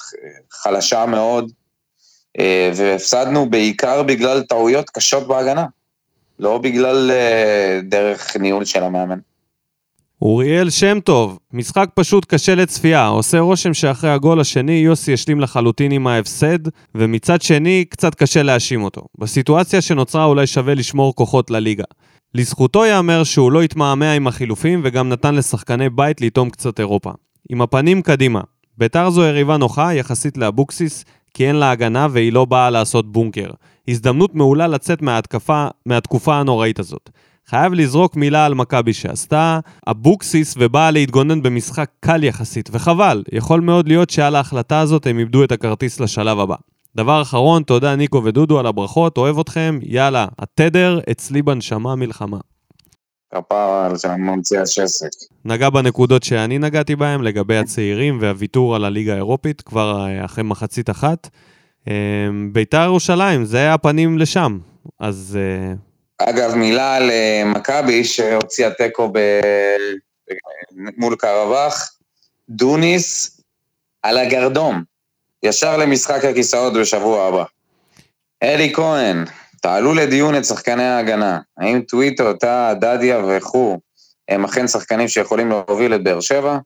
חלשה 0.52 1.06
מאוד, 1.06 1.52
אה, 2.40 2.72
והפסדנו 2.76 3.50
בעיקר 3.50 4.04
בגלל 4.04 4.42
טעויות 4.42 4.90
קשות 4.90 5.28
בהגנה, 5.28 5.66
לא 6.40 6.58
בגלל 6.58 7.12
אה, 7.12 7.80
דרך 7.84 8.38
ניהול 8.38 8.66
של 8.66 8.84
המאמן. 8.84 9.20
אוריאל 10.22 10.70
שם 10.70 11.00
טוב, 11.00 11.40
משחק 11.54 11.90
פשוט 11.96 12.26
קשה 12.26 12.56
לצפייה, 12.56 13.08
עושה 13.08 13.40
רושם 13.40 13.74
שאחרי 13.74 14.10
הגול 14.10 14.40
השני 14.40 14.72
יוסי 14.72 15.14
השלים 15.14 15.40
לחלוטין 15.40 15.92
עם 15.92 16.08
ההפסד, 16.08 16.60
ומצד 16.96 17.42
שני 17.42 17.86
קצת 17.90 18.16
קשה 18.16 18.44
להאשים 18.44 18.84
אותו. 18.84 19.02
בסיטואציה 19.18 19.82
שנוצרה 19.82 20.26
אולי 20.26 20.48
שווה 20.48 20.74
לשמור 20.74 21.16
כוחות 21.16 21.52
לליגה. 21.52 21.84
לזכותו 22.36 22.86
ייאמר 22.86 23.24
שהוא 23.24 23.52
לא 23.52 23.62
התמהמה 23.62 24.12
עם 24.12 24.28
החילופים 24.28 24.82
וגם 24.84 25.10
נתן 25.10 25.36
לשחקני 25.36 25.90
בית 25.90 26.22
לטעום 26.22 26.50
קצת 26.50 26.80
אירופה. 26.80 27.12
עם 27.50 27.62
הפנים 27.62 28.02
קדימה. 28.02 28.42
ביתר 28.78 29.10
זו 29.10 29.24
יריבה 29.24 29.58
נוחה 29.58 29.94
יחסית 29.94 30.38
לאבוקסיס, 30.38 31.06
כי 31.34 31.48
אין 31.48 31.56
לה 31.56 31.72
הגנה 31.72 32.08
והיא 32.12 32.34
לא 32.34 32.46
באה 32.46 32.70
לעשות 32.70 33.12
בונקר. 33.12 33.50
הזדמנות 33.88 34.36
מעולה 34.36 34.68
לצאת 34.68 35.02
מההתקפה, 35.02 35.68
מהתקופה 35.86 36.36
הנוראית 36.36 36.80
הזאת. 36.80 37.10
חייב 37.48 37.74
לזרוק 37.74 38.16
מילה 38.16 38.46
על 38.46 38.54
מכבי 38.54 38.94
שעשתה 38.94 39.60
אבוקסיס 39.88 40.56
ובאה 40.58 40.92
להתגונן 40.92 41.42
במשחק 41.42 41.90
קל 42.00 42.24
יחסית, 42.24 42.70
וחבל, 42.74 43.24
יכול 43.32 43.62
מאוד 43.62 43.88
להיות 43.88 44.10
שעל 44.10 44.36
ההחלטה 44.36 44.80
הזאת 44.80 45.08
הם 45.08 45.20
איבדו 45.20 45.44
את 45.44 45.52
הכרטיס 45.52 46.00
לשלב 46.00 46.40
הבא. 46.40 46.56
דבר 46.96 47.22
אחרון, 47.22 47.64
תודה 47.64 47.96
ניקו 47.96 48.24
ודודו 48.24 48.60
על 48.60 48.66
הברכות, 48.66 49.18
אוהב 49.18 49.40
אתכם, 49.40 49.80
יאללה, 49.84 50.28
התדר 50.40 51.00
אצלי 51.12 51.42
בנשמה 51.42 51.96
מלחמה. 51.96 52.38
כפרה 53.32 53.86
על 53.86 54.16
ממציא 54.18 54.60
השסק. 54.60 55.10
נגע 55.46 55.70
בנקודות 55.70 56.24
שאני 56.24 56.58
נגעתי 56.58 56.96
בהן 56.96 57.22
לגבי 57.22 57.58
הצעירים 57.58 58.18
והוויתור 58.22 58.76
על 58.76 58.86
הליגה 58.86 59.14
האירופית 59.14 59.62
כבר 59.62 60.06
אה, 60.06 60.26
אחרי 60.26 60.44
מחצית 60.44 60.90
אחת. 60.90 61.30
אה, 61.88 61.94
ביתר 62.52 62.84
ירושלים, 62.84 63.46
זה 63.46 63.74
הפנים 63.74 64.18
לשם, 64.18 64.58
אז 65.00 65.38
אה, 65.42 65.74
אגב, 66.30 66.56
מילה 66.56 66.96
על 66.96 67.12
מכבי 67.46 68.04
שהוציאה 68.04 68.72
תיקו 68.72 69.10
ב... 69.14 69.20
מול 70.98 71.16
קרבח, 71.16 71.92
דוניס 72.50 73.38
על 74.04 74.18
הגרדום, 74.18 74.84
ישר 75.44 75.78
למשחק 75.78 76.26
הכיסאות 76.26 76.74
בשבוע 76.74 77.28
הבא. 77.28 77.44
אלי 78.44 78.74
כהן, 78.74 79.26
תעלו 79.62 79.94
לדיון 79.94 80.36
את 80.38 80.46
שחקני 80.46 80.84
ההגנה. 80.84 81.40
האם 81.58 81.82
טוויטו, 81.82 82.34
טאה, 82.34 82.74
דדיה 82.74 83.22
וכו' 83.26 83.78
הם 84.30 84.46
אכן 84.46 84.68
שחקנים 84.68 85.08
שיכולים 85.08 85.50
להוביל 85.50 85.96
את 85.96 86.04
באר 86.04 86.20
שבע? 86.22 86.58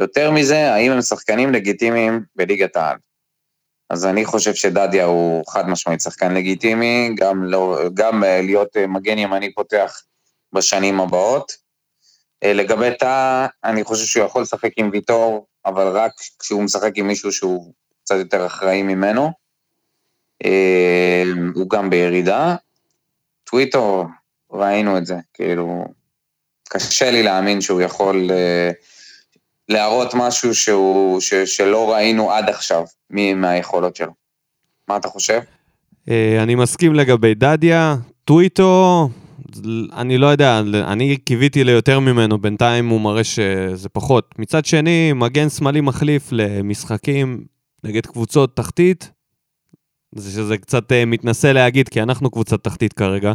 יותר 0.00 0.30
מזה, 0.30 0.74
האם 0.74 0.92
הם 0.92 1.02
שחקנים 1.02 1.52
לגיטימיים 1.52 2.22
בליגת 2.36 2.76
העל? 2.76 2.96
אז 3.90 4.06
אני 4.06 4.24
חושב 4.24 4.54
שדדיה 4.54 5.04
הוא 5.04 5.44
חד 5.48 5.68
משמעית 5.68 6.00
שחקן 6.00 6.34
לגיטימי, 6.34 7.10
גם, 7.16 7.44
לא, 7.44 7.78
גם 7.94 8.24
אה, 8.24 8.40
להיות 8.42 8.76
אה, 8.76 8.86
מגן 8.86 9.18
ימני 9.18 9.54
פותח 9.54 10.02
בשנים 10.54 11.00
הבאות. 11.00 11.52
אה, 12.44 12.52
לגבי 12.52 12.90
טאה, 12.98 13.46
אני 13.64 13.84
חושב 13.84 14.04
שהוא 14.04 14.26
יכול 14.26 14.42
לשחק 14.42 14.70
עם 14.76 14.90
ויטור, 14.92 15.46
אבל 15.66 15.88
רק 15.88 16.12
כשהוא 16.38 16.62
משחק 16.62 16.90
עם 16.94 17.06
מישהו 17.06 17.32
שהוא 17.32 17.72
קצת 18.12 18.20
יותר 18.20 18.46
אחראי 18.46 18.82
ממנו. 18.82 19.32
הוא 21.54 21.70
גם 21.70 21.90
בירידה. 21.90 22.56
טוויטו, 23.44 24.06
ראינו 24.52 24.98
את 24.98 25.06
זה, 25.06 25.16
כאילו, 25.34 25.84
קשה 26.68 27.10
לי 27.10 27.22
להאמין 27.22 27.60
שהוא 27.60 27.80
יכול 27.80 28.30
להראות 29.68 30.14
משהו 30.14 30.54
שהוא, 30.54 31.20
ש, 31.20 31.34
שלא 31.34 31.92
ראינו 31.92 32.32
עד 32.32 32.48
עכשיו 32.48 32.84
מהיכולות 33.10 33.96
שלו. 33.96 34.12
מה 34.88 34.96
אתה 34.96 35.08
חושב? 35.08 35.40
אני 36.42 36.54
מסכים 36.54 36.94
לגבי 36.94 37.34
דדיה, 37.34 37.96
טוויטו, 38.24 39.08
אני 39.96 40.18
לא 40.18 40.26
יודע, 40.26 40.60
אני 40.84 41.16
קיוויתי 41.16 41.64
ליותר 41.64 42.00
ממנו, 42.00 42.38
בינתיים 42.38 42.88
הוא 42.88 43.00
מראה 43.00 43.24
שזה 43.24 43.88
פחות. 43.88 44.34
מצד 44.38 44.64
שני, 44.64 45.12
מגן 45.12 45.48
שמאלי 45.48 45.80
מחליף 45.80 46.28
למשחקים 46.32 47.44
נגד 47.84 48.06
קבוצות 48.06 48.56
תחתית, 48.56 49.10
שזה 50.18 50.58
קצת 50.58 50.92
מתנשא 51.06 51.46
להגיד, 51.46 51.88
כי 51.88 52.02
אנחנו 52.02 52.30
קבוצת 52.30 52.64
תחתית 52.64 52.92
כרגע. 52.92 53.32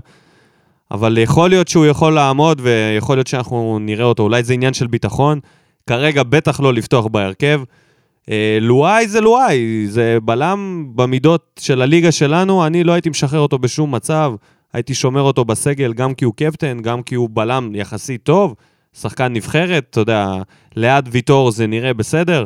אבל 0.92 1.18
יכול 1.18 1.50
להיות 1.50 1.68
שהוא 1.68 1.86
יכול 1.86 2.14
לעמוד, 2.14 2.62
ויכול 2.64 3.18
להיות 3.18 3.28
שאנחנו 3.28 3.80
נראה 3.82 4.06
אותו, 4.06 4.24
אולי 4.24 4.44
זה 4.44 4.54
עניין 4.54 4.74
של 4.74 4.88
ביטחון. 4.88 5.40
כרגע 5.88 6.24
בטח 6.24 6.60
לא 6.60 6.74
לפתוח 6.74 7.06
בהרכב. 7.06 7.62
לואי 8.62 9.08
זה 9.08 9.22
לואי, 9.22 9.88
זה 9.88 10.18
בלם 10.24 10.92
במידות 10.96 11.60
של 11.60 11.82
הליגה 11.82 12.12
שלנו, 12.12 12.66
אני 12.66 12.84
לא 12.84 12.92
הייתי 12.92 13.10
משחרר 13.10 13.40
אותו 13.40 13.60
בשום 13.60 13.96
מצב. 13.96 14.34
הייתי 14.74 14.94
שומר 14.94 15.22
אותו 15.22 15.46
בסגל 15.46 15.94
גם 15.94 16.14
כי 16.14 16.26
הוא 16.26 16.34
קפטן, 16.36 16.80
גם 16.80 17.04
כי 17.04 17.16
הוא 17.16 17.30
בלם 17.34 17.76
יחסית 17.76 18.24
טוב, 18.24 18.56
שחקן 18.94 19.34
נבחרת, 19.34 19.88
אתה 19.90 20.00
יודע, 20.00 20.36
ליד 20.76 21.10
ויטור 21.12 21.52
זה 21.52 21.68
נראה 21.68 21.94
בסדר. 21.94 22.46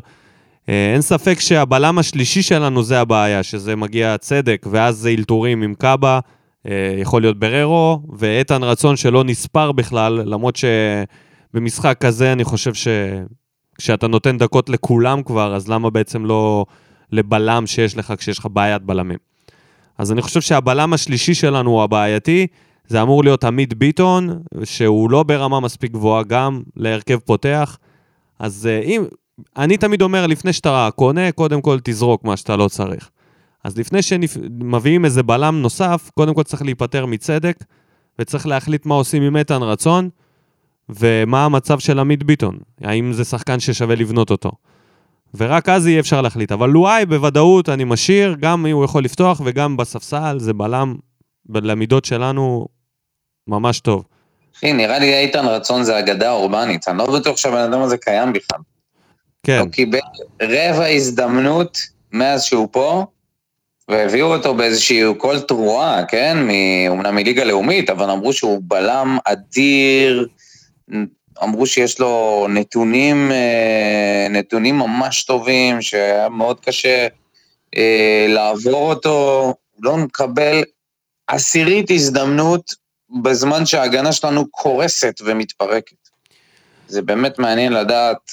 אה, 0.69 0.93
אין 0.93 1.02
ספק 1.02 1.39
שהבלם 1.39 2.00
השלישי 2.00 2.41
שלנו 2.41 2.84
זה 2.84 3.02
הבעיה, 3.02 3.43
שזה 3.43 3.76
מגיע 3.76 4.17
צדק, 4.17 4.65
ואז 4.71 4.97
זה 4.97 5.10
אלתורים 5.10 5.62
עם 5.62 5.74
קאבה, 5.74 6.19
אה, 6.67 6.95
יכול 6.97 7.21
להיות 7.21 7.39
בררו, 7.39 8.02
ואיתן 8.17 8.63
רצון 8.63 8.95
שלא 8.95 9.24
נספר 9.24 9.71
בכלל, 9.71 10.13
למרות 10.13 10.56
שבמשחק 10.56 11.97
כזה 12.00 12.34
אני 12.34 12.43
חושב 12.43 12.71
שכשאתה 12.74 14.08
נותן 14.08 14.38
דקות 14.38 14.69
לכולם 14.69 15.24
כבר, 15.24 15.56
אז 15.56 15.67
למה 15.67 15.89
בעצם 15.89 16.26
לא 16.26 16.65
לבלם 17.12 17.67
שיש 17.67 17.97
לך 17.97 18.13
כשיש 18.17 18.39
לך 18.39 18.47
בעיית 18.54 18.82
בלמים? 18.82 19.17
אז 19.97 20.12
אני 20.12 20.21
חושב 20.21 20.41
שהבלם 20.41 20.93
השלישי 20.93 21.34
שלנו 21.34 21.71
הוא 21.71 21.84
הבעייתי, 21.84 22.47
זה 22.88 23.02
אמור 23.02 23.24
להיות 23.24 23.43
עמית 23.43 23.74
ביטון, 23.74 24.41
שהוא 24.63 25.12
לא 25.12 25.24
ברמה 25.24 25.60
מספיק 25.60 25.91
גבוהה 25.91 26.24
גם 26.24 26.62
להרכב 26.76 27.19
פותח. 27.19 27.78
אז 28.39 28.67
אה, 28.67 28.82
אם, 28.82 29.04
אני 29.58 29.77
תמיד 29.77 30.01
אומר, 30.01 30.27
לפני 30.27 30.54
שאתה 30.54 30.89
קונה, 30.95 31.32
קודם 31.32 31.62
כל 31.62 31.80
תזרוק 31.84 32.23
מה 32.23 32.38
שאתה 32.38 32.56
לא 32.56 32.67
צריך. 32.67 33.10
אז 33.63 33.77
לפני 33.77 34.01
שמביאים 34.01 35.06
איזה 35.06 35.23
בלם 35.23 35.62
נוסף, 35.62 36.10
קודם 36.13 36.34
כל 36.34 36.43
צריך 36.43 36.62
להיפטר 36.62 37.06
מצדק, 37.06 37.63
וצריך 38.19 38.47
להחליט 38.47 38.86
מה 38.86 38.95
עושים 38.95 39.23
עם 39.23 39.38
איתן 39.38 39.62
רצון, 39.62 40.10
ומה 40.89 41.45
המצב 41.45 41.80
של 41.80 41.99
עמית 41.99 42.23
ביטון. 42.23 42.58
האם 42.82 43.13
זה 43.13 43.25
שחקן 43.25 43.60
ששווה 43.60 43.95
לבנות 43.95 44.32
אותו. 44.32 44.51
ורק 45.38 45.69
אז 45.69 45.88
יהיה 45.88 45.99
אפשר 45.99 46.21
להחליט. 46.21 46.51
אבל 46.51 46.69
לואי 46.69 47.06
בוודאות 47.06 47.69
אני 47.69 47.84
משאיר, 47.84 48.36
גם 48.39 48.65
אם 48.65 48.75
הוא 48.75 48.86
יכול 48.86 49.04
לפתוח 49.04 49.41
וגם 49.45 49.77
בספסל, 49.77 50.39
זה 50.39 50.54
בלם 50.54 50.95
למידות 51.49 52.06
שלנו 52.06 52.67
ממש 53.47 53.80
טוב. 53.80 54.04
אחי, 54.58 54.73
נראה 54.73 54.99
לי 54.99 55.19
איתן 55.19 55.45
רצון 55.45 55.84
זה 55.84 55.99
אגדה 55.99 56.32
אורבנית, 56.32 56.88
אני 56.88 56.97
לא 56.97 57.19
בטוח 57.19 57.38
שהבן 57.38 57.73
אדם 57.73 57.82
הזה 57.82 57.97
קיים 57.97 58.34
בכלל. 58.34 58.60
כן. 59.45 59.60
הוא 59.60 59.71
קיבל 59.71 59.99
רבע 60.41 60.86
הזדמנות 60.86 61.77
מאז 62.12 62.43
שהוא 62.43 62.67
פה, 62.71 63.06
והביאו 63.88 64.36
אותו 64.36 64.56
באיזושהי 64.56 65.01
קול 65.17 65.39
תרועה, 65.39 66.06
כן? 66.06 66.38
אומנם 66.89 67.15
מליגה 67.15 67.43
לאומית, 67.43 67.89
אבל 67.89 68.10
אמרו 68.10 68.34
שהוא 68.34 68.62
בלם 68.63 69.17
אדיר, 69.25 70.27
אמרו 71.43 71.65
שיש 71.65 71.99
לו 71.99 72.47
נתונים, 72.49 73.32
אה, 73.32 74.27
נתונים 74.30 74.77
ממש 74.77 75.23
טובים, 75.23 75.82
שהיה 75.82 76.30
מאוד 76.30 76.60
קשה 76.60 77.08
אה, 77.77 78.25
לעבור 78.30 78.93
אותו, 78.93 79.54
לא 79.80 79.97
מקבל 79.97 80.63
עשירית 81.27 81.91
הזדמנות 81.91 82.73
בזמן 83.21 83.65
שההגנה 83.65 84.12
שלנו 84.12 84.51
קורסת 84.51 85.21
ומתפרקת. 85.25 85.95
זה 86.88 87.01
באמת 87.01 87.39
מעניין 87.39 87.73
לדעת 87.73 88.32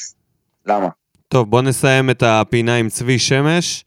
למה. 0.69 0.89
טוב, 1.29 1.51
בוא 1.51 1.63
נסיים 1.63 2.11
את 2.11 2.23
הפינה 2.23 2.77
עם 2.77 2.89
צבי 2.89 3.19
שמש, 3.19 3.85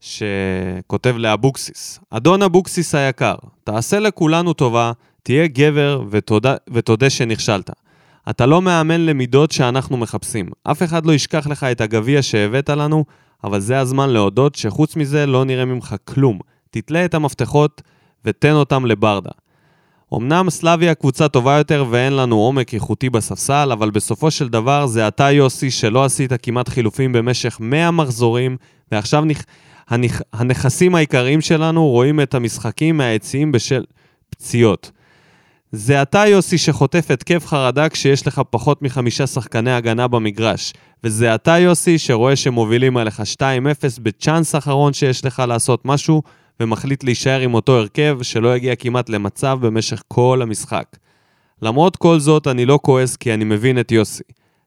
שכותב 0.00 1.14
לאבוקסיס. 1.16 2.00
אדון 2.10 2.42
אבוקסיס 2.42 2.94
היקר, 2.94 3.34
תעשה 3.64 3.98
לכולנו 3.98 4.52
טובה, 4.52 4.92
תהיה 5.22 5.46
גבר 5.46 6.02
ותודה, 6.10 6.54
ותודה 6.70 7.10
שנכשלת. 7.10 7.70
אתה 8.30 8.46
לא 8.46 8.62
מאמן 8.62 9.00
למידות 9.00 9.52
שאנחנו 9.52 9.96
מחפשים. 9.96 10.48
אף 10.62 10.82
אחד 10.82 11.06
לא 11.06 11.12
ישכח 11.12 11.46
לך 11.46 11.64
את 11.64 11.80
הגביע 11.80 12.22
שהבאת 12.22 12.70
לנו, 12.70 13.04
אבל 13.44 13.60
זה 13.60 13.78
הזמן 13.78 14.10
להודות 14.10 14.54
שחוץ 14.54 14.96
מזה 14.96 15.26
לא 15.26 15.44
נראה 15.44 15.64
ממך 15.64 15.94
כלום. 16.04 16.38
תתלה 16.70 17.04
את 17.04 17.14
המפתחות 17.14 17.82
ותן 18.24 18.52
אותם 18.52 18.86
לברדה. 18.86 19.30
אמנם 20.14 20.50
סלאביה 20.50 20.94
קבוצה 20.94 21.28
טובה 21.28 21.58
יותר 21.58 21.84
ואין 21.90 22.16
לנו 22.16 22.36
עומק 22.36 22.74
איכותי 22.74 23.10
בספסל, 23.10 23.68
אבל 23.72 23.90
בסופו 23.90 24.30
של 24.30 24.48
דבר 24.48 24.86
זה 24.86 25.08
אתה 25.08 25.30
יוסי 25.30 25.70
שלא 25.70 26.04
עשית 26.04 26.32
כמעט 26.42 26.68
חילופים 26.68 27.12
במשך 27.12 27.56
100 27.60 27.90
מחזורים, 27.90 28.56
ועכשיו 28.92 29.24
נכ... 29.24 29.44
הנכ... 29.88 30.22
הנכסים 30.32 30.94
העיקריים 30.94 31.40
שלנו 31.40 31.86
רואים 31.88 32.20
את 32.20 32.34
המשחקים 32.34 32.96
מהיציעים 32.96 33.52
בשל 33.52 33.84
פציעות. 34.30 34.90
זה 35.72 36.02
אתה, 36.02 36.26
יוסי, 36.26 36.58
שחוטף 36.58 37.10
התקף 37.10 37.46
חרדה 37.46 37.88
כשיש 37.88 38.26
לך 38.26 38.40
פחות 38.50 38.82
מחמישה 38.82 39.26
שחקני 39.26 39.72
הגנה 39.72 40.08
במגרש. 40.08 40.72
וזה 41.04 41.34
אתה, 41.34 41.58
יוסי, 41.58 41.98
שרואה 41.98 42.36
שמובילים 42.36 42.96
עליך 42.96 43.22
2-0 43.34 43.42
בצ'אנס 44.02 44.54
אחרון 44.54 44.92
שיש 44.92 45.24
לך 45.24 45.42
לעשות 45.48 45.84
משהו, 45.84 46.22
ומחליט 46.60 47.04
להישאר 47.04 47.40
עם 47.40 47.54
אותו 47.54 47.78
הרכב 47.78 48.18
שלא 48.22 48.56
יגיע 48.56 48.76
כמעט 48.76 49.08
למצב 49.08 49.58
במשך 49.60 50.02
כל 50.08 50.40
המשחק. 50.42 50.96
למרות 51.62 51.96
כל 51.96 52.18
זאת, 52.18 52.46
אני 52.46 52.66
לא 52.66 52.78
כועס 52.82 53.16
כי 53.16 53.34
אני 53.34 53.44
מבין 53.44 53.80
את 53.80 53.92
יוסי. 53.92 54.22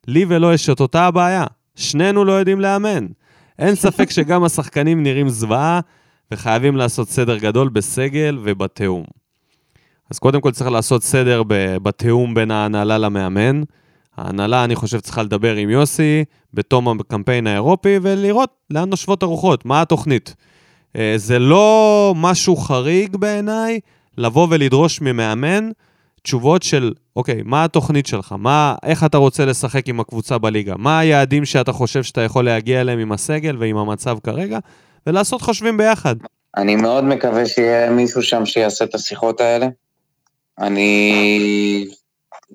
לי 0.08 0.26
ולו 0.28 0.54
יש 0.54 0.70
את 0.70 0.80
אותה 0.80 1.06
הבעיה, 1.06 1.46
שנינו 1.76 2.26
לא 2.26 2.32
יודעים 2.34 2.62
לאמן. 2.62 3.08
אין 3.60 3.76
ספק 3.76 4.10
שגם 4.10 4.44
השחקנים 4.44 5.04
נראים 5.04 5.30
זוועה, 5.30 5.80
וחייבים 6.32 6.76
לעשות 6.76 7.10
סדר 7.10 7.38
גדול 7.38 7.70
בסגל 7.70 8.38
ובתיאום. 8.44 9.04
אז 10.10 10.20
קודם 10.20 10.42
כל 10.42 10.52
צריך 10.52 10.70
לעשות 10.70 11.04
סדר 11.04 11.44
בתיאום 11.84 12.34
בין 12.34 12.52
ההנהלה 12.52 12.98
למאמן. 12.98 13.62
ההנהלה, 14.18 14.64
אני 14.64 14.76
חושב, 14.76 15.00
צריכה 15.00 15.24
לדבר 15.24 15.56
עם 15.56 15.70
יוסי 15.70 16.24
בתום 16.54 17.00
הקמפיין 17.00 17.48
האירופי 17.48 18.00
ולראות 18.02 18.50
לאן 18.70 18.90
נושבות 18.90 19.24
הרוחות, 19.24 19.66
מה 19.66 19.82
התוכנית. 19.82 20.36
אה, 20.96 21.14
זה 21.18 21.40
לא 21.40 22.14
משהו 22.18 22.56
חריג 22.56 23.16
בעיניי 23.16 23.80
לבוא 24.18 24.48
ולדרוש 24.50 25.02
ממאמן 25.02 25.70
תשובות 26.24 26.64
של, 26.64 26.94
אוקיי, 27.16 27.42
מה 27.46 27.64
התוכנית 27.64 28.08
שלך? 28.08 28.36
מה, 28.38 28.76
איך 28.84 29.04
אתה 29.04 29.18
רוצה 29.18 29.46
לשחק 29.46 29.88
עם 29.88 30.00
הקבוצה 30.00 30.38
בליגה? 30.38 30.74
מה 30.78 31.00
היעדים 31.00 31.46
שאתה 31.46 31.72
חושב 31.72 32.04
שאתה 32.04 32.22
יכול 32.22 32.46
להגיע 32.46 32.82
אליהם 32.82 33.00
עם 33.00 33.12
הסגל 33.12 33.58
ועם 33.60 33.78
המצב 33.78 34.18
כרגע? 34.24 34.60
ולעשות 35.08 35.42
חושבים 35.42 35.78
ביחד. 35.78 36.16
אני 36.58 36.76
מאוד 36.76 37.04
מקווה 37.04 37.46
שיהיה 37.46 37.90
מישהו 37.90 38.24
שם 38.24 38.46
שיעשה 38.46 38.86
את 38.86 38.96
השיחות 38.96 39.42
האלה. 39.42 39.68
אני 40.60 41.86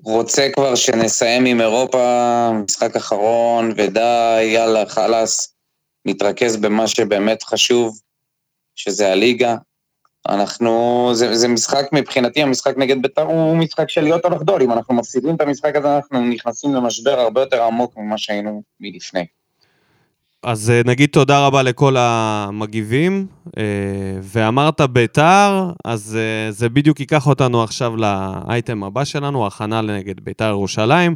רוצה 0.03 0.47
כבר 0.53 0.75
שנסיים 0.75 1.45
עם 1.45 1.61
אירופה, 1.61 2.49
משחק 2.63 2.95
אחרון, 2.95 3.71
ודי, 3.77 4.43
יאללה, 4.43 4.85
חלאס, 4.85 5.55
נתרכז 6.05 6.57
במה 6.57 6.87
שבאמת 6.87 7.43
חשוב, 7.43 7.99
שזה 8.75 9.11
הליגה. 9.11 9.55
אנחנו, 10.29 11.09
זה, 11.13 11.35
זה 11.35 11.47
משחק 11.47 11.85
מבחינתי, 11.91 12.41
המשחק 12.41 12.77
נגד 12.77 13.01
בית"ר 13.01 13.21
הוא 13.21 13.57
משחק 13.57 13.89
של 13.89 14.01
להיות 14.01 14.25
או 14.25 14.29
לחדול. 14.29 14.61
אם 14.61 14.71
אנחנו 14.71 14.95
מפסידים 14.95 15.35
את 15.35 15.41
המשחק 15.41 15.75
הזה, 15.75 15.95
אנחנו 15.95 16.19
נכנסים 16.19 16.73
למשבר 16.73 17.19
הרבה 17.19 17.41
יותר 17.41 17.63
עמוק 17.63 17.97
ממה 17.97 18.17
שהיינו 18.17 18.63
מלפני. 18.79 19.25
אז 20.43 20.69
אה, 20.69 20.81
נגיד 20.85 21.09
תודה 21.09 21.45
רבה 21.47 21.63
לכל 21.63 21.95
המגיבים, 21.99 23.27
אה, 23.57 23.63
ואמרת 24.21 24.81
ביתר, 24.81 25.71
אז 25.85 26.17
אה, 26.19 26.51
זה 26.51 26.69
בדיוק 26.69 26.99
ייקח 26.99 27.27
אותנו 27.27 27.63
עכשיו 27.63 27.93
לאייטם 27.97 28.83
הבא 28.83 29.03
שלנו, 29.03 29.47
הכנה 29.47 29.81
נגד 29.81 30.19
ביתר 30.19 30.49
ירושלים, 30.49 31.15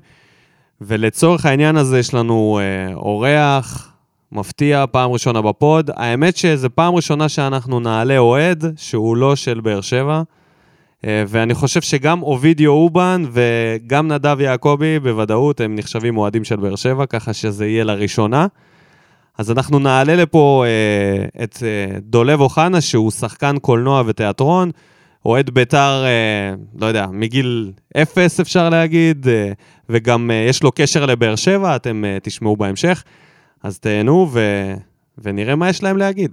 ולצורך 0.81 1.45
העניין 1.45 1.77
הזה 1.77 1.99
יש 1.99 2.13
לנו 2.13 2.59
אורח 2.95 3.93
מפתיע, 4.31 4.85
פעם 4.91 5.11
ראשונה 5.11 5.41
בפוד. 5.41 5.91
האמת 5.95 6.37
שזו 6.37 6.69
פעם 6.75 6.95
ראשונה 6.95 7.29
שאנחנו 7.29 7.79
נעלה 7.79 8.17
אוהד 8.17 8.63
שהוא 8.75 9.17
לא 9.17 9.35
של 9.35 9.59
באר 9.59 9.81
שבע, 9.81 10.21
ואני 11.03 11.53
חושב 11.53 11.81
שגם 11.81 12.21
אובידיו 12.21 12.71
אובן 12.71 13.23
וגם 13.31 14.07
נדב 14.07 14.37
יעקבי, 14.39 14.99
בוודאות, 14.99 15.61
הם 15.61 15.75
נחשבים 15.75 16.17
אוהדים 16.17 16.43
של 16.43 16.55
באר 16.55 16.75
שבע, 16.75 17.05
ככה 17.05 17.33
שזה 17.33 17.67
יהיה 17.67 17.83
לראשונה. 17.83 18.47
אז 19.37 19.51
אנחנו 19.51 19.79
נעלה 19.79 20.15
לפה 20.15 20.65
אה, 20.67 21.43
את 21.43 21.63
אה, 21.63 21.99
דולב 21.99 22.41
אוחנה, 22.41 22.81
שהוא 22.81 23.11
שחקן 23.11 23.57
קולנוע 23.61 24.03
ותיאטרון, 24.05 24.71
אוהד 25.25 25.49
בית"ר, 25.49 26.03
אה, 26.05 26.55
לא 26.81 26.85
יודע, 26.85 27.05
מגיל 27.11 27.71
אפס 27.97 28.39
אפשר 28.39 28.69
להגיד, 28.69 29.27
אה, 29.27 29.51
וגם 29.89 30.31
אה, 30.31 30.45
יש 30.49 30.63
לו 30.63 30.71
קשר 30.71 31.05
לבאר 31.05 31.35
שבע, 31.35 31.75
אתם 31.75 32.05
אה, 32.05 32.17
תשמעו 32.23 32.57
בהמשך. 32.57 33.03
אז 33.63 33.79
תהנו 33.79 34.29
ו... 34.31 34.39
ונראה 35.17 35.55
מה 35.55 35.69
יש 35.69 35.83
להם 35.83 35.97
להגיד. 35.97 36.31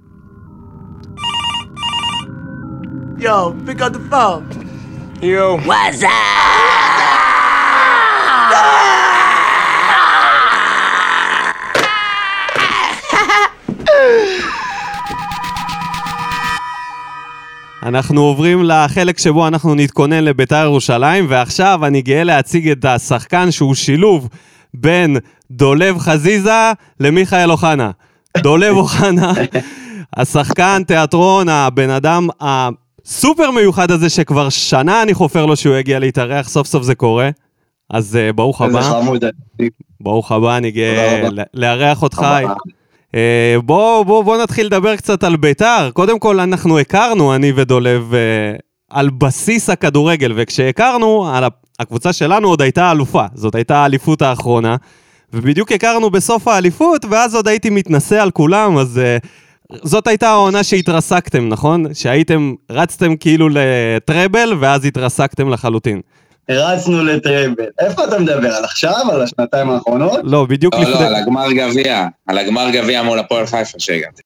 יואו, 3.19 3.53
pick 3.67 3.81
up 3.81 3.95
the 3.95 4.13
phone. 4.13 4.57
יואו. 5.23 5.59
What's 5.59 6.03
up? 6.03 6.07
אנחנו 17.83 18.21
עוברים 18.21 18.63
לחלק 18.63 19.19
שבו 19.19 19.49
אנחנו 19.49 19.75
נתכונן 19.75 20.25
לביתר 20.25 20.65
ירושלים, 20.65 21.27
ועכשיו 21.29 21.81
אני 21.87 22.03
גאה 22.03 22.25
להציג 22.25 22.69
את 22.69 22.85
השחקן 22.85 23.51
שהוא 23.51 23.75
שילוב 23.75 24.29
בין 24.75 25.17
דולב 25.51 25.99
חזיזה 25.99 26.73
למיכאל 27.01 27.51
אוחנה. 27.51 27.91
דולב 28.37 28.77
אוחנה, 28.83 29.33
השחקן, 30.17 30.83
תיאטרון, 30.87 31.49
הבן 31.49 31.91
אדם 31.91 32.29
הסופר 32.41 33.51
מיוחד 33.51 33.91
הזה 33.91 34.11
שכבר 34.11 34.49
שנה 34.49 35.03
אני 35.03 35.15
חופר 35.15 35.47
לו 35.47 35.57
שהוא 35.57 35.77
יגיע 35.77 35.99
להתארח, 35.99 36.49
סוף 36.49 36.67
סוף 36.67 36.83
זה 36.83 36.95
קורה. 36.95 37.31
אז 37.91 38.19
uh, 38.31 38.33
ברוך 38.33 38.63
הבא, 38.63 38.83
חמוד. 38.83 39.25
ברוך 40.01 40.33
הבא, 40.33 40.57
אני 40.57 40.71
גאה 40.71 41.29
לארח 41.55 42.03
אותך. 42.03 42.27
אה, 43.15 43.57
בוא, 43.65 44.03
בוא, 44.03 44.25
בוא 44.25 44.43
נתחיל 44.43 44.67
לדבר 44.67 44.97
קצת 44.97 45.25
על 45.25 45.37
ביתר. 45.37 45.91
קודם 45.93 46.19
כל, 46.19 46.41
אנחנו 46.41 46.79
הכרנו, 46.79 47.35
אני 47.35 47.53
ודולב, 47.57 48.15
אה, 48.15 48.57
על 48.91 49.11
בסיס 49.11 49.71
הכדורגל, 49.71 50.33
וכשהכרנו, 50.37 51.29
על 51.29 51.45
הקבוצה 51.81 52.13
שלנו 52.13 52.49
עוד 52.49 52.63
הייתה 52.63 52.91
אלופה. 52.91 53.25
זאת 53.35 53.55
הייתה 53.55 53.77
האליפות 53.77 54.23
האחרונה, 54.23 54.77
ובדיוק 55.33 55.73
הכרנו 55.73 56.11
בסוף 56.11 56.49
האליפות, 56.49 57.05
ואז 57.11 57.35
עוד 57.35 57.49
הייתי 57.49 57.71
מתנשא 57.71 58.23
על 58.23 58.31
כולם, 58.31 58.79
אז 58.79 58.99
אה, 58.99 59.19
זאת 59.73 60.07
הייתה 60.07 60.29
העונה 60.29 60.65
שהתרסקתם, 60.65 61.49
נכון? 61.49 61.95
שהייתם, 61.95 62.55
רצתם 62.71 63.17
כאילו 63.17 63.49
לטראבל, 63.53 64.53
ואז 64.61 64.85
התרסקתם 64.85 65.51
לחלוטין. 65.51 66.01
רצנו 66.51 67.05
לטראבל. 67.05 67.65
איפה 67.79 68.05
אתה 68.05 68.19
מדבר? 68.19 68.55
על 68.55 68.65
עכשיו? 68.65 69.13
על 69.13 69.23
השנתיים 69.23 69.71
האחרונות? 69.71 70.21
לא, 70.23 70.47
בדיוק 70.47 70.75
לא, 70.75 70.81
לפני... 70.81 70.93
לא, 70.95 71.07
על 71.07 71.15
הגמר 71.15 71.53
גביע. 71.53 72.07
על 72.27 72.39
הגמר 72.39 72.71
גביע 72.71 73.03
מול 73.03 73.19
הפועל 73.19 73.47
חיפה 73.47 73.79
שהגעתי. 73.79 74.23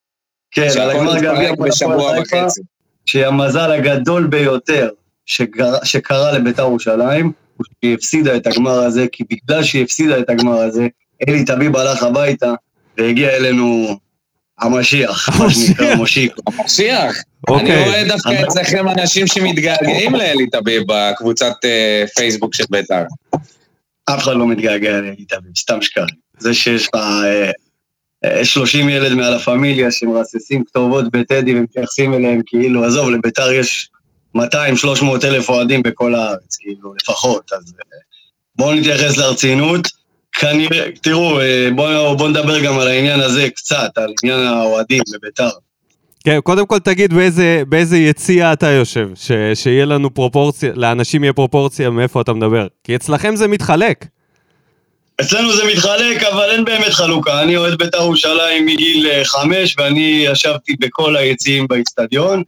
כן, 0.50 0.68
על 0.80 0.90
הגמר 0.90 1.18
גביע 1.18 1.52
מול 1.58 1.68
בשבוע 1.68 1.94
הפועל 1.94 2.24
חיפה, 2.24 2.42
וחצי. 2.42 2.60
שהמזל 3.06 3.72
הגדול 3.72 4.26
ביותר 4.26 4.88
שגר- 5.30 5.84
שקרה 5.84 6.32
לביתר 6.32 6.62
ירושלים, 6.62 7.32
הוא 7.56 7.64
שהיא 7.80 7.94
הפסידה 7.94 8.36
את 8.36 8.46
הגמר 8.46 8.78
הזה, 8.78 9.06
כי 9.12 9.24
בגלל 9.30 9.62
שהיא 9.62 9.82
הפסידה 9.82 10.18
את 10.18 10.30
הגמר 10.30 10.56
הזה, 10.58 10.86
אלי 11.28 11.44
טביב 11.44 11.76
הלך 11.76 12.02
הביתה, 12.02 12.52
והגיע 12.98 13.36
אלינו 13.36 13.98
המשיח, 14.58 15.28
מה 15.40 15.50
שנקרא. 15.50 15.94
מושיקו. 15.94 16.42
המשיח. 16.46 17.16
אוקיי. 17.48 17.74
אני 17.76 17.84
רואה 17.84 18.04
דווקא 18.08 18.42
אצלכם 18.48 18.88
אנשים 18.88 19.26
שמתגעגעים 19.26 20.14
לאלי 20.14 20.50
טביב 20.50 20.82
בקבוצת 20.88 21.52
אה, 21.64 22.04
פייסבוק 22.16 22.54
של 22.54 22.64
בית"ר. 22.70 23.04
אף 24.06 24.22
אחד 24.22 24.36
לא 24.36 24.46
מתגעגע 24.46 25.00
לאלי 25.00 25.24
טביב, 25.24 25.52
סתם 25.58 25.82
שקרים. 25.82 26.14
זה 26.38 26.54
שיש 26.54 26.88
לך 26.88 26.94
אה, 26.94 27.50
אה, 28.24 28.44
30 28.44 28.88
ילד 28.88 29.12
מעל 29.12 29.34
הפמיליה 29.34 29.90
שמרססים 29.90 30.64
כתובות 30.64 31.12
בטדי 31.12 31.54
ומתייחסים 31.54 32.14
אליהם 32.14 32.40
כאילו, 32.46 32.84
עזוב, 32.84 33.10
לביתר 33.10 33.52
יש 33.52 33.90
200-300 34.36 34.40
אלף 35.24 35.48
אוהדים 35.48 35.82
בכל 35.82 36.14
הארץ, 36.14 36.56
כאילו, 36.60 36.94
לפחות, 37.02 37.52
אז 37.52 37.74
אה, 37.78 37.98
בואו 38.56 38.74
נתייחס 38.74 39.16
לרצינות. 39.16 39.88
כנראה, 40.32 40.86
תראו, 41.02 41.40
אה, 41.40 41.68
בואו 41.74 42.16
בוא 42.16 42.28
נדבר 42.28 42.60
גם 42.64 42.78
על 42.78 42.88
העניין 42.88 43.20
הזה 43.20 43.48
קצת, 43.50 43.90
על 43.96 44.12
עניין 44.22 44.40
האוהדים 44.40 45.02
בביתר. 45.14 45.50
כן, 46.24 46.38
קודם 46.42 46.66
כל 46.66 46.78
תגיד 46.78 47.14
באיזה, 47.14 47.62
באיזה 47.68 47.98
יציע 47.98 48.52
אתה 48.52 48.70
יושב, 48.70 49.08
ש, 49.14 49.32
שיהיה 49.54 49.84
לנו 49.84 50.14
פרופורציה, 50.14 50.72
לאנשים 50.74 51.24
יהיה 51.24 51.32
פרופורציה 51.32 51.90
מאיפה 51.90 52.20
אתה 52.20 52.32
מדבר. 52.32 52.66
כי 52.84 52.96
אצלכם 52.96 53.36
זה 53.36 53.48
מתחלק. 53.48 54.04
אצלנו 55.20 55.52
זה 55.52 55.62
מתחלק, 55.64 56.22
אבל 56.22 56.50
אין 56.50 56.64
באמת 56.64 56.92
חלוקה. 56.92 57.42
אני 57.42 57.56
אוהד 57.56 57.78
בית"ר 57.78 57.98
ירושלים 57.98 58.66
מגיל 58.66 59.06
אה, 59.06 59.24
חמש, 59.24 59.74
ואני 59.78 60.26
ישבתי 60.30 60.76
בכל 60.80 61.16
היציעים 61.16 61.66
באיצטדיון. 61.68 62.42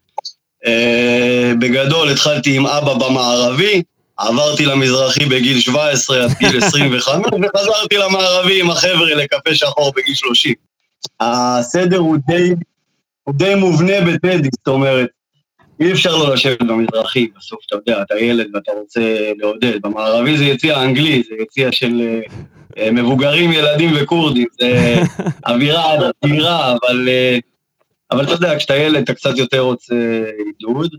אה, 0.67 1.53
בגדול, 1.59 2.09
התחלתי 2.09 2.57
עם 2.57 2.67
אבא 2.67 2.95
במערבי, 2.95 3.83
עברתי 4.17 4.67
למזרחי 4.67 5.25
בגיל 5.25 5.61
17 5.61 6.25
עד 6.25 6.31
גיל 6.39 6.59
25, 6.65 7.27
וחזרתי 7.43 7.97
למערבי 7.97 8.61
עם 8.61 8.71
החבר'ה 8.71 9.15
לקפה 9.15 9.55
שחור 9.55 9.93
בגיל 9.97 10.15
30. 10.15 10.55
הסדר 11.21 11.99
הוא 11.99 12.17
די, 12.27 12.55
הוא 13.25 13.35
די 13.35 13.55
מובנה 13.55 14.01
בטדי, 14.01 14.49
זאת 14.59 14.69
אומרת, 14.69 15.09
אי 15.81 15.93
אפשר 15.93 16.17
לא 16.17 16.35
לשבת 16.35 16.63
במזרחי, 16.63 17.29
בסוף 17.39 17.59
אתה 17.67 17.77
יודע, 17.77 18.03
אתה 18.03 18.19
ילד 18.19 18.47
ואתה 18.55 18.73
רוצה 18.73 19.01
לעודד. 19.39 19.83
במערבי 19.83 20.37
זה 20.37 20.45
יציע 20.45 20.83
אנגלי, 20.83 21.23
זה 21.29 21.35
יציע 21.43 21.73
של 21.73 22.21
אה, 22.79 22.91
מבוגרים, 22.93 23.53
ילדים 23.53 23.91
וכורדים, 23.97 24.47
זה 24.61 24.97
אווירה 25.49 25.95
אדירה, 26.25 26.73
אבל, 26.73 27.09
אה, 27.09 27.39
אבל 28.13 28.25
אתה 28.25 28.33
יודע, 28.33 28.59
כשאתה 28.59 28.77
ילד 28.77 29.03
אתה 29.03 29.15
קצת 29.15 29.39
יותר 29.39 29.61
רוצה 29.61 29.95
עידוד. 30.47 30.91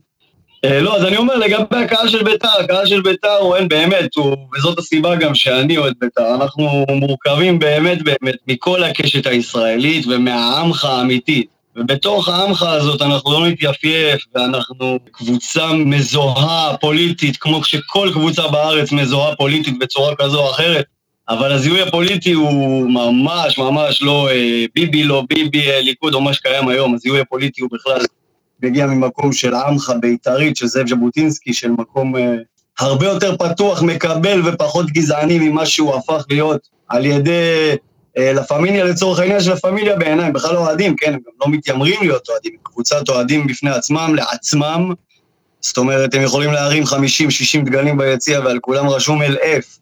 אה, 0.65 0.82
לא, 0.82 0.97
אז 0.97 1.06
אני 1.06 1.17
אומר, 1.17 1.36
לגבי 1.36 1.78
הקהל 1.78 2.08
של 2.08 2.23
ביתר, 2.23 2.47
הקהל 2.60 2.86
של 2.86 3.02
ביתר 3.02 3.38
הוא 3.41 3.56
אין 3.56 3.67
באמת, 3.67 4.15
הוא, 4.15 4.38
וזאת 4.58 4.80
הסיבה 4.80 5.15
גם 5.15 5.36
שאני 5.36 5.78
אוהד 5.78 5.93
ביתר, 6.02 6.36
אנחנו 6.36 6.86
מורכבים 6.89 7.60
באמת 7.60 8.04
באמת 8.04 8.36
מכל 8.47 8.84
הקשת 8.84 9.28
הישראלית 9.28 10.06
ומהעמך 10.08 10.86
האמיתית. 10.86 11.54
ובתוך 11.76 12.30
העמך 12.30 12.63
הזאת 12.63 13.02
אנחנו 13.02 13.32
לא 13.32 13.47
נתייפייף, 13.47 14.21
ואנחנו 14.36 14.99
קבוצה 15.12 15.73
מזוהה 15.73 16.78
פוליטית, 16.78 17.38
כמו 17.38 17.63
שכל 17.63 18.10
קבוצה 18.13 18.47
בארץ 18.47 18.91
מזוהה 18.91 19.36
פוליטית 19.36 19.80
בצורה 19.80 20.15
כזו 20.15 20.39
או 20.39 20.52
אחרת, 20.52 20.86
אבל 21.29 21.51
הזיהוי 21.51 21.81
הפוליטי 21.81 22.31
הוא 22.31 22.89
ממש 22.89 23.57
ממש 23.57 24.01
לא 24.01 24.29
אה, 24.31 24.65
ביבי, 24.75 25.03
לא 25.03 25.23
ביבי, 25.29 25.69
אה, 25.71 25.81
ליכוד 25.81 26.13
או 26.13 26.21
מה 26.21 26.33
שקיים 26.33 26.67
היום, 26.67 26.93
הזיהוי 26.93 27.19
הפוליטי 27.19 27.62
הוא 27.62 27.69
בכלל 27.73 28.05
מגיע 28.63 28.86
ממקום 28.86 29.33
של 29.33 29.55
עמך 29.55 29.93
בית"רית, 30.01 30.57
של 30.57 30.67
זאב 30.67 30.88
ז'בוטינסקי, 30.88 31.53
של 31.53 31.71
מקום 31.71 32.15
אה, 32.15 32.36
הרבה 32.79 33.05
יותר 33.05 33.38
פתוח, 33.38 33.81
מקבל 33.81 34.41
ופחות 34.45 34.91
גזעני 34.91 35.39
ממה 35.39 35.65
שהוא 35.65 35.95
הפך 35.95 36.25
להיות 36.29 36.67
על 36.88 37.05
ידי 37.05 37.71
אה, 38.17 38.33
לה 38.33 38.43
פמיליה 38.43 38.83
לצורך 38.83 39.19
העניין 39.19 39.41
של 39.41 39.51
הפמיליה 39.51 39.95
בעיניי, 39.95 40.25
הם 40.25 40.33
בכלל 40.33 40.53
לא 40.53 40.59
אוהדים, 40.59 40.95
כן, 40.95 41.13
הם 41.13 41.19
גם 41.25 41.33
לא 41.41 41.47
מתיימרים 41.57 41.95
להיות 42.01 42.29
אוהדים, 42.29 42.53
קבוצת 42.63 43.09
אוהדים 43.09 43.47
בפני 43.47 43.69
עצמם, 43.69 44.15
לעצמם, 44.15 44.93
זאת 45.62 45.77
אומרת, 45.77 46.13
הם 46.13 46.21
יכולים 46.21 46.51
להרים 46.51 46.83
50-60 46.83 46.88
דגלים 47.65 47.97
ביציע 47.97 48.39
ועל 48.39 48.59
כולם 48.59 48.89
רשום 48.89 49.21
אל 49.21 49.38
אף. 49.38 49.77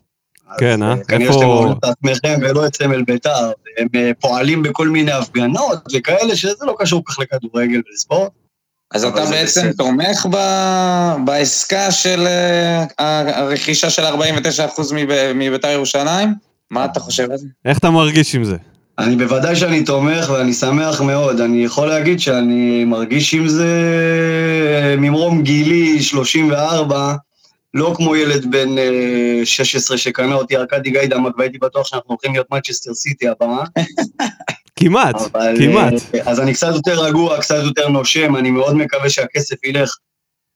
כן, 0.59 0.83
אה? 0.83 0.95
כנראה 1.07 1.23
איפה- 1.27 1.33
שאתם 1.33 1.45
אומרים 1.49 1.71
את 1.77 1.83
עצמכם 1.83 2.39
ולא 2.41 2.65
את 2.65 2.75
סמל 2.75 3.03
בית"ר, 3.03 3.51
הם 3.77 3.87
אה, 3.95 4.11
פועלים 4.19 4.63
בכל 4.63 4.87
מיני 4.87 5.11
הפגנות 5.11 5.79
וכאלה, 5.93 6.35
שזה 6.35 6.65
לא 6.65 6.75
קשור 6.79 7.03
כך 7.05 7.19
לכדורגל 7.19 7.81
ולספורט. 7.89 8.31
אז 8.93 9.03
אתה 9.05 9.25
בעצם 9.25 9.61
בסדר. 9.61 9.71
תומך 9.77 10.27
ב- 10.31 11.15
בעסקה 11.25 11.91
של 11.91 12.27
אה, 12.27 12.83
הרכישה 13.39 13.89
של 13.89 14.05
49% 14.05 14.09
מב- 14.93 15.31
מביתר 15.35 15.67
ירושלים? 15.67 16.33
מה 16.71 16.85
אתה 16.85 16.99
חושב 16.99 17.31
על 17.31 17.37
זה? 17.37 17.47
איך 17.65 17.77
אתה 17.77 17.89
מרגיש 17.89 18.35
עם 18.35 18.43
זה? 18.43 18.55
אני 18.99 19.15
בוודאי 19.15 19.55
שאני 19.55 19.83
תומך 19.83 20.29
ואני 20.33 20.53
שמח 20.53 21.01
מאוד. 21.01 21.41
אני 21.41 21.63
יכול 21.65 21.87
להגיד 21.87 22.19
שאני 22.19 22.83
מרגיש 22.85 23.33
עם 23.33 23.47
זה 23.47 23.67
ממרום 24.97 25.41
גילי 25.41 26.01
34, 26.03 27.15
לא 27.73 27.93
כמו 27.97 28.15
ילד 28.15 28.51
בן 28.51 28.77
אה, 28.77 29.41
16 29.43 29.97
שקנה 29.97 30.35
אותי 30.35 30.57
ארכדי 30.57 30.89
גיידמק 30.91 31.37
והייתי 31.37 31.57
בטוח 31.57 31.87
שאנחנו 31.87 32.09
הולכים 32.09 32.33
להיות 32.33 32.47
מצ'סטר 32.51 32.93
סיטי 32.93 33.27
הבאה. 33.27 33.63
כמעט, 34.75 35.15
אבל, 35.15 35.55
כמעט. 35.59 35.93
אה, 36.15 36.19
אז 36.25 36.39
אני 36.39 36.53
קצת 36.53 36.71
יותר 36.75 37.03
רגוע, 37.03 37.41
קצת 37.41 37.63
יותר 37.63 37.87
נושם, 37.87 38.35
אני 38.35 38.51
מאוד 38.51 38.75
מקווה 38.75 39.09
שהכסף 39.09 39.63
ילך 39.63 39.97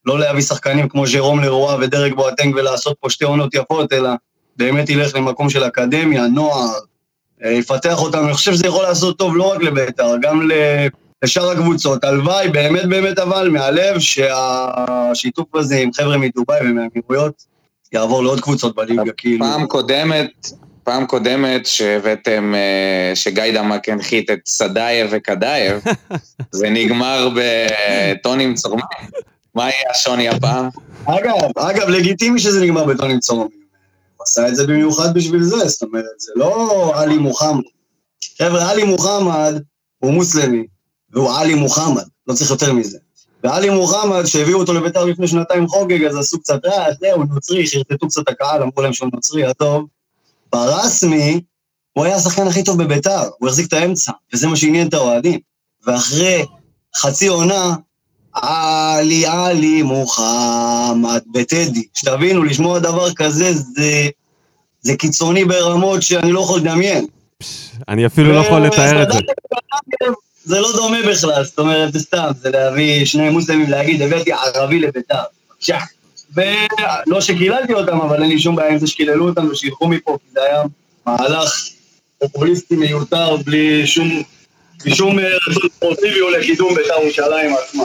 לא 0.05 0.19
להביא 0.19 0.41
שחקנים 0.41 0.89
כמו 0.89 1.07
ז'רום 1.07 1.39
לרואה 1.43 1.75
ודרק 1.79 2.13
בואטנג 2.13 2.55
ולעשות 2.55 2.97
פה 2.99 3.09
שתי 3.09 3.25
עונות 3.25 3.53
יפות, 3.53 3.93
אלא 3.93 4.09
באמת 4.57 4.89
ילך 4.89 5.15
למקום 5.15 5.49
של 5.49 5.63
אקדמיה, 5.63 6.27
נוער, 6.27 6.73
אה, 7.45 7.51
יפתח 7.51 8.01
אותנו. 8.01 8.25
אני 8.25 8.33
חושב 8.33 8.53
שזה 8.53 8.67
יכול 8.67 8.83
לעשות 8.83 9.17
טוב 9.17 9.35
לא 9.37 9.51
רק 9.53 9.61
לבית"ר, 9.63 10.15
גם 10.21 10.51
ל- 10.51 10.87
לשאר 11.25 11.51
הקבוצות. 11.51 12.03
הלוואי, 12.03 12.49
באמת 12.49 12.85
באמת 12.85 13.19
אבל, 13.19 13.49
מהלב, 13.49 13.99
שהשיתוף 13.99 15.55
הזה 15.55 15.77
עם 15.77 15.93
חבר'ה 15.93 16.17
מדובאי 16.17 16.59
ומהאמירויות 16.61 17.45
יעבור 17.93 18.23
לעוד 18.23 18.41
קבוצות 18.41 18.75
בליגה, 18.75 19.11
כאילו. 19.17 19.45
פעם 19.45 19.65
קודמת, 19.67 20.49
פעם 20.83 21.05
קודמת 21.05 21.65
שהבאתם, 21.65 22.53
אה, 22.55 23.15
שגיידמק 23.15 23.89
הנחית 23.89 24.29
את 24.29 24.39
סדייב 24.45 25.07
וכדייב, 25.11 25.83
זה 26.59 26.69
נגמר 26.69 27.29
בטונים 27.35 28.53
צורמים. 28.53 28.85
מה 29.55 29.63
יהיה 29.63 29.91
השוני 29.91 30.29
הפעם? 30.29 30.69
אגב, 31.05 31.57
אגב, 31.57 31.89
לגיטימי 31.89 32.39
שזה 32.39 32.61
נגמר 32.61 32.83
בטונים 32.83 33.19
צורמים. 33.19 33.59
הוא 34.17 34.23
עשה 34.23 34.47
את 34.47 34.55
זה 34.55 34.67
במיוחד 34.67 35.13
בשביל 35.13 35.43
זה, 35.43 35.67
זאת 35.67 35.81
אומרת, 35.81 36.05
זה 36.17 36.31
לא 36.35 36.91
עלי 36.95 37.17
מוחמד. 37.17 37.63
חבר'ה, 38.37 38.69
עלי 38.71 38.83
מוחמד 38.83 39.61
הוא 39.99 40.13
מוסלמי, 40.13 40.65
והוא 41.15 41.31
עלי 41.31 41.55
מוחמד, 41.55 42.03
לא 42.27 42.33
צריך 42.33 42.51
יותר 42.51 42.73
מזה. 42.73 42.97
ועלי 43.43 43.69
מוחמד, 43.69 44.25
שהביאו 44.25 44.59
אותו 44.59 44.73
לביתר 44.73 45.05
לפני 45.05 45.27
שנתיים 45.27 45.67
חוגג, 45.67 46.03
אז 46.03 46.17
עשו 46.17 46.39
קצת 46.39 46.65
רעש, 46.65 46.95
זהו, 46.99 47.23
נוצרי, 47.23 47.67
חרטטו 47.67 48.07
קצת 48.07 48.29
הקהל, 48.29 48.63
אמרו 48.63 48.81
להם 48.81 48.93
שהוא 48.93 49.09
נוצרי, 49.13 49.45
הטוב. 49.45 49.87
ברסמי, 50.53 51.41
הוא 51.93 52.05
היה 52.05 52.15
השחקן 52.15 52.47
הכי 52.47 52.63
טוב 52.63 52.83
בביתר, 52.83 53.21
הוא 53.37 53.49
החזיק 53.49 53.67
את 53.67 53.73
האמצע, 53.73 54.11
וזה 54.33 54.47
מה 54.47 54.55
שעניין 54.55 54.87
את 54.87 54.93
האוהדים. 54.93 55.39
ואחרי 55.87 56.45
חצי 56.95 57.27
עונה, 57.27 57.75
עלי 58.33 59.25
עלי 59.25 59.81
מוחמד 59.81 61.21
בטדי. 61.33 61.83
שתבינו, 61.93 62.43
לשמוע 62.43 62.79
דבר 62.79 63.13
כזה 63.13 63.53
זה, 63.53 64.07
זה 64.81 64.95
קיצוני 64.95 65.45
ברמות 65.45 66.01
שאני 66.01 66.31
לא 66.31 66.39
יכול 66.39 66.59
לדמיין. 66.59 67.05
אני 67.87 68.05
אפילו 68.05 68.33
לא 68.33 68.39
יכול 68.39 68.65
לתאר 68.65 69.03
את 69.03 69.11
זה. 69.11 69.19
זה 70.45 70.59
לא 70.59 70.71
דומה 70.75 70.97
בכלל, 71.09 71.43
זאת 71.43 71.59
אומרת, 71.59 71.93
זה 71.93 71.99
סתם, 71.99 72.31
זה 72.41 72.49
להביא 72.49 73.05
שני 73.05 73.29
מוסלמים 73.29 73.69
להגיד, 73.69 74.01
הבאתי 74.01 74.31
ערבי 74.31 74.79
לביתר, 74.79 75.21
בבקשה. 75.49 75.77
ולא 76.35 77.21
שקיללתי 77.21 77.73
אותם, 77.73 78.01
אבל 78.01 78.21
אין 78.21 78.29
לי 78.29 78.39
שום 78.39 78.55
בעיה 78.55 78.71
עם 78.71 78.79
זה 78.79 78.87
שקיללו 78.87 79.29
אותם 79.29 79.47
ושילכו 79.51 79.87
מפה, 79.87 80.17
כי 80.21 80.31
זה 80.33 80.39
היה 80.43 80.61
מהלך 81.05 81.69
פופוליסטי 82.19 82.75
מיותר, 82.75 83.35
בלי 83.45 83.87
שום, 83.87 84.23
שום 84.87 85.19
אה, 85.19 85.25
רצון 85.49 85.69
ספורטיבי 85.75 86.21
או 86.21 86.29
לקידום 86.29 86.75
ביתר 86.75 86.93
ירושלים 87.01 87.55
עצמה. 87.63 87.83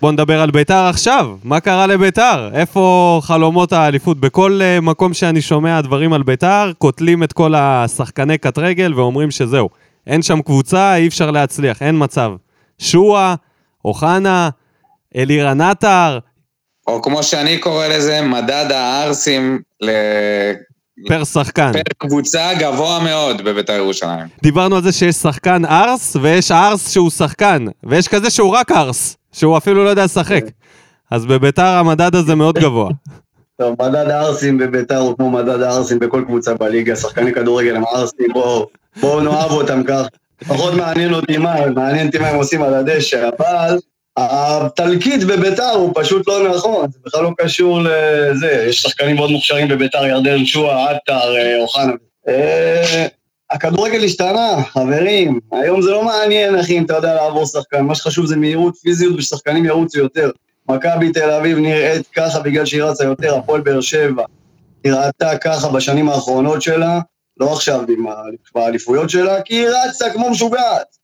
בוא 0.00 0.12
נדבר 0.12 0.40
על 0.40 0.50
ביתר 0.50 0.86
עכשיו, 0.90 1.30
מה 1.44 1.60
קרה 1.60 1.86
לביתר? 1.86 2.50
איפה 2.54 3.20
חלומות 3.22 3.72
האליפות? 3.72 4.20
בכל 4.20 4.60
uh, 4.60 4.80
מקום 4.80 5.14
שאני 5.14 5.42
שומע 5.42 5.80
דברים 5.80 6.12
על 6.12 6.22
ביתר, 6.22 6.72
קוטלים 6.78 7.22
את 7.22 7.32
כל 7.32 7.54
השחקני 7.54 8.38
קט 8.38 8.58
רגל 8.58 8.94
ואומרים 8.94 9.30
שזהו. 9.30 9.68
אין 10.10 10.22
שם 10.22 10.42
קבוצה, 10.42 10.96
אי 10.96 11.08
אפשר 11.08 11.30
להצליח, 11.30 11.82
אין 11.82 11.94
מצב. 11.98 12.32
שועה, 12.78 13.34
אוחנה, 13.84 14.48
אלירן 15.16 15.60
עטר. 15.60 16.18
או 16.86 17.02
כמו 17.02 17.22
שאני 17.22 17.58
קורא 17.58 17.86
לזה, 17.86 18.22
מדד 18.22 18.66
הערסים 18.72 19.60
ל... 19.80 19.90
פר 21.08 21.24
שחקן. 21.24 21.72
פר 21.72 21.80
קבוצה 21.98 22.50
גבוה 22.58 23.00
מאוד 23.04 23.42
בבית"ר 23.44 23.72
ירושלים. 23.72 24.26
דיברנו 24.42 24.76
על 24.76 24.82
זה 24.82 24.92
שיש 24.92 25.14
שחקן 25.14 25.64
ארס, 25.64 26.16
ויש 26.16 26.52
ארס 26.52 26.92
שהוא 26.92 27.10
שחקן, 27.10 27.64
ויש 27.84 28.08
כזה 28.08 28.30
שהוא 28.30 28.50
רק 28.50 28.72
ארס, 28.72 29.16
שהוא 29.32 29.56
אפילו 29.56 29.84
לא 29.84 29.88
יודע 29.88 30.04
לשחק. 30.04 30.44
אז 31.10 31.26
בביתר 31.26 31.66
המדד 31.66 32.14
הזה 32.14 32.34
מאוד 32.34 32.58
גבוה. 32.58 32.90
טוב, 33.60 33.76
מדד 33.82 34.10
הערסים 34.10 34.58
בביתר 34.58 34.98
הוא 34.98 35.16
כמו 35.16 35.30
מדד 35.30 35.62
הערסים 35.62 35.98
בכל 35.98 36.22
קבוצה 36.26 36.54
בליגה, 36.54 36.96
שחקני 36.96 37.32
כדורגל 37.32 37.76
הם 37.76 37.84
ערסים, 37.84 38.26
בואו 38.32 38.66
בוא 39.00 39.22
נאהב 39.22 39.50
אותם 39.50 39.82
כך. 39.84 40.06
פחות 40.48 40.74
מעניין 40.74 41.14
אותי 41.14 41.36
מה 41.36 41.70
מעניין 41.70 42.06
אותי 42.06 42.18
מה 42.18 42.28
הם 42.28 42.36
עושים 42.36 42.62
על 42.62 42.74
הדשא, 42.74 43.28
אבל 43.38 43.78
התלקיט 44.16 45.22
בביתר 45.22 45.70
הוא 45.70 45.92
פשוט 45.94 46.28
לא 46.28 46.48
נכון, 46.48 46.90
זה 46.90 46.98
בכלל 47.06 47.22
לא 47.22 47.30
קשור 47.38 47.80
לזה. 47.80 48.64
יש 48.68 48.82
שחקנים 48.82 49.16
מאוד 49.16 49.30
מוכשרים 49.30 49.68
בביתר, 49.68 50.06
ירדן 50.06 50.44
שועה, 50.44 50.90
עטר, 50.90 51.36
אה, 51.36 51.60
אוחנה. 51.60 51.92
אה, 52.28 53.06
הכדורגל 53.50 54.04
השתנה, 54.04 54.62
חברים. 54.72 55.40
היום 55.52 55.82
זה 55.82 55.90
לא 55.90 56.04
מעניין, 56.04 56.58
אחי, 56.58 56.78
אם 56.78 56.84
אתה 56.84 56.94
יודע 56.94 57.14
לעבור 57.14 57.46
שחקן. 57.46 57.80
מה 57.80 57.94
שחשוב 57.94 58.26
זה 58.26 58.36
מהירות, 58.36 58.76
פיזיות, 58.76 59.14
וששחקנים 59.18 59.64
ירוצו 59.64 59.98
יותר. 59.98 60.30
מכבי 60.68 61.12
תל 61.12 61.30
אביב 61.30 61.58
נראית 61.58 62.06
ככה 62.16 62.40
בגלל 62.40 62.64
שהיא 62.64 62.82
רצה 62.82 63.04
יותר, 63.04 63.36
הפועל 63.36 63.60
באר 63.60 63.80
שבע 63.80 64.24
נראתה 64.84 65.38
ככה 65.38 65.68
בשנים 65.68 66.08
האחרונות 66.08 66.62
שלה, 66.62 67.00
לא 67.40 67.52
עכשיו 67.52 67.84
עם 67.88 68.06
האליפויות 68.54 69.10
שלה, 69.10 69.42
כי 69.42 69.54
היא 69.54 69.68
רצה 69.68 70.10
כמו 70.10 70.30
משוגעת. 70.30 70.96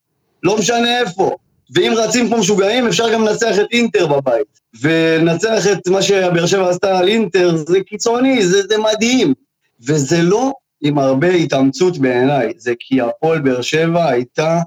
לא 0.43 0.59
משנה 0.59 1.01
איפה. 1.01 1.37
ואם 1.75 1.93
רצים 1.97 2.27
כמו 2.27 2.39
משוגעים, 2.39 2.87
אפשר 2.87 3.13
גם 3.13 3.25
לנצח 3.25 3.59
את 3.59 3.67
אינטר 3.73 4.07
בבית. 4.07 4.61
ולנצח 4.81 5.67
את 5.73 5.89
מה 5.89 6.03
שבאר 6.03 6.47
שבע 6.47 6.71
עשתה 6.71 6.99
על 6.99 7.09
אינטר, 7.09 7.57
זה 7.57 7.81
קיצוני, 7.81 8.47
זה, 8.47 8.63
זה 8.69 8.79
מדהים. 8.79 9.35
וזה 9.81 10.23
לא 10.23 10.53
עם 10.83 10.99
הרבה 10.99 11.29
התאמצות 11.29 11.99
בעיניי, 11.99 12.53
זה 12.57 12.73
כי 12.79 13.01
הפועל 13.01 13.41
באר 13.41 13.63
שבע 13.63 14.09
הייתה 14.09 14.61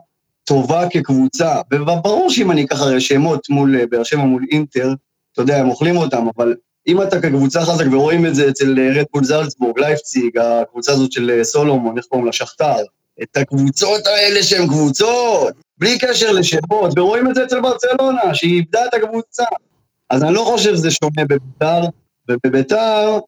טובה 0.43 0.89
כקבוצה. 0.89 1.61
וברור 1.74 2.30
שאם 2.30 2.51
אני 2.51 2.63
אקח 2.63 2.82
הרי 2.82 3.01
שמות 3.01 3.49
מול 3.49 3.76
אה, 3.80 3.86
באר 3.89 4.03
שבע 4.03 4.24
מול 4.24 4.45
אינטר, 4.51 4.93
אתה 5.34 5.41
יודע, 5.41 5.57
הם 5.57 5.70
אוכלים 5.70 5.97
אותם, 5.97 6.28
אבל 6.38 6.55
אם 6.88 7.01
אתה 7.01 7.21
כקבוצה 7.21 7.61
חזק 7.61 7.86
ורואים 7.91 8.25
את 8.25 8.36
זה 8.36 8.49
אצל 8.49 8.80
אה, 8.80 8.99
רדפול 8.99 9.23
זלצבורג, 9.23 9.80
לייפציג, 9.80 10.38
הקבוצה 10.38 10.91
הזאת 10.91 11.11
של 11.11 11.32
אה, 11.32 11.43
סולומון, 11.43 11.97
איך 11.97 12.05
קוראים 12.05 12.25
לה? 12.25 12.34
שכתר, 12.34 12.75
את 13.23 13.38
הקבוצות 13.38 14.07
האלה 14.07 14.43
שהן 14.43 14.67
קבוצות, 14.67 15.53
בלי 15.77 15.97
קשר 15.99 16.32
לשמות, 16.32 16.97
ורואים 16.97 17.30
את 17.30 17.36
זה 17.36 17.43
אצל 17.43 17.61
ברצלונה, 17.61 18.34
שהיא 18.34 18.55
איבדה 18.55 18.86
את 18.86 18.93
הקבוצה. 18.93 19.43
אז 20.09 20.23
אני 20.23 20.34
לא 20.34 20.41
חושב 20.41 20.75
שזה 20.75 20.91
שונה 20.91 21.25
בביתר, 21.30 21.82
ובביתר 22.30 23.19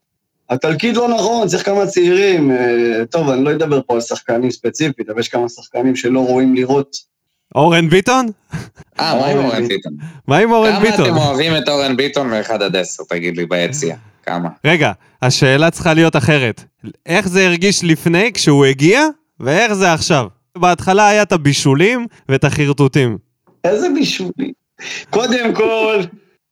התלכיד 0.49 0.95
לא 0.95 1.09
נכון, 1.09 1.47
צריך 1.47 1.65
כמה 1.65 1.87
צעירים. 1.87 2.51
אה, 2.51 3.05
טוב, 3.09 3.29
אני 3.29 3.43
לא 3.43 3.51
אדבר 3.51 3.81
פה 3.87 3.93
על 3.93 4.01
שחקנים 4.01 4.51
ספציפית, 4.51 5.09
אבל 5.09 5.19
יש 5.19 5.29
כמה 5.29 5.49
שחקנים 5.49 5.95
שלא 5.95 6.19
רואים 6.19 6.55
לראות. 6.55 7.10
אורן 7.55 7.89
ביטון? 7.89 8.27
אה, 8.99 9.15
מה 9.19 9.27
עם 9.27 9.37
אורן 9.37 9.67
ביטון? 9.67 9.93
מה 10.27 10.37
עם 10.37 10.51
אורן 10.51 10.81
ביטון? 10.81 11.05
כמה 11.05 11.07
אתם 11.07 11.17
אוהבים 11.17 11.57
את 11.57 11.69
אורן 11.69 11.97
ביטון 11.97 12.29
מ-1 12.29 12.53
עד 12.53 12.75
10, 12.75 13.03
תגיד 13.09 13.37
לי, 13.37 13.45
ביציע? 13.45 13.95
כמה? 14.25 14.49
רגע, 14.65 14.91
השאלה 15.21 15.71
צריכה 15.71 15.93
להיות 15.93 16.15
אחרת. 16.15 16.63
איך 17.05 17.27
זה 17.27 17.45
הרגיש 17.45 17.83
לפני, 17.83 18.31
כשהוא 18.33 18.65
הגיע, 18.65 19.01
ואיך 19.39 19.73
זה 19.73 19.93
עכשיו? 19.93 20.27
בהתחלה 20.57 21.07
היה 21.07 21.21
את 21.21 21.31
הבישולים 21.31 22.07
ואת 22.29 22.43
החרטוטים. 22.43 23.17
איזה 23.63 23.87
בישולים? 23.95 24.51
קודם 25.09 25.53
כל, 25.53 26.01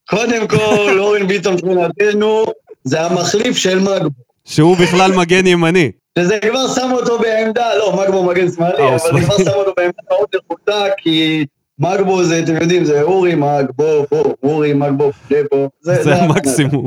קודם 0.10 0.48
כל, 0.48 1.00
אורן 1.00 1.28
ביטון 1.28 1.54
מבחינתנו, 1.54 2.46
זה 2.84 3.02
המחליף 3.02 3.58
של 3.58 3.80
מגבו. 3.80 4.29
שהוא 4.50 4.78
בכלל 4.78 5.12
מגן 5.12 5.48
ימני. 5.48 5.92
שזה 6.20 6.40
כבר 6.50 6.68
שם 6.68 6.90
אותו 6.92 7.20
בעמדה, 7.20 7.76
לא, 7.76 8.04
מגבו 8.04 8.24
מגן 8.24 8.52
שמאלי, 8.52 8.78
אה, 8.84 8.90
אבל 8.90 8.98
זה 8.98 9.26
כבר 9.26 9.38
שם 9.38 9.52
אותו 9.56 9.74
בעמדה 9.78 10.02
מאוד 10.12 10.28
נחותה, 10.36 10.86
כי 10.98 11.46
מגבו 11.80 12.24
זה, 12.24 12.40
אתם 12.40 12.56
יודעים, 12.56 12.86
זה 12.86 13.02
אורי 13.02 13.36
מגבו, 13.36 14.06
בוא, 14.12 14.34
אורי 14.44 14.74
מגבו, 14.74 15.12
פלבו. 15.28 15.70
זה 15.82 16.16
המקסימום. 16.16 16.86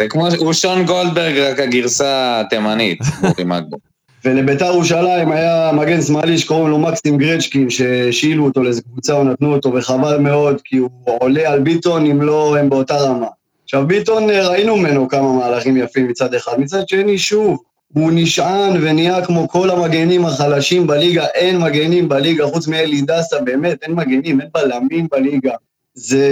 זה 0.00 0.08
כמו, 0.08 0.28
הוא 0.38 0.52
שון 0.52 0.86
גולדברג, 0.86 1.38
רק 1.38 1.60
הגרסה 1.60 2.40
התימנית, 2.40 2.98
אורי 3.22 3.44
מגבו. 3.44 3.76
ולביתר 4.24 4.64
ירושלים 4.66 5.32
היה 5.32 5.70
מגן 5.74 6.02
שמאלי 6.02 6.38
שקוראים 6.38 6.68
לו 6.68 6.78
מקסים 6.78 7.18
גרצ'קין, 7.18 7.70
שהשאילו 7.70 8.44
אותו 8.44 8.62
לאיזה 8.62 8.82
קבוצה 8.82 9.12
או 9.12 9.24
נתנו 9.24 9.54
אותו, 9.54 9.72
וחבל 9.74 10.18
מאוד, 10.18 10.60
כי 10.64 10.76
הוא 10.76 10.90
עולה 11.04 11.50
על 11.50 11.60
ביטון 11.60 12.06
אם 12.06 12.22
לא 12.22 12.56
הם 12.58 12.70
באותה 12.70 12.96
רמה. 12.96 13.26
עכשיו 13.68 13.86
ביטון, 13.86 14.30
אה, 14.30 14.48
ראינו 14.48 14.76
ממנו 14.76 15.08
כמה 15.08 15.32
מהלכים 15.32 15.76
יפים 15.76 16.08
מצד 16.08 16.34
אחד, 16.34 16.60
מצד 16.60 16.88
שני, 16.88 17.18
שוב, 17.18 17.62
הוא 17.94 18.10
נשען 18.14 18.76
ונהיה 18.82 19.26
כמו 19.26 19.48
כל 19.48 19.70
המגנים 19.70 20.24
החלשים 20.24 20.86
בליגה, 20.86 21.26
אין 21.26 21.58
מגנים 21.58 22.08
בליגה, 22.08 22.46
חוץ 22.46 22.66
מאלי 22.66 23.00
דסה, 23.00 23.40
באמת, 23.40 23.82
אין 23.82 23.94
מגנים, 23.94 24.40
אין 24.40 24.48
בלמים 24.54 25.06
בליגה. 25.10 25.54
זה 25.94 26.28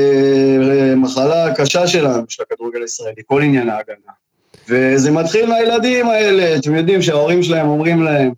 אה, 0.62 0.94
מחלה 0.94 1.54
קשה 1.54 1.86
שלנו, 1.86 2.22
של 2.28 2.42
הכדורגל 2.42 2.82
הישראלי, 2.82 3.22
כל 3.26 3.42
עניין 3.42 3.68
ההגנה. 3.68 4.12
וזה 4.68 5.10
מתחיל 5.10 5.46
מהילדים 5.46 6.08
האלה, 6.08 6.56
אתם 6.56 6.74
יודעים 6.74 7.02
שההורים 7.02 7.42
שלהם 7.42 7.68
אומרים 7.68 8.02
להם, 8.02 8.32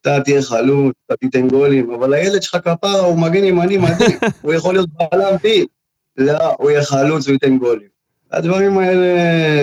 אתה 0.00 0.20
תהיה 0.24 0.42
חלוץ, 0.42 0.94
אתה 1.06 1.16
תיתן 1.16 1.48
גולים, 1.48 1.90
אבל 1.90 2.14
הילד 2.14 2.42
שלך 2.42 2.56
כפרה 2.64 3.00
הוא 3.00 3.18
מגן 3.18 3.44
ימני 3.44 3.76
מדהים, 3.76 4.18
הוא 4.42 4.52
יכול 4.52 4.74
להיות 4.74 4.88
בעלם 4.92 5.38
פיל. 5.38 5.66
לא, 6.16 6.54
הוא 6.58 6.70
יהיה 6.70 6.84
חלוץ, 6.84 7.26
הוא 7.26 7.32
ייתן 7.32 7.58
גולים. 7.58 7.97
הדברים 8.32 8.78
האלה, 8.78 9.08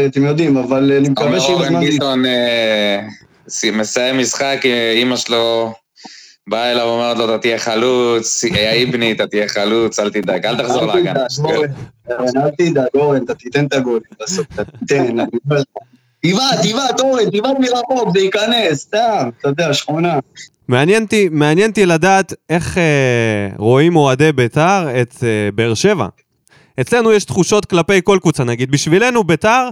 אתם 0.06 0.24
יודעים, 0.24 0.58
אבל 0.58 0.92
אני 0.98 1.10
מקווה 1.10 1.40
שעם 1.40 1.62
הזמן... 1.62 1.76
אורן 1.76 1.86
ביטון 1.86 2.26
אה, 2.26 3.02
מסיים 3.74 4.18
משחק, 4.18 4.58
אימא 4.96 5.18
שלו 5.18 5.74
באה 6.48 6.72
אליו 6.72 6.86
ואומרת 6.86 7.18
לו, 7.18 7.26
אתה 7.26 7.38
תהיה 7.38 7.58
חלוץ, 7.58 8.44
איבני, 8.56 9.12
אתה 9.12 9.28
תהיה 9.28 9.48
חלוץ, 9.48 10.00
אל 10.00 10.10
תדאג, 10.10 10.46
אל 10.46 10.58
תחזור 10.58 10.86
להגנה. 10.86 11.24
אל 12.10 12.50
תדאג, 12.58 12.88
אורן, 12.94 13.24
אתה 13.24 13.34
תיתן 13.34 13.66
את 13.66 13.74
הגולים 13.74 14.02
בסוף, 14.24 14.46
אתה 14.54 14.64
תיתן. 14.64 15.16
תבעט, 16.22 16.58
תבעט, 16.64 17.00
אורן, 17.00 17.30
תבעט 17.30 17.56
מרחוק, 17.60 18.10
זה 18.14 18.20
ייכנס, 18.20 18.80
סתם, 18.80 19.30
אתה 19.40 19.48
יודע, 19.48 19.74
שכונה. 19.74 20.20
מעניין 20.68 21.70
אותי 21.70 21.86
לדעת 21.86 22.34
איך 22.50 22.78
אה, 22.78 23.50
רואים 23.58 23.96
אוהדי 23.96 24.32
בית"ר 24.32 25.02
את 25.02 25.16
אה, 25.24 25.50
באר 25.56 25.74
שבע. 25.74 26.08
אצלנו 26.82 27.12
יש 27.12 27.26
תחושות 27.26 27.66
כלפי 27.66 28.00
כל 28.04 28.18
קבוצה, 28.22 28.44
נגיד, 28.44 28.72
בשבילנו 28.72 29.24
בית"ר, 29.24 29.70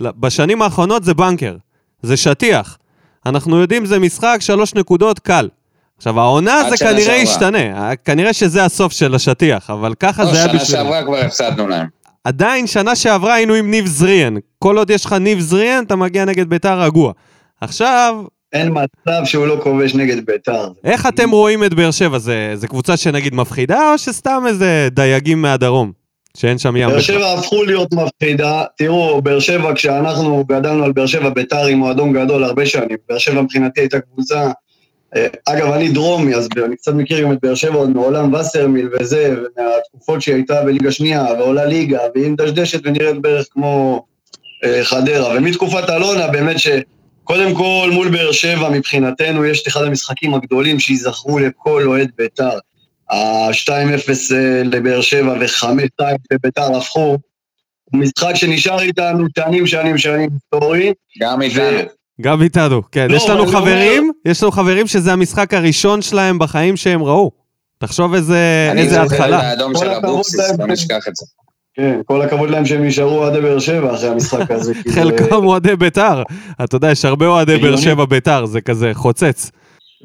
בשנים 0.00 0.62
האחרונות 0.62 1.04
זה 1.04 1.14
בנקר, 1.14 1.56
זה 2.02 2.16
שטיח. 2.16 2.78
אנחנו 3.26 3.60
יודעים 3.60 3.86
זה 3.86 3.98
משחק, 3.98 4.36
שלוש 4.40 4.74
נקודות, 4.74 5.18
קל. 5.18 5.48
עכשיו, 5.96 6.20
העונה 6.20 6.60
זה 6.70 6.76
כנראה. 6.76 7.14
ישתנה, 7.16 7.96
כנראה 7.96 8.32
שזה 8.32 8.64
הסוף 8.64 8.92
של 8.92 9.14
השטיח, 9.14 9.70
אבל 9.70 9.94
ככה 9.94 10.24
לא, 10.24 10.32
זה 10.32 10.36
היה 10.36 10.46
בשבילנו. 10.46 10.64
שנה 10.66 10.78
שעברה 10.78 11.04
כבר 11.04 11.16
הפסדנו 11.16 11.68
להם. 11.68 11.86
עדיין, 12.24 12.66
שנה 12.66 12.96
שעברה 12.96 13.34
היינו 13.34 13.54
עם 13.54 13.70
ניב 13.70 13.86
זריאן. 13.86 14.34
כל 14.58 14.78
עוד 14.78 14.90
יש 14.90 15.04
לך 15.04 15.12
ניב 15.12 15.40
זריאן, 15.40 15.84
אתה 15.84 15.96
מגיע 15.96 16.24
נגד 16.24 16.48
ביתר 16.48 16.80
רגוע. 16.80 17.12
עכשיו... 17.60 18.24
אין 18.52 18.72
מצב 18.72 19.24
שהוא 19.24 19.46
לא 19.46 19.60
כובש 19.62 19.94
נגד 19.94 20.26
ביתר. 20.26 20.68
איך 20.84 21.06
אתם 21.06 21.30
רואים 21.30 21.64
את 21.64 21.74
באר 21.74 21.90
שבע? 21.90 22.18
זה, 22.18 22.52
זה 22.54 22.68
קבוצה 22.68 22.96
שנגיד 22.96 23.34
מפחידה, 23.34 23.92
או 23.92 23.98
שסתם 23.98 24.42
איזה 24.46 24.88
דייגים 24.90 25.42
מהדרום? 25.42 26.03
שאין 26.36 26.58
שם 26.58 26.76
ים. 26.76 26.88
באר 26.88 27.00
שבע 27.00 27.32
הפכו 27.32 27.64
להיות 27.64 27.92
מפחידה. 27.92 28.64
תראו, 28.76 29.22
באר 29.22 29.40
שבע, 29.40 29.74
כשאנחנו 29.74 30.44
גדלנו 30.44 30.84
על 30.84 30.92
באר 30.92 31.06
שבע, 31.06 31.28
ביתר 31.28 31.66
עם 31.66 31.78
מועדון 31.78 32.12
גדול 32.12 32.44
הרבה 32.44 32.66
שנים. 32.66 32.96
באר 33.08 33.18
שבע 33.18 33.42
מבחינתי 33.42 33.80
הייתה 33.80 34.00
קבוצה... 34.00 34.50
אה, 35.16 35.26
אגב, 35.46 35.72
אני 35.72 35.88
דרומי, 35.88 36.34
אז 36.34 36.48
אני 36.64 36.76
קצת 36.76 36.94
מכיר 36.94 37.22
גם 37.22 37.32
את 37.32 37.38
באר 37.42 37.54
שבע 37.54 37.74
עוד 37.74 37.90
מעולם 37.90 38.34
וסרמיל 38.34 38.88
וזה, 39.00 39.34
ומהתקופות 39.36 40.22
שהיא 40.22 40.34
הייתה 40.34 40.64
בליגה 40.64 40.92
שנייה, 40.92 41.24
ועולה 41.38 41.64
ליגה, 41.64 41.98
והיא 42.14 42.30
מדשדשת 42.30 42.80
ונראית 42.84 43.22
בערך 43.22 43.46
כמו 43.50 44.04
אה, 44.64 44.84
חדרה. 44.84 45.34
ומתקופת 45.36 45.90
אלונה, 45.90 46.26
באמת 46.26 46.56
שקודם 46.58 47.54
כל 47.54 47.90
מול 47.92 48.08
באר 48.08 48.32
שבע 48.32 48.70
מבחינתנו 48.70 49.44
יש 49.44 49.62
את 49.62 49.68
אחד 49.68 49.84
המשחקים 49.84 50.34
הגדולים 50.34 50.80
שייזכרו 50.80 51.38
לכל 51.38 51.82
אוהד 51.86 52.10
ביתר. 52.18 52.58
ה-2-0 53.14 54.34
אה, 54.34 54.62
לבאר 54.64 55.00
שבע 55.00 55.32
ו-5-2 55.40 56.04
לביתר 56.32 56.76
הפכו, 56.76 57.18
הוא 57.84 58.00
משחק 58.00 58.34
שנשאר 58.34 58.80
איתנו 58.80 59.26
שנים, 59.38 59.66
שנים, 59.66 59.98
שנים 59.98 60.30
היסטורי. 60.32 60.92
גם 61.20 61.42
איתנו. 61.42 61.88
גם 62.20 62.42
איתנו, 62.42 62.82
כן. 62.92 63.10
לא, 63.10 63.16
יש 63.16 63.28
לנו 63.28 63.42
אני 63.42 63.52
חברים, 63.52 64.12
יש 64.24 64.42
לנו 64.42 64.52
חברים 64.52 64.86
שזה 64.86 65.12
המשחק 65.12 65.54
הראשון 65.54 66.02
שלהם 66.02 66.38
בחיים 66.38 66.76
שהם 66.76 67.02
ראו. 67.02 67.30
תחשוב 67.78 68.14
איזה 68.14 68.68
אני 68.72 68.80
איזה 68.80 68.94
זוכר 68.94 69.06
את 69.06 69.12
התחלה. 69.12 69.40
האדום 69.40 69.72
כל 69.72 69.78
של 69.78 69.90
הכבוד 69.90 70.10
אבוקסיס. 70.10 70.58
לא 70.58 70.66
נשכח 70.66 71.08
את 71.08 71.16
זה. 71.16 71.26
כן, 71.74 72.00
כל 72.04 72.22
הכבוד 72.22 72.50
להם 72.50 72.66
שהם 72.66 72.84
נשארו 72.84 73.24
עד 73.24 73.32
באר 73.32 73.58
שבע 73.58 73.94
אחרי 73.94 74.08
המשחק 74.08 74.50
הזה. 74.50 74.72
חלקם 74.94 75.44
אוהדי 75.46 75.76
בית"ר. 75.76 76.22
אתה 76.64 76.76
יודע, 76.76 76.90
יש 76.90 77.04
הרבה 77.04 77.26
אוהדי 77.26 77.56
באר. 77.56 77.76
שבע 77.76 78.04
בית"ר, 78.04 78.46
זה 78.46 78.60
כזה 78.60 78.90
חוצץ. 78.94 79.50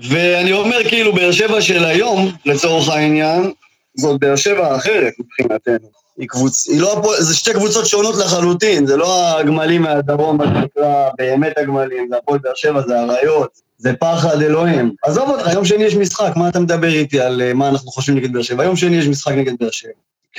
ואני 0.10 0.54
אומר 0.54 0.84
כאילו, 0.90 1.14
באר 1.14 1.32
שבע 1.32 1.62
של 1.62 1.86
היום, 1.86 2.32
לצורך 2.46 2.90
העניין, 2.90 3.52
זאת 3.98 4.20
באר 4.20 4.36
שבע 4.36 4.76
אחרת 4.76 5.14
מבחינתנו. 5.20 5.90
היא 6.18 6.28
קבוצ... 6.28 6.68
היא 6.68 6.82
לא... 6.82 7.02
זה 7.20 7.36
שתי 7.36 7.54
קבוצות 7.54 7.86
שונות 7.86 8.16
לחלוטין, 8.16 8.86
זה 8.86 8.98
לא 8.98 9.40
הגמלים 9.40 9.82
מהדרום, 9.82 10.38
מה 10.38 10.46
שנקרא, 10.46 11.10
באמת 11.18 11.58
הגמלים, 11.58 12.08
זה 12.10 12.18
הפועל 12.18 12.40
באר 12.40 12.56
שבע, 12.56 12.82
זה 12.82 13.00
אריות, 13.00 13.50
זה 13.78 13.94
פחד 13.94 14.42
אלוהים. 14.42 14.92
עזוב 15.04 15.30
אותך, 15.30 15.48
יום 15.54 15.66
שני 15.66 15.84
יש 15.84 15.96
משחק, 15.96 16.32
מה 16.36 16.50
אתה 16.50 16.60
מדבר 16.60 16.88
איתי 16.94 17.20
על 17.20 17.42
אה, 17.42 17.54
מה 17.54 17.70
אנחנו 17.70 17.92
חושבים 17.92 18.18
נגד 18.18 18.34
באר 18.34 18.42
שבע? 18.42 18.64
יום 18.64 18.76
שני 18.76 18.98
יש 18.98 19.08
משחק 19.08 19.32
נגד 19.32 19.54
באר 19.60 19.72
שבע. 19.72 19.92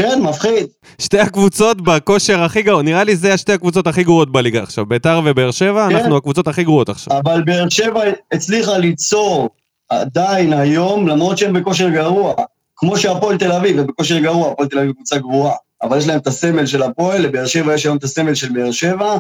כן, 0.03 0.23
מפחיד. 0.23 0.67
שתי 0.99 1.19
הקבוצות 1.19 1.81
בכושר 1.81 2.43
הכי 2.43 2.63
גרוע, 2.63 2.83
נראה 2.83 3.05
לי 3.05 3.17
זה 3.17 3.35
השתי 3.35 3.53
הקבוצות 3.53 3.87
הכי 3.87 4.05
גרועות 4.05 4.33
בליגה 4.33 4.63
עכשיו. 4.63 4.87
בית"ר 4.87 5.21
ובאר 5.25 5.51
שבע, 5.51 5.89
כן. 5.89 5.97
אנחנו 5.97 6.17
הקבוצות 6.17 6.49
הכי 6.49 6.65
גרועות 6.65 6.89
עכשיו. 6.89 7.19
אבל 7.19 7.43
באר 7.43 7.69
שבע 7.69 8.03
הצליחה 8.33 8.79
ליצור 8.79 9.49
עדיין 9.89 10.53
היום, 10.53 11.09
למרות 11.09 11.39
שהם 11.39 11.53
בכושר 11.53 11.89
גרוע, 11.89 12.35
כמו 12.77 12.97
שהפועל 12.97 13.39
תל 13.39 13.53
אביב, 13.53 13.79
הם 13.79 13.87
בכושר 13.87 14.19
גרוע, 14.19 14.53
הפועל 14.53 14.69
תל 14.69 14.79
אביב 14.79 14.93
קבוצה 14.93 15.19
גרועה, 15.19 15.55
אבל 15.83 15.99
יש 15.99 16.07
להם 16.07 16.19
את 16.19 16.27
הסמל 16.27 16.67
של 16.67 16.83
הפועל, 16.83 17.23
לבאר 17.23 17.47
שבע 17.47 17.75
יש 17.75 17.87
היום 17.87 17.97
את 17.97 18.05
הסמל 18.05 18.35
של 18.35 18.53
באר 18.53 18.71
שבע, 18.71 19.19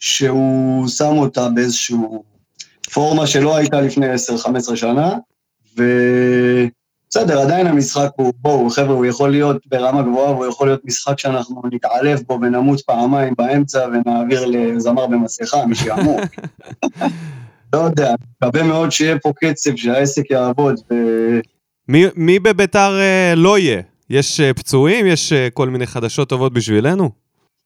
שהוא 0.00 0.88
שם 0.88 1.18
אותה 1.18 1.48
באיזשהו 1.48 2.24
פורמה 2.92 3.26
שלא 3.26 3.56
הייתה 3.56 3.80
לפני 3.80 4.06
10-15 4.14 4.76
שנה, 4.76 5.14
ובסדר, 7.16 7.40
עדיין 7.40 7.66
המשחק 7.66 8.10
הוא, 8.16 8.32
בואו, 8.36 8.70
חבר'ה, 8.70 8.94
הוא 8.94 9.06
יכול 9.06 9.30
להיות 9.30 9.66
ברמה 9.66 10.02
גבוהה, 10.02 10.32
והוא 10.32 10.46
יכול 10.46 10.68
להיות 10.68 10.80
משחק 10.84 11.18
שאנחנו 11.18 11.62
נתעלף 11.72 12.20
בו 12.22 12.38
ונמות 12.42 12.80
פעמיים 12.80 13.34
באמצע 13.38 13.86
ונעביר 13.92 14.46
לזמר 14.46 15.06
במסכה, 15.06 15.66
מי 15.66 15.74
שימות. 15.74 16.20
לא 17.72 17.78
יודע, 17.78 18.14
מקווה 18.42 18.62
מאוד 18.62 18.90
שיהיה 18.92 19.18
פה 19.18 19.32
קצב, 19.36 19.76
שהעסק 19.76 20.30
יעבוד, 20.30 20.74
ו... 20.90 20.94
מי- 21.88 22.06
מי 22.16 22.38
בביתר 22.38 22.98
אה, 23.00 23.34
לא 23.36 23.58
יהיה? 23.58 23.82
יש 24.10 24.40
אה, 24.40 24.54
פצועים? 24.54 25.06
יש 25.06 25.32
אה, 25.32 25.48
כל 25.52 25.68
מיני 25.68 25.86
חדשות 25.86 26.28
טובות 26.28 26.52
בשבילנו? 26.52 27.10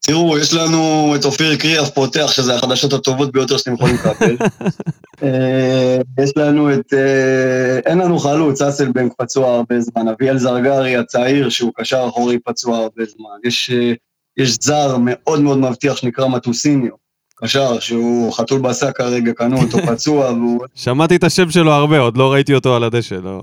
תראו, 0.07 0.38
יש 0.38 0.55
לנו 0.55 1.12
את 1.16 1.24
אופיר 1.24 1.57
קריאף 1.57 1.90
פותח, 1.90 2.32
שזה 2.32 2.55
החדשות 2.55 2.92
הטובות 2.92 3.32
ביותר 3.32 3.57
שאתם 3.57 3.74
יכולים 3.74 3.94
לקבל. 3.94 4.36
אה, 5.22 5.98
יש 6.18 6.32
לנו 6.36 6.74
את... 6.74 6.94
אה, 6.94 7.78
אין 7.86 7.98
לנו 7.98 8.18
חלוץ, 8.18 8.62
אסלבנק 8.62 9.12
פצוע 9.18 9.55
הרבה 9.55 9.80
זמן, 9.80 10.09
אביאל 10.09 10.38
זרגרי 10.38 10.96
הצעיר, 10.96 11.48
שהוא 11.48 11.72
קשר 11.76 12.05
אחורי 12.09 12.38
פצוע 12.38 12.78
הרבה 12.78 13.05
זמן. 13.05 13.48
יש, 13.48 13.70
אה, 13.70 13.92
יש 14.36 14.57
זר 14.61 14.96
מאוד 15.00 15.40
מאוד 15.40 15.59
מבטיח 15.59 15.96
שנקרא 15.96 16.28
מטוסיניו, 16.28 16.92
קשר 17.36 17.78
שהוא 17.80 18.32
חתול 18.32 18.61
בשק 18.61 18.96
כרגע, 18.96 19.32
קנו 19.32 19.62
אותו 19.62 19.78
פצוע, 19.92 20.30
והוא... 20.30 20.61
שמעתי 20.74 21.16
את 21.16 21.24
השם 21.24 21.50
שלו 21.50 21.72
הרבה, 21.72 21.98
עוד 21.98 22.16
לא 22.16 22.32
ראיתי 22.32 22.55
אותו 22.55 22.76
על 22.76 22.84
הדשא, 22.84 23.14
לא... 23.14 23.42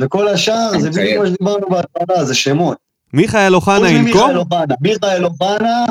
וכל 0.00 0.28
השאר, 0.28 0.78
זה 0.78 0.90
בדיוק 0.90 1.22
מה 1.22 1.26
שדיברנו 1.26 1.68
בהתחלה, 1.68 2.24
זה 2.24 2.34
שמות. 2.34 2.87
מיכאל 3.12 3.54
אוחנה 3.54 3.90
ינקום? 3.90 4.30
מיכאל 4.80 5.24
אוחנה, 5.24 5.84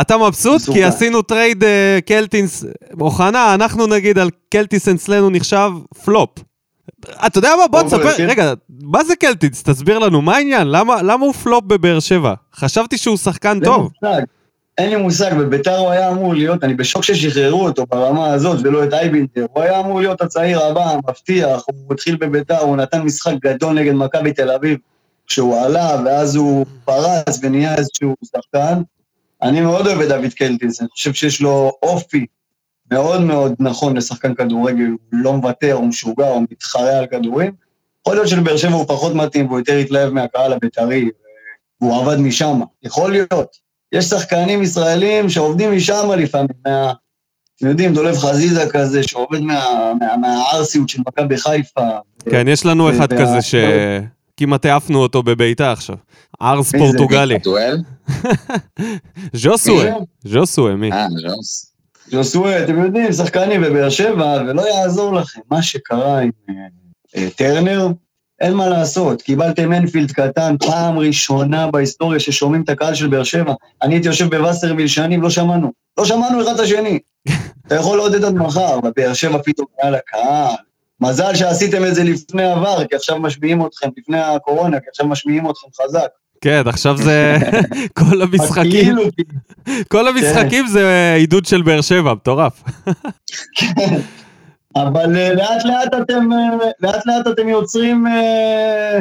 אתה 0.00 0.18
מבסוט? 0.18 0.62
כי 0.72 0.84
עשינו 0.84 1.22
trade 1.22 1.64
אה, 1.64 1.98
קלטינס... 2.06 2.64
אוחנה, 3.00 3.54
אנחנו 3.54 3.86
נגיד 3.86 4.18
על 4.18 4.30
קלטינס 4.50 4.88
אצלנו 4.88 5.30
נחשב 5.30 5.70
פלופ. 6.04 6.30
אתה 7.26 7.38
יודע 7.38 7.50
מה? 7.58 7.66
בוא 7.66 7.82
תספר, 7.82 8.12
כן. 8.12 8.26
רגע, 8.30 8.52
מה 8.82 9.04
זה 9.04 9.16
קלטינס? 9.16 9.62
תסביר 9.62 9.98
לנו, 9.98 10.22
מה 10.22 10.36
העניין? 10.36 10.66
למה 10.70 11.02
למה 11.02 11.24
הוא 11.24 11.32
פלופ 11.32 11.64
בבאר 11.64 12.00
שבע? 12.00 12.34
חשבתי 12.54 12.98
שהוא 12.98 13.16
שחקן 13.16 13.60
טוב. 13.64 13.90
מושג. 14.02 14.22
אין 14.78 14.90
לי 14.90 14.96
מושג, 14.96 15.34
בביתר 15.34 15.78
הוא 15.78 15.90
היה 15.90 16.10
אמור 16.10 16.34
להיות, 16.34 16.64
אני 16.64 16.74
בשוק 16.74 17.04
ששחררו 17.04 17.64
אותו 17.64 17.86
ברמה 17.86 18.32
הזאת 18.32 18.58
ולא 18.64 18.84
את 18.84 18.92
אייבינטר, 18.92 19.46
הוא 19.52 19.62
היה 19.62 19.80
אמור 19.80 20.00
להיות 20.00 20.20
הצעיר 20.20 20.60
הבא, 20.60 20.90
המבטיח, 20.90 21.62
הוא 21.66 21.94
התחיל 21.94 22.16
בביתר, 22.16 22.58
הוא 22.58 22.76
נתן 22.76 23.02
משחק 23.02 23.34
גדול 23.42 23.74
נגד 23.74 23.92
מכבי 23.92 24.32
תל 24.32 24.50
אביב 24.50 24.78
כשהוא 25.28 25.56
עלה, 25.60 26.02
ואז 26.04 26.36
הוא 26.36 26.66
פרץ 26.84 27.38
ונהיה 27.42 27.74
איזשהו 27.74 28.14
שחקן. 28.24 28.82
אני 29.42 29.60
מאוד 29.60 29.86
אוהב 29.86 30.00
את 30.00 30.08
דוד 30.08 30.32
קלטינס, 30.38 30.80
אני 30.80 30.88
חושב 30.88 31.12
שיש 31.12 31.40
לו 31.40 31.72
אופי 31.82 32.26
מאוד 32.92 33.20
מאוד 33.20 33.54
נכון 33.60 33.96
לשחקן 33.96 34.34
כדורגל, 34.34 34.86
הוא 34.86 34.98
לא 35.12 35.32
מוותר, 35.32 35.72
הוא 35.72 35.86
משוגע, 35.86 36.28
הוא 36.28 36.42
מתחרה 36.50 36.98
על 36.98 37.06
כדורים. 37.06 37.52
יכול 38.00 38.16
להיות 38.16 38.28
שלבאר 38.28 38.56
שבע 38.56 38.72
הוא 38.74 38.84
פחות 38.88 39.14
מתאים 39.14 39.46
והוא 39.46 39.58
יותר 39.58 39.76
התלהב 39.76 40.12
מהקהל 40.12 40.52
הבית"רי, 40.52 41.08
והוא 41.80 42.00
עבד 42.02 42.16
משם, 42.16 42.60
יכול 42.82 43.10
להיות. 43.12 43.56
יש 43.92 44.04
שחקנים 44.04 44.62
ישראלים 44.62 45.28
שעובדים 45.30 45.76
משם 45.76 46.10
לפעמים, 46.18 46.48
מה... 46.66 46.92
אתם 47.56 47.66
יודעים, 47.66 47.94
דולב 47.94 48.16
חזיזה 48.18 48.70
כזה, 48.70 49.02
שעובד 49.02 49.40
מה- 49.40 49.92
מה- 50.00 50.16
מהערסיות 50.16 50.88
של 50.88 51.02
מכבי 51.06 51.36
חיפה. 51.36 51.88
כן, 52.30 52.48
יש 52.48 52.66
לנו 52.66 52.90
אחד 52.90 53.12
וה- 53.12 53.18
כזה 53.20 53.42
שכמעט 54.38 54.66
העפנו 54.66 54.98
אותו 54.98 55.22
בביתה 55.22 55.72
עכשיו. 55.72 55.96
ארס 56.42 56.74
איזה 56.74 56.86
פורטוגלי. 56.86 57.38
דואל? 57.38 57.78
ז'וסואה. 59.42 59.90
מי 59.90 60.30
ז'וסואה, 60.30 60.74
מי? 60.74 60.92
אה, 60.92 61.06
ז'וס. 61.10 61.72
ג'וסוי, 62.10 62.64
אתם 62.64 62.82
יודעים, 62.82 63.12
שחקנים 63.12 63.60
בבאר 63.60 63.90
שבע, 63.90 64.42
ולא 64.48 64.62
יעזור 64.62 65.14
לכם. 65.14 65.40
מה 65.50 65.62
שקרה 65.62 66.18
עם 66.20 66.30
אה, 67.16 67.28
טרנר, 67.36 67.88
אין 68.40 68.52
מה 68.52 68.68
לעשות. 68.68 69.22
קיבלתם 69.22 69.72
אנפילד 69.72 70.12
קטן, 70.12 70.56
פעם 70.66 70.98
ראשונה 70.98 71.70
בהיסטוריה 71.70 72.20
ששומעים 72.20 72.62
את 72.62 72.68
הקהל 72.68 72.94
של 72.94 73.08
באר 73.08 73.24
שבע. 73.24 73.54
אני 73.82 73.94
הייתי 73.94 74.08
יושב 74.08 74.36
בווסרוויל 74.36 74.86
שנים, 74.86 75.22
לא 75.22 75.30
שמענו. 75.30 75.72
לא 75.98 76.04
שמענו 76.04 76.42
אחד 76.42 76.54
את 76.54 76.60
השני. 76.60 76.98
אתה 77.66 77.74
יכול 77.74 77.96
לעודד 77.98 78.24
עד 78.24 78.34
מחר, 78.34 78.80
בבאר 78.80 79.14
שבע 79.14 79.38
פתאום 79.44 79.66
היה 79.82 79.90
לקהל. 79.90 80.67
מזל 81.00 81.34
שעשיתם 81.34 81.84
את 81.84 81.94
זה 81.94 82.04
לפני 82.04 82.52
עבר, 82.52 82.84
כי 82.84 82.96
עכשיו 82.96 83.18
משמיעים 83.18 83.66
אתכם, 83.66 83.88
לפני 83.98 84.20
הקורונה, 84.20 84.80
כי 84.80 84.86
עכשיו 84.90 85.06
משמיעים 85.06 85.50
אתכם 85.50 85.66
חזק. 85.82 86.08
כן, 86.40 86.62
עכשיו 86.66 86.96
זה... 86.96 87.36
כל 87.98 88.22
המשחקים, 88.22 88.70
כאילו, 88.70 89.02
כל 89.88 90.08
המשחקים 90.08 90.66
זה 90.66 91.14
עידוד 91.16 91.46
של 91.46 91.62
באר 91.62 91.80
שבע, 91.80 92.14
מטורף. 92.14 92.62
אבל 94.76 95.16
אה, 95.16 95.34
לאט 95.34 95.64
לאט 95.64 95.94
אתם, 96.02 96.32
אה, 96.32 96.68
לאט 96.80 97.06
לאט 97.06 97.26
אתם 97.26 97.48
יוצרים 97.48 98.06
אה, 98.06 98.98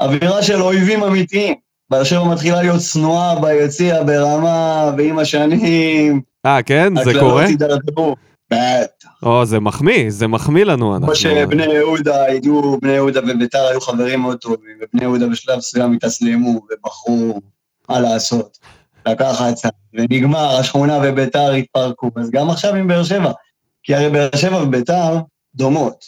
אווירה 0.00 0.42
של 0.42 0.62
אויבים 0.62 1.04
אמיתיים. 1.04 1.54
באר 1.90 2.04
שבע 2.04 2.24
מתחילה 2.24 2.62
להיות 2.62 2.80
צנועה 2.80 3.40
ביציע 3.40 4.02
ברמה, 4.02 4.90
ועם 4.98 5.18
השנים, 5.18 6.20
אה, 6.46 6.62
כן? 6.62 6.92
זה 6.94 7.10
הקללות 7.10 7.20
קורה? 7.20 7.44
הידרדרו. 7.44 8.16
בטח. 8.50 9.08
או, 9.22 9.44
זה 9.44 9.60
מחמיא, 9.60 10.10
זה 10.10 10.26
מחמיא 10.26 10.64
לנו. 10.64 10.96
כמו 11.00 11.14
שבני 11.14 11.64
יהודה 11.64 12.24
ידעו, 12.30 12.78
בני 12.82 12.92
יהודה 12.92 13.20
וביתר 13.20 13.66
היו 13.66 13.80
חברים 13.80 14.20
מאוד 14.20 14.38
טובים, 14.38 14.78
ובני 14.80 15.02
יהודה 15.02 15.26
בשלב 15.26 15.58
מסוים 15.58 15.92
התאסלמו 15.92 16.60
ובחרו 16.70 17.40
מה 17.88 18.00
לעשות. 18.00 18.58
לקחת 19.06 19.54
ונגמר, 19.94 20.56
השכונה 20.56 20.98
וביתר 21.02 21.50
התפרקו. 21.52 22.10
אז 22.16 22.30
גם 22.30 22.50
עכשיו 22.50 22.74
עם 22.74 22.88
באר 22.88 23.04
שבע. 23.04 23.32
כי 23.82 23.94
הרי 23.94 24.10
באר 24.10 24.28
שבע 24.36 24.62
וביתר 24.62 25.18
דומות, 25.54 26.04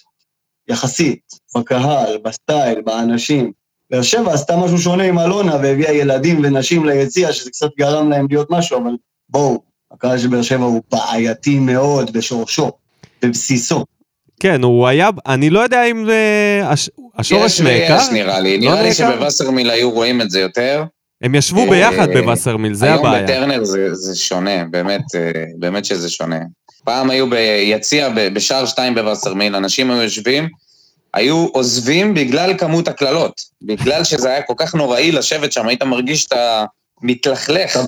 יחסית, 0.68 1.22
בקהל, 1.57 2.18
בסטייל, 2.24 2.80
באנשים. 2.80 3.53
באר 3.91 4.03
שבע 4.03 4.32
עשתה 4.32 4.57
משהו 4.57 4.78
שונה 4.78 5.05
עם 5.05 5.18
אלונה 5.18 5.57
והביאה 5.57 5.93
ילדים 5.93 6.41
ונשים 6.45 6.87
ליציע, 6.87 7.32
שזה 7.32 7.51
קצת 7.51 7.70
גרם 7.78 8.11
להם 8.11 8.26
להיות 8.30 8.51
משהו, 8.51 8.78
אבל 8.78 8.97
בואו, 9.28 9.62
הקהל 9.93 10.18
של 10.18 10.28
באר 10.28 10.43
שבע 10.43 10.64
הוא 10.64 10.82
בעייתי 10.93 11.59
מאוד 11.59 12.12
בשורשו, 12.12 12.70
בבסיסו. 13.22 13.84
כן, 14.41 14.62
הוא 14.62 14.87
היה, 14.87 15.11
אני 15.26 15.51
לא 15.51 15.61
יודע 15.61 15.84
אם 15.84 16.07
הש- 16.64 16.91
השורש 17.18 17.53
יש 17.53 17.61
נעקר. 17.61 17.95
ויש 17.95 18.09
נראה 18.12 18.41
לי. 18.41 18.61
לא 18.61 18.70
נראה 18.70 18.82
לי? 18.82 18.95
שבווסרמיל 18.95 19.70
היו 19.70 19.91
רואים 19.91 20.20
את 20.22 20.30
זה 20.30 20.41
יותר. 20.41 20.84
הם 21.22 21.34
ישבו 21.34 21.64
אה, 21.64 21.70
ביחד 21.70 22.09
בווסרמיל, 22.12 22.74
זה 22.74 22.87
היום 22.87 22.99
הבעיה. 23.07 23.22
בטרנר 23.22 23.64
זה, 23.64 23.95
זה 23.95 24.16
שונה, 24.16 24.64
באמת, 24.70 25.01
אה, 25.14 25.30
באמת 25.59 25.84
שזה 25.84 26.11
שונה. 26.11 26.39
פעם 26.84 27.11
היו 27.11 27.30
ביציע 27.30 28.09
בשער 28.34 28.66
שתיים 28.66 28.95
בווסרמיל, 28.95 29.57
אנשים 29.57 29.91
היו 29.91 30.03
יושבים, 30.03 30.49
היו 31.14 31.47
עוזבים 31.53 32.14
בגלל 32.14 32.59
כמות 32.59 32.89
הקללות. 32.89 33.32
בגלל 33.62 34.05
שזה 34.05 34.28
היה 34.30 34.43
כל 34.43 34.55
כך 34.57 34.74
נוראי 34.74 35.12
לשבת 35.12 35.53
שם, 35.53 35.68
היית 35.68 35.82
מרגיש 35.82 36.22
שאתה 36.22 36.64
מתלכלך, 37.03 37.78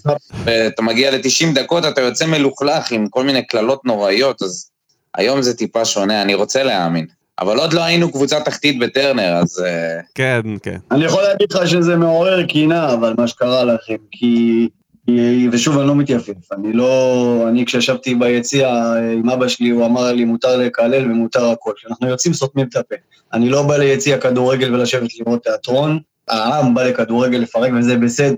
ואתה 0.44 0.82
מגיע 0.82 1.10
ל-90 1.10 1.54
דקות, 1.54 1.84
אתה 1.84 2.00
יוצא 2.00 2.26
מלוכלך 2.26 2.90
עם 2.90 3.08
כל 3.08 3.24
מיני 3.24 3.46
קללות 3.46 3.84
נוראיות, 3.84 4.42
אז 4.42 4.70
היום 5.14 5.42
זה 5.42 5.56
טיפה 5.56 5.84
שונה, 5.84 6.22
אני 6.22 6.34
רוצה 6.34 6.62
להאמין. 6.62 7.06
אבל 7.40 7.58
עוד 7.58 7.72
לא 7.72 7.84
היינו 7.84 8.12
קבוצה 8.12 8.40
תחתית 8.40 8.78
בטרנר, 8.78 9.36
אז... 9.36 9.62
אה, 9.66 10.00
כן, 10.14 10.40
כן. 10.62 10.76
אני 10.90 11.04
יכול 11.04 11.22
להגיד 11.22 11.52
לך 11.52 11.68
שזה 11.68 11.96
מעורר 11.96 12.46
קינה, 12.46 12.92
אבל 12.92 13.14
מה 13.18 13.28
שקרה 13.28 13.64
לכם, 13.64 13.96
כי... 14.10 14.68
כי- 15.06 15.48
ושוב, 15.52 15.78
אני 15.78 15.88
לא 15.88 15.94
מתייפף. 15.94 16.52
אני 16.52 16.72
לא... 16.72 17.44
אני 17.48 17.64
כשישבתי 17.66 18.14
ביציע 18.14 18.68
אה, 18.68 19.12
עם 19.12 19.30
אבא 19.30 19.48
שלי, 19.48 19.68
הוא 19.68 19.86
אמר 19.86 20.12
לי, 20.12 20.24
מותר 20.24 20.56
לקלל 20.56 21.10
ומותר 21.10 21.44
הכל. 21.44 21.72
כשאנחנו 21.76 22.08
יוצאים, 22.08 22.34
סותמים 22.34 22.66
את 22.68 22.76
הפה. 22.76 22.94
אני 23.32 23.48
לא 23.48 23.62
בא 23.62 23.76
ליציע 23.76 24.18
כדורגל 24.18 24.74
ולשבת 24.74 25.10
לראות 25.20 25.42
תיאטרון, 25.42 25.98
העם 26.28 26.74
בא 26.74 26.82
לכדורגל 26.82 27.38
לפרק 27.38 27.70
וזה 27.78 27.96
בסדר. 27.96 28.34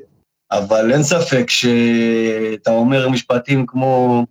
אבל 0.52 0.92
אין 0.92 1.02
ספק 1.02 1.50
שאתה 1.50 2.70
אומר 2.70 3.08
משפטים 3.08 3.66
כמו, 3.66 4.24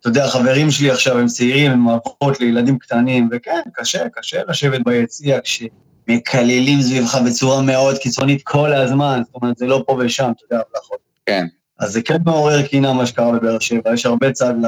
אתה 0.00 0.08
יודע, 0.08 0.28
חברים 0.28 0.70
שלי 0.70 0.90
עכשיו 0.90 1.18
הם 1.18 1.26
צעירים, 1.26 1.70
הם 1.70 1.88
אבות 1.88 2.40
לילדים 2.40 2.78
קטנים, 2.78 3.28
וכן, 3.32 3.60
קשה, 3.74 4.08
קשה 4.08 4.40
לשבת 4.48 4.80
ביציע 4.84 5.38
כשמקללים 5.44 6.82
סביבך 6.82 7.18
בצורה 7.26 7.62
מאוד 7.62 7.98
קיצונית 7.98 8.42
כל 8.42 8.72
הזמן, 8.72 9.22
זאת 9.24 9.34
אומרת, 9.34 9.56
זה 9.56 9.66
לא 9.66 9.84
פה 9.86 9.98
ושם, 10.00 10.30
אתה 10.36 10.44
יודע, 10.44 10.62
הבלחות. 10.68 10.98
כן. 11.26 11.46
אז 11.78 11.92
זה 11.92 12.02
כן 12.02 12.16
מעורר 12.26 12.62
קינה 12.62 12.92
מה 12.92 13.06
שקרה 13.06 13.32
בבאר 13.32 13.58
שבע, 13.58 13.94
יש 13.94 14.06
הרבה 14.06 14.32
צד 14.32 14.54
ל... 14.62 14.66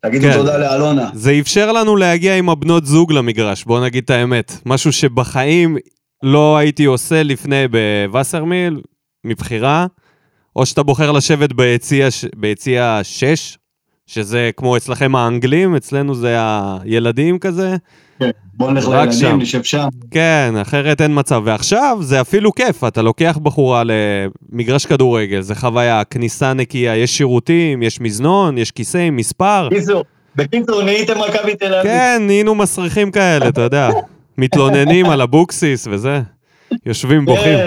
תגידו 0.00 0.26
כן. 0.26 0.32
תודה 0.32 0.58
לאלונה. 0.58 1.10
זה 1.14 1.32
אפשר 1.40 1.72
לנו 1.72 1.96
להגיע 1.96 2.36
עם 2.36 2.48
הבנות 2.48 2.86
זוג 2.86 3.12
למגרש, 3.12 3.64
בוא 3.64 3.84
נגיד 3.84 4.04
את 4.04 4.10
האמת. 4.10 4.52
משהו 4.66 4.92
שבחיים 4.92 5.76
לא 6.22 6.56
הייתי 6.56 6.84
עושה 6.84 7.22
לפני 7.22 7.64
בווסרמיל, 7.68 8.80
מבחירה, 9.24 9.86
או 10.56 10.66
שאתה 10.66 10.82
בוחר 10.82 11.12
לשבת 11.12 11.52
ביציע, 11.52 12.08
ביציע 12.36 13.00
6, 13.02 13.58
שזה 14.06 14.50
כמו 14.56 14.76
אצלכם 14.76 15.16
האנגלים, 15.16 15.76
אצלנו 15.76 16.14
זה 16.14 16.36
הילדים 16.38 17.38
כזה. 17.38 17.76
כן, 18.18 18.30
בוא 18.54 18.70
נלך 18.70 18.84
שם. 18.84 18.90
לילדים, 18.92 19.40
נשב 19.40 19.62
שם. 19.62 19.88
כן, 20.10 20.54
אחרת 20.62 21.00
אין 21.00 21.18
מצב. 21.18 21.42
ועכשיו 21.44 21.98
זה 22.00 22.20
אפילו 22.20 22.54
כיף, 22.54 22.84
אתה 22.84 23.02
לוקח 23.02 23.38
בחורה 23.42 23.82
למגרש 23.84 24.86
כדורגל, 24.86 25.40
זה 25.40 25.54
חוויה, 25.54 26.04
כניסה 26.04 26.52
נקייה, 26.52 26.96
יש 26.96 27.16
שירותים, 27.16 27.82
יש 27.82 28.00
מזנון, 28.00 28.58
יש 28.58 28.70
כיסא 28.70 28.98
עם 28.98 29.16
מספר. 29.16 29.68
בקיצור, 29.68 30.04
בקיצור, 30.36 30.82
נהייתם 30.82 31.20
מכבי 31.20 31.56
תל 31.56 31.74
אביב. 31.74 31.82
כן, 31.92 32.22
נהיינו 32.26 32.54
מסריחים 32.54 33.10
כאלה, 33.10 33.48
אתה 33.48 33.60
יודע. 33.60 33.90
מתלוננים 34.38 35.06
על 35.06 35.22
אבוקסיס 35.22 35.86
וזה. 35.90 36.20
יושבים, 36.86 37.24
בוכים. 37.24 37.58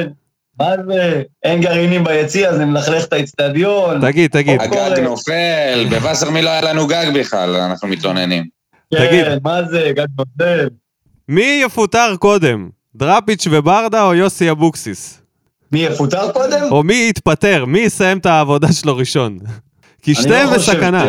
כן, 0.60 0.64
מה 0.66 0.94
זה? 0.94 1.24
אין 1.44 1.62
גרעינים 1.62 2.04
ביציע, 2.04 2.54
זה 2.56 2.66
מלכלך 2.66 3.06
את 3.06 3.14
האצטדיון. 3.14 4.02
תגיד, 4.02 4.32
תגיד. 4.32 4.62
הגג 4.62 5.00
נופל, 5.00 5.86
בווסרמיל 5.90 6.46
לא 6.46 6.50
היה 6.50 6.62
לנו 6.62 6.88
גג 6.88 7.06
בכלל, 7.16 7.56
אנחנו 7.56 7.88
מתלוננים. 7.88 8.46
תגיד. 8.94 9.26
כן, 9.26 9.38
מה 9.44 9.64
זה? 9.64 9.92
גג 9.96 10.06
נוזל. 10.18 10.68
מי 11.30 11.62
יפוטר 11.66 12.16
קודם? 12.20 12.70
דראפיץ' 12.96 13.48
וברדה 13.52 14.04
או 14.04 14.14
יוסי 14.14 14.52
אבוקסיס? 14.52 15.22
מי 15.72 15.80
יפוטר 15.80 16.32
קודם? 16.32 16.72
או 16.72 16.84
מי 16.84 17.08
יתפטר? 17.10 17.66
מי 17.66 17.80
יסיים 17.80 18.18
את 18.18 18.26
העבודה 18.26 18.74
שלו 18.74 18.98
ראשון? 18.98 19.40
כי 20.02 20.16
שתיהם 20.16 20.50
לא 20.50 20.56
בסכנה. 20.56 21.06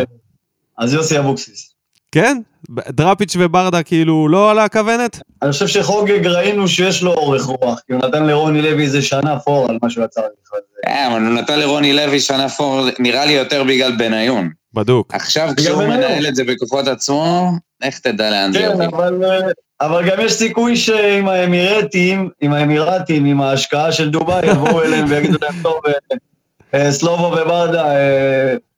אז 0.79 0.93
יוסי 0.93 1.19
אבוקסיס. 1.19 1.76
כן? 2.17 2.39
דראפיץ' 2.71 3.37
וברדה 3.39 3.83
כאילו 3.83 4.29
לא 4.29 4.51
על 4.51 4.59
הכוונת? 4.59 5.21
אני 5.43 5.53
חושב 5.53 5.67
שחוגג 5.67 6.27
ראינו 6.27 6.69
שיש 6.69 7.03
לו 7.03 7.13
אורך 7.13 7.45
רוח, 7.45 7.81
כי 7.87 7.93
הוא 7.93 8.03
נתן 8.03 8.27
לרוני 8.27 8.63
לוי 8.63 8.85
איזה 8.85 9.03
שנה 9.03 9.39
פור 9.39 9.71
על 9.71 9.79
מה 9.83 9.91
שהוא 9.91 10.05
יצר 10.05 10.21
לך. 10.21 10.61
כן, 10.83 11.09
אבל 11.13 11.23
הוא 11.23 11.35
נתן 11.35 11.59
לרוני 11.59 11.93
לוי 11.93 12.21
שנה 12.21 12.49
פור, 12.49 12.87
נראה 12.99 13.27
לי 13.27 13.33
יותר 13.33 13.65
בגלל 13.65 13.97
בניון. 13.97 14.51
בדוק. 14.75 15.15
עכשיו 15.15 15.49
כשהוא. 15.57 15.85
מנהל 15.85 16.27
את 16.27 16.35
זה 16.35 16.45
בכוחות 16.45 16.89
עצמו, 16.89 17.53
איך 17.83 17.99
תדע 17.99 18.31
לאן 18.31 18.53
זה 18.53 18.59
כן, 18.59 18.65
יוביל. 18.65 18.89
אבל, 18.89 19.25
אה, 19.25 19.41
אבל 19.81 20.11
גם 20.11 20.17
יש 20.21 20.33
סיכוי 20.33 20.77
שעם 20.77 21.29
האמירטים, 21.29 22.29
עם 22.41 22.53
האמירטים, 22.53 23.25
עם 23.25 23.41
ההשקעה 23.41 23.93
של 23.93 24.11
דובאי, 24.11 24.51
יבואו 24.51 24.83
אליהם 24.83 25.07
ויגידו 25.09 25.39
להם, 25.43 25.55
טוב, 25.63 25.81
אה, 25.87 26.17
אה, 26.75 26.93
סלובו 26.93 27.25
וברדה, 27.25 27.85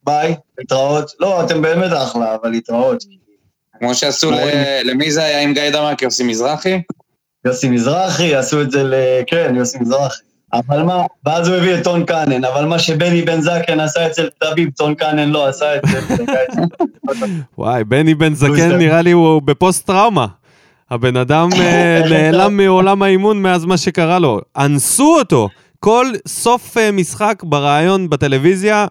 ביי, 0.05 0.35
להתראות. 0.59 1.11
לא, 1.21 1.45
אתם 1.45 1.63
באמת 1.63 1.93
אחלה, 1.93 2.35
אבל 2.35 2.51
להתראות. 2.51 3.05
כמו 3.79 3.95
שעשו, 3.95 4.31
ל- 4.31 4.81
למי 4.85 5.11
זה 5.11 5.25
היה 5.25 5.43
עם 5.43 5.55
גיא 5.55 5.71
דמק, 5.71 6.03
יוסי 6.03 6.25
מזרחי? 6.25 6.81
יוסי 7.45 7.69
מזרחי, 7.69 8.35
עשו 8.35 8.63
את 8.63 8.71
זה 8.71 8.83
ל... 8.83 8.95
כן, 9.27 9.53
יוסי 9.57 9.79
מזרחי. 9.81 10.21
אבל 10.53 10.83
מה, 10.83 11.03
ואז 11.27 11.49
הוא 11.49 11.57
הביא 11.57 11.75
את 11.75 11.85
טון 11.85 12.05
קאנן, 12.05 12.45
אבל 12.45 12.65
מה 12.65 12.79
שבני 12.79 13.23
בן 13.23 13.41
זקן 13.41 13.81
עשה 13.81 14.07
אצל 14.07 14.29
תביב, 14.41 14.71
טון 14.77 14.95
קאנן 14.95 15.29
לא 15.31 15.47
עשה 15.49 15.77
את 15.77 15.81
זה. 15.91 16.15
וואי, 17.59 17.85
בני 17.85 18.15
בן 18.15 18.35
זקן. 18.35 18.73
נראה 18.79 19.03
לי 19.03 19.11
הוא 19.11 19.43
בפוסט 19.43 19.87
טראומה. 19.87 20.27
הבן 20.91 21.17
אדם 21.17 21.49
אה, 21.61 22.03
נעלם 22.11 22.57
מעולם 22.57 23.03
האימון 23.03 23.43
מאז 23.43 23.65
מה 23.65 23.77
שקרה 23.77 24.19
לו. 24.19 24.41
אנסו 24.57 25.17
אותו. 25.19 25.49
כל 25.81 26.07
סוף 26.29 26.77
אה, 26.79 26.93
משחק 26.93 27.43
בריאיון 27.45 28.11
בטלוויזיה, 28.11 28.87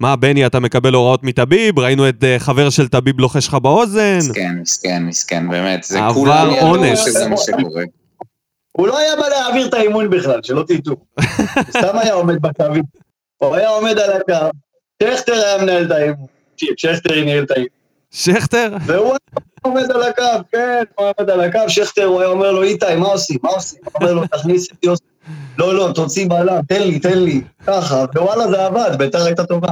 מה, 0.00 0.16
בני, 0.16 0.46
אתה 0.46 0.60
מקבל 0.60 0.94
הוראות 0.94 1.24
מטביב? 1.24 1.78
ראינו 1.78 2.08
את 2.08 2.24
אה, 2.24 2.38
חבר 2.38 2.70
של 2.70 2.88
טביב 2.88 3.20
לוחש 3.20 3.48
לך 3.48 3.54
באוזן. 3.54 4.16
מסכן, 4.18 4.54
מסכן, 4.60 5.02
מסכן, 5.06 5.48
באמת. 5.50 5.84
זה 5.84 5.98
כולם 6.14 6.50
ידעו 6.50 6.68
אונס. 6.68 7.04
שזה 7.04 7.28
מה 7.28 7.36
שקורה. 7.36 7.84
הוא 8.72 8.88
לא 8.88 8.98
היה 8.98 9.16
בא 9.16 9.28
להעביר 9.28 9.68
את 9.68 9.74
האימון 9.74 10.10
בכלל, 10.10 10.40
שלא 10.42 10.64
תטעו. 10.68 10.94
הוא 10.94 11.24
סתם 11.78 11.98
היה 11.98 12.14
עומד 12.14 12.42
בקווים. 12.42 12.82
הוא 13.38 13.54
היה 13.54 13.68
עומד 13.68 13.98
על 13.98 14.12
הקו, 14.12 14.50
שכטר 15.02 15.32
היה 15.32 15.62
מנהל 15.62 15.86
את 15.86 15.90
האימון. 15.90 16.26
שכטר 16.76 17.16
ינהל 17.16 17.44
את 17.44 17.50
האימון. 17.50 17.68
שכטר? 18.10 18.76
והוא 18.86 19.08
היה 19.08 19.38
עומד 19.62 19.90
על 19.90 20.02
הקו, 20.02 20.22
כן, 20.52 20.82
הוא 20.94 21.04
היה 21.04 21.12
עומד 21.18 21.30
על 21.30 21.40
הקו, 21.40 21.60
שכטר, 21.68 22.04
הוא 22.04 22.20
היה 22.20 22.30
אומר 22.30 22.52
לו, 22.52 22.62
איתי, 22.62 22.94
מה 22.96 23.06
עושים? 23.06 23.38
מה 23.42 23.50
עושים? 23.50 23.78
הוא 23.84 23.92
אומר 24.00 24.12
לו, 24.12 24.26
תכניס 24.26 24.72
את 24.72 24.84
יוסי. 24.84 25.04
לא, 25.58 25.74
לא, 25.74 25.92
תוציא 25.94 26.28
בלם, 26.28 26.60
תן 26.68 26.82
לי, 26.82 26.98
תן 26.98 27.18
לי. 27.18 27.40
ככה, 27.66 28.04
ווואלה, 28.16 28.50
זה 28.50 28.66
עבד, 28.66 28.98
ביתר 28.98 29.24
הייתה 29.24 29.44
טובה. 29.44 29.68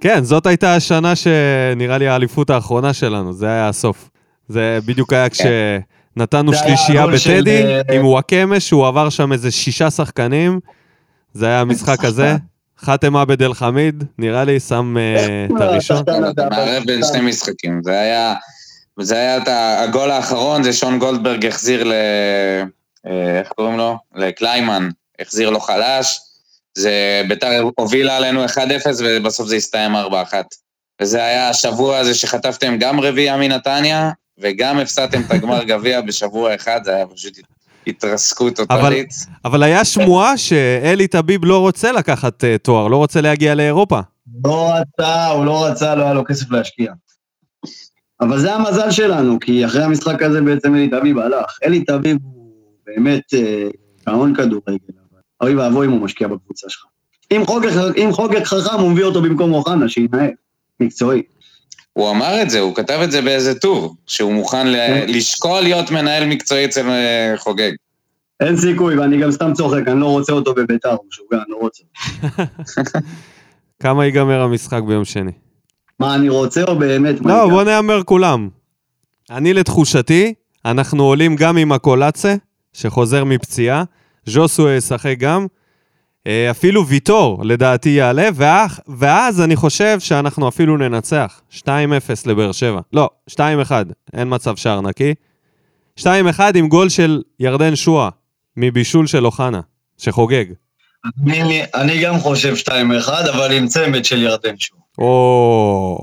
כן, 0.00 0.24
זאת 0.24 0.46
הייתה 0.46 0.74
השנה 0.74 1.12
שנראה 1.16 1.98
לי 1.98 2.08
האליפות 2.08 2.50
האחרונה 2.50 2.92
שלנו, 2.92 3.32
זה 3.32 3.46
היה 3.46 3.68
הסוף. 3.68 4.10
זה 4.48 4.78
בדיוק 4.86 5.12
היה 5.12 5.28
כשנתנו 5.28 6.52
זה 6.52 6.60
היה 6.64 6.76
שלישייה 6.76 7.02
הגול 7.02 7.18
של, 7.18 7.40
בטדי, 7.40 7.64
אה, 7.64 7.80
עם 7.94 8.06
וואקמה, 8.06 8.60
שהוא 8.60 8.86
עבר 8.86 9.08
שם 9.08 9.32
איזה 9.32 9.50
שישה 9.50 9.90
שחקנים. 9.90 10.60
זה 11.34 11.46
היה 11.46 11.60
המשחק 11.60 12.04
הזה. 12.04 12.36
חאתם 12.78 13.16
עבד 13.16 13.42
אל 13.42 13.54
חמיד, 13.54 14.04
נראה 14.18 14.44
לי, 14.44 14.60
שם 14.60 14.96
אה, 14.98 15.46
את 15.56 15.60
הראשון. 15.60 16.04
הזה, 16.08 16.30
אתה 16.30 16.48
מערב 16.50 16.82
בין 16.86 17.00
שני 17.12 17.20
משחקים. 17.20 17.80
זה 17.84 18.00
היה, 18.00 18.34
זה 19.00 19.14
היה 19.14 19.36
את 19.36 19.48
הגול 19.48 20.10
האחרון, 20.10 20.62
זה 20.62 20.72
שון 20.72 20.98
גולדברג 20.98 21.46
החזיר 21.46 21.84
ל... 21.84 21.92
אה, 23.06 23.38
איך 23.38 23.48
קוראים 23.48 23.78
לו? 23.78 23.98
לקליימן, 24.14 24.88
החזיר 25.20 25.50
לו 25.50 25.60
חלש. 25.60 26.20
זה 26.74 27.22
ביתר 27.28 27.62
הובילה 27.78 28.16
עלינו 28.16 28.44
1-0 28.44 28.48
ובסוף 28.98 29.48
זה 29.48 29.56
הסתיים 29.56 29.96
4-1. 29.96 29.98
וזה 31.02 31.24
היה 31.24 31.48
השבוע 31.48 31.98
הזה 31.98 32.14
שחטפתם 32.14 32.76
גם 32.80 33.00
רביעייה 33.00 33.36
מנתניה, 33.36 34.10
וגם 34.38 34.78
הפסדתם 34.78 35.20
את 35.20 35.30
הגמר 35.30 35.64
גביע 35.64 36.00
בשבוע 36.00 36.54
אחד, 36.54 36.80
זה 36.84 36.94
היה 36.94 37.06
פשוט 37.06 37.38
התרסקות 37.86 38.56
טוטאלית. 38.56 39.10
אבל 39.44 39.62
היה 39.62 39.84
שמועה 39.84 40.38
שאלי 40.38 41.06
טביב 41.06 41.44
לא 41.44 41.58
רוצה 41.58 41.92
לקחת 41.92 42.44
אה, 42.44 42.58
תואר, 42.58 42.88
לא 42.88 42.96
רוצה 42.96 43.20
להגיע 43.20 43.54
לאירופה. 43.54 44.00
לא 44.44 44.72
רצה, 44.74 45.26
הוא 45.26 45.44
לא 45.44 45.66
רצה, 45.66 45.94
לא 45.94 46.02
היה 46.02 46.14
לו 46.14 46.24
כסף 46.24 46.50
להשקיע. 46.50 46.92
אבל 48.20 48.38
זה 48.38 48.54
המזל 48.54 48.90
שלנו, 48.90 49.38
כי 49.40 49.66
אחרי 49.66 49.84
המשחק 49.84 50.22
הזה 50.22 50.40
בעצם 50.40 50.74
אלי 50.74 50.88
תביב 50.88 51.18
הלך. 51.18 51.58
אלי 51.64 51.84
תביב 51.84 52.16
הוא 52.22 52.52
באמת 52.86 53.34
אה, 53.34 53.68
גאון 54.06 54.34
כדורגל, 54.34 54.62
אבל 54.68 55.01
אוי 55.42 55.54
ואבוי 55.54 55.86
אם 55.86 55.92
הוא 55.92 56.00
משקיע 56.00 56.28
בקבוצה 56.28 56.66
שלך. 56.70 56.82
אם 57.32 57.42
חוגג, 57.46 57.68
אם 57.96 58.08
חוגג 58.12 58.44
חכם, 58.44 58.80
הוא 58.80 58.90
מביא 58.90 59.04
אותו 59.04 59.22
במקום 59.22 59.52
אוחנה, 59.52 59.88
שינהל, 59.88 60.30
מקצועי. 60.80 61.22
הוא 61.92 62.10
אמר 62.10 62.42
את 62.42 62.50
זה, 62.50 62.60
הוא 62.60 62.74
כתב 62.74 63.00
את 63.04 63.10
זה 63.12 63.22
באיזה 63.22 63.58
טור, 63.60 63.96
שהוא 64.06 64.32
מוכן 64.32 64.66
ל- 64.66 65.04
לשקול 65.16 65.60
להיות 65.60 65.90
מנהל 65.90 66.26
מקצועי 66.28 66.64
אצל 66.64 66.88
אה, 66.88 67.34
חוגג. 67.38 67.70
אין 68.40 68.56
סיכוי, 68.56 68.98
ואני 68.98 69.20
גם 69.20 69.30
סתם 69.32 69.52
צוחק, 69.54 69.80
אני 69.88 70.00
לא 70.00 70.06
רוצה 70.06 70.32
אותו 70.32 70.54
בביתר, 70.54 70.88
הוא 70.90 71.04
משוגע, 71.08 71.36
אני 71.36 71.44
לא 71.48 71.56
רוצה. 71.60 71.82
כמה 73.82 74.04
ייגמר 74.04 74.40
המשחק 74.42 74.80
ביום 74.88 75.04
שני? 75.04 75.30
מה 76.00 76.14
אני 76.14 76.28
רוצה 76.28 76.62
או 76.62 76.78
באמת? 76.78 77.14
לא, 77.20 77.42
אני- 77.42 77.50
בוא 77.50 77.62
נהמר 77.64 78.02
כולם. 78.04 78.48
אני 79.30 79.54
לתחושתי, 79.54 80.34
אנחנו 80.64 81.04
עולים 81.04 81.36
גם 81.36 81.56
עם 81.56 81.72
הקולאצה, 81.72 82.34
שחוזר 82.72 83.24
מפציעה, 83.24 83.84
ז'וסו 84.26 84.70
ישחק 84.70 85.14
גם, 85.18 85.46
אה, 86.26 86.50
אפילו 86.50 86.86
ויטור 86.86 87.40
לדעתי 87.44 87.88
יעלה, 87.88 88.28
ואז, 88.34 88.80
ואז 88.98 89.40
אני 89.40 89.56
חושב 89.56 90.00
שאנחנו 90.00 90.48
אפילו 90.48 90.76
ננצח. 90.76 91.40
2-0 91.50 91.64
לבאר 92.26 92.52
שבע. 92.52 92.80
לא, 92.92 93.10
2-1, 93.30 93.36
אין 94.14 94.28
מצב 94.34 94.56
שער 94.56 94.80
נקי. 94.80 95.14
2-1 96.00 96.04
עם 96.54 96.68
גול 96.68 96.88
של 96.88 97.22
ירדן 97.40 97.76
שואה, 97.76 98.08
מבישול 98.56 99.06
של 99.06 99.26
אוחנה, 99.26 99.60
שחוגג. 99.98 100.44
אני, 101.26 101.62
אני 101.74 102.02
גם 102.02 102.18
חושב 102.18 102.54
2-1, 102.56 102.70
אבל 103.34 103.52
עם 103.52 103.66
צמד 103.66 104.04
של 104.04 104.22
ירדן 104.22 104.58
שוב. 104.58 104.78
או... 104.98 105.98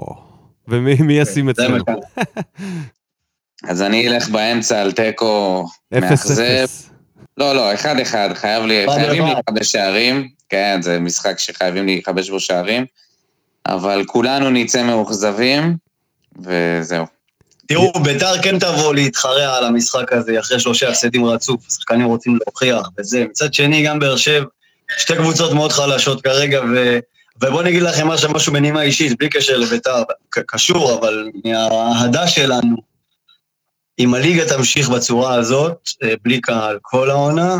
ומי 0.68 0.96
מי 0.96 1.14
ישים 1.14 1.46
זה 1.46 1.52
אצלנו? 1.52 1.84
מה- 1.88 2.24
אז 3.72 3.82
אני 3.82 4.08
אלך 4.08 4.30
באמצע 4.30 4.82
על 4.82 4.92
תיקו 4.92 5.66
מאכזב. 5.92 6.66
לא, 7.40 7.56
לא, 7.56 7.74
אחד 7.74 8.00
אחד, 8.00 8.30
חייב 8.36 8.66
לי, 8.66 8.86
חייבים. 8.94 9.26
להיכבש 9.26 9.72
שערים. 9.72 10.30
כן, 10.50 10.80
זה 10.82 11.00
משחק 11.00 11.40
שחייבים 11.40 11.86
להיכבש 11.86 12.30
בו 12.30 12.40
שערים. 12.40 12.86
אבל 13.66 14.04
כולנו 14.08 14.50
נצא 14.50 14.84
מאוכזבים, 14.84 15.78
וזהו. 16.44 17.06
תראו, 17.68 17.94
ביתר 18.04 18.42
כן 18.42 18.60
תבוא 18.60 18.94
להתחרע 18.94 19.58
על 19.58 19.66
המשחק 19.66 20.14
הזה 20.14 20.40
אחרי 20.40 20.60
שלושה 20.60 20.90
הפסדים 20.90 21.26
רצוף, 21.26 21.68
השחקנים 21.68 22.06
רוצים 22.06 22.38
להוכיח 22.42 22.90
וזה. 22.98 23.26
מצד 23.30 23.54
שני, 23.54 23.84
גם 23.84 24.00
באר 24.00 24.16
שבע, 24.16 24.46
שתי 24.98 25.16
קבוצות 25.16 25.54
מאוד 25.54 25.72
חלשות 25.72 26.22
כרגע, 26.22 26.62
ו... 26.76 27.00
ובואו 27.42 27.62
אני 27.62 27.70
אגיד 27.70 27.82
לכם 27.82 28.08
משהו, 28.08 28.34
משהו 28.34 28.54
בנימה 28.54 28.82
אישית, 28.82 29.18
בלי 29.18 29.30
קשר 29.30 29.58
לביתר, 29.58 30.04
קשור, 30.30 31.00
אבל 31.00 31.30
מהאהדה 31.46 32.28
שלנו, 32.28 32.76
אם 34.00 34.14
הליגה 34.14 34.46
תמשיך 34.50 34.90
בצורה 34.90 35.36
הזאת, 35.36 35.90
אה, 36.04 36.14
בלי 36.24 36.42
קהל 36.42 36.78
כל 36.82 37.10
העונה, 37.10 37.58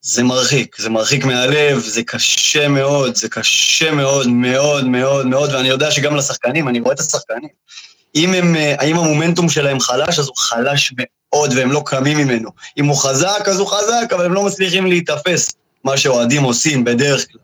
זה 0.00 0.22
מרחיק, 0.22 0.76
זה 0.78 0.90
מרחיק 0.90 1.24
מהלב, 1.24 1.78
זה 1.78 2.02
קשה 2.02 2.68
מאוד, 2.68 3.14
זה 3.14 3.28
קשה 3.28 3.90
מאוד, 3.90 4.28
מאוד, 4.28 4.88
מאוד, 4.88 5.26
מאוד, 5.26 5.54
ואני 5.54 5.68
יודע 5.68 5.90
שגם 5.90 6.16
לשחקנים, 6.16 6.68
אני 6.68 6.80
רואה 6.80 6.94
את 6.94 7.00
השחקנים. 7.00 7.48
אם, 8.14 8.34
הם, 8.34 8.56
אה, 8.56 8.74
האם 8.78 8.96
המומנטום 8.96 9.48
שלהם 9.48 9.80
חלש, 9.80 10.18
אז 10.18 10.26
הוא 10.26 10.36
חלש 10.36 10.92
מאוד 10.98 11.52
והם 11.56 11.72
לא 11.72 11.82
קמים 11.86 12.18
ממנו. 12.18 12.50
אם 12.78 12.86
הוא 12.86 12.96
חזק, 12.96 13.44
אז 13.46 13.58
הוא 13.58 13.66
חזק, 13.66 14.12
אבל 14.12 14.24
הם 14.24 14.32
לא 14.32 14.42
מצליחים 14.42 14.86
להיתפס, 14.86 15.50
מה 15.84 15.96
שאוהדים 15.96 16.42
עושים 16.42 16.84
בדרך 16.84 17.26
כלל. 17.32 17.40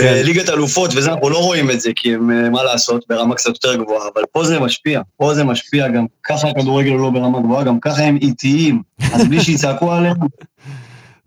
כן. 0.00 0.22
בליגת 0.22 0.48
אלופות, 0.48 0.90
וזה, 0.96 1.12
אנחנו 1.12 1.30
לא 1.30 1.38
רואים 1.38 1.70
את 1.70 1.80
זה, 1.80 1.90
כי 1.96 2.14
הם, 2.14 2.30
אה, 2.30 2.50
מה 2.50 2.62
לעשות, 2.62 3.04
ברמה 3.08 3.34
קצת 3.34 3.48
יותר 3.48 3.76
גבוהה, 3.76 4.08
אבל 4.14 4.22
פה 4.32 4.44
זה 4.44 4.60
משפיע, 4.60 5.00
פה 5.16 5.34
זה 5.34 5.44
משפיע, 5.44 5.88
גם 5.88 6.06
ככה 6.24 6.48
הכדורגל 6.48 6.90
הוא 6.90 7.00
לא 7.00 7.10
ברמה 7.10 7.40
גבוהה, 7.40 7.64
גם 7.64 7.80
ככה 7.80 8.02
הם 8.02 8.18
איטיים, 8.22 8.82
אז 9.12 9.28
בלי 9.28 9.40
שיצעקו 9.40 9.92
עליהם, 9.92 10.16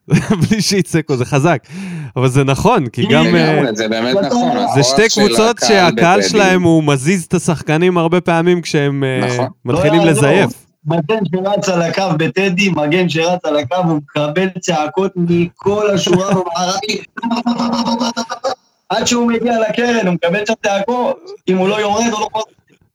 בלי 0.49 0.61
שיצעקו, 0.61 1.17
זה 1.17 1.25
חזק. 1.25 1.57
אבל 2.15 2.27
זה 2.27 2.43
נכון, 2.43 2.87
כי 2.87 3.05
גם... 3.07 3.35
אה, 3.35 3.61
זה 3.73 3.87
באמת 3.87 4.15
נכון. 4.15 4.57
זה 4.75 4.83
שתי 4.83 5.09
קבוצות 5.09 5.57
הקהל 5.57 5.69
שהקהל. 5.69 6.21
שלהם 6.21 6.63
הוא 6.63 6.83
מזיז 6.83 7.23
את 7.23 7.33
השחקנים 7.33 7.97
הרבה 7.97 8.21
פעמים 8.21 8.61
כשהם 8.61 9.03
אה, 9.03 9.27
נכון. 9.27 9.47
מתחילים 9.65 10.01
לא 10.01 10.05
יעזור. 10.05 10.23
לזייף. 10.23 10.49
מגן 10.85 11.19
שרץ 11.31 11.69
על 11.69 11.81
הקו 11.81 12.03
בטדי, 12.17 12.69
מגן 12.69 13.09
שרץ 13.09 13.45
על 13.45 13.57
הקו, 13.57 13.75
הוא 13.75 13.97
מקבל 13.97 14.47
צעקות 14.59 15.11
מכל 15.15 15.89
השורה 15.89 16.33
במערבית. 16.33 17.05
עד 18.93 19.07
שהוא 19.07 19.27
מגיע 19.27 19.59
לקרן, 19.59 20.07
הוא 20.07 20.13
מקבל 20.13 20.45
שם 20.45 20.53
צעקות. 20.63 21.17
אם 21.47 21.57
הוא 21.57 21.67
לא 21.67 21.81
יורד, 21.81 22.03
הוא 22.11 22.19
לא 22.19 22.27
יכול... 22.31 22.41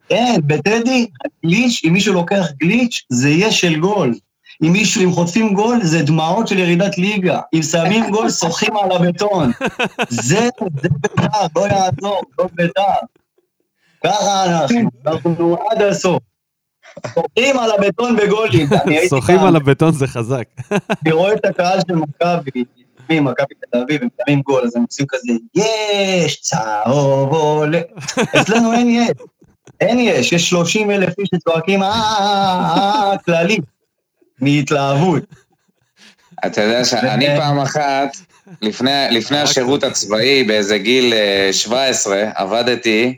כן, 0.08 0.34
בטדי, 0.46 1.06
גליץ', 1.46 1.80
אם 1.84 1.92
מישהו 1.92 2.14
לוקח 2.14 2.46
גליץ', 2.60 3.02
זה 3.08 3.28
יהיה 3.28 3.52
של 3.52 3.80
גול. 3.80 4.14
אם 4.62 4.72
מישהו, 4.72 5.02
אם 5.02 5.12
חוטפים 5.12 5.54
גול, 5.54 5.78
זה 5.82 6.02
דמעות 6.02 6.48
של 6.48 6.58
ירידת 6.58 6.98
ליגה. 6.98 7.40
אם 7.54 7.62
שמים 7.62 8.10
גול, 8.10 8.30
שוחים 8.30 8.76
על 8.76 8.92
הבטון. 8.92 9.50
זה, 10.08 10.48
זה 10.82 10.88
בית"ר, 10.88 11.46
לא 11.56 11.66
יעזור, 11.66 12.22
לא 12.38 12.48
בית"ר. 12.52 12.82
ככה 14.04 14.44
אנחנו, 14.44 14.90
אנחנו 15.06 15.56
עד 15.70 15.82
הסוף. 15.82 16.22
שוחים 17.14 17.58
על 17.58 17.70
הבטון 17.70 18.16
בגולים. 18.16 18.68
שוחים 19.08 19.38
על 19.38 19.56
הבטון 19.56 19.92
זה 19.92 20.06
חזק. 20.06 20.44
אני 20.70 21.12
רואה 21.12 21.32
את 21.32 21.44
הקהל 21.44 21.78
של 21.88 21.94
מכבי, 21.94 22.64
מכבי 23.10 23.54
תל 23.72 23.78
אביב, 23.78 24.02
הם 24.02 24.08
שמים 24.22 24.40
גול, 24.40 24.64
אז 24.64 24.76
הם 24.76 24.82
עושים 24.82 25.06
כזה, 25.08 25.32
יש, 25.54 26.40
צהוב 26.40 27.32
עולה. 27.32 27.80
אצלנו 28.40 28.72
אין 28.72 28.88
יש. 28.88 29.10
אין 29.80 29.98
יש, 29.98 30.32
יש 30.32 30.50
30 30.50 30.90
אלף 30.90 31.18
איש 31.18 31.28
שצועקים, 31.34 31.82
אה, 31.82 33.12
כללי. 33.24 33.58
מהתלהבות. 34.40 35.22
אתה 36.46 36.62
יודע 36.62 36.84
שאני 36.84 37.28
ו- 37.28 37.36
פעם 37.36 37.58
אחת, 37.58 38.16
לפני, 38.62 39.06
לפני 39.10 39.38
השירות 39.38 39.84
הצבאי, 39.84 40.44
באיזה 40.44 40.78
גיל 40.78 41.14
17, 41.52 42.30
עבדתי 42.34 43.16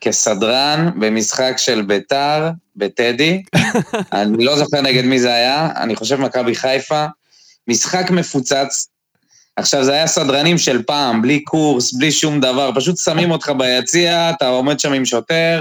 כסדרן 0.00 0.90
במשחק 1.00 1.54
של 1.56 1.82
ביתר, 1.82 2.50
בטדי. 2.76 3.42
אני 4.12 4.44
לא 4.44 4.56
זוכר 4.56 4.80
נגד 4.80 5.04
מי 5.04 5.20
זה 5.20 5.34
היה, 5.34 5.70
אני 5.76 5.96
חושב 5.96 6.20
מכבי 6.20 6.54
חיפה. 6.54 7.06
משחק 7.68 8.10
מפוצץ. 8.10 8.88
עכשיו, 9.56 9.84
זה 9.84 9.92
היה 9.92 10.06
סדרנים 10.06 10.58
של 10.58 10.82
פעם, 10.82 11.22
בלי 11.22 11.40
קורס, 11.40 11.94
בלי 11.94 12.12
שום 12.12 12.40
דבר, 12.40 12.70
פשוט 12.74 12.98
שמים 12.98 13.30
אותך 13.30 13.52
ביציע, 13.58 14.30
אתה 14.30 14.48
עומד 14.48 14.80
שם 14.80 14.92
עם 14.92 15.04
שוטר, 15.04 15.60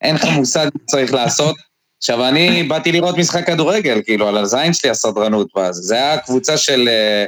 אין 0.00 0.14
לך 0.14 0.24
מושג 0.24 0.64
מה 0.74 0.80
צריך 0.86 1.14
לעשות. 1.14 1.56
עכשיו, 1.98 2.28
אני 2.28 2.62
באתי 2.62 2.92
לראות 2.92 3.18
משחק 3.18 3.46
כדורגל, 3.46 4.00
כאילו, 4.04 4.28
על 4.28 4.36
הזין 4.36 4.72
שלי 4.72 4.90
הסדרנות. 4.90 5.48
זה 5.70 5.94
היה 5.94 6.18
קבוצה 6.18 6.56
של... 6.56 6.88
אה, 6.88 7.24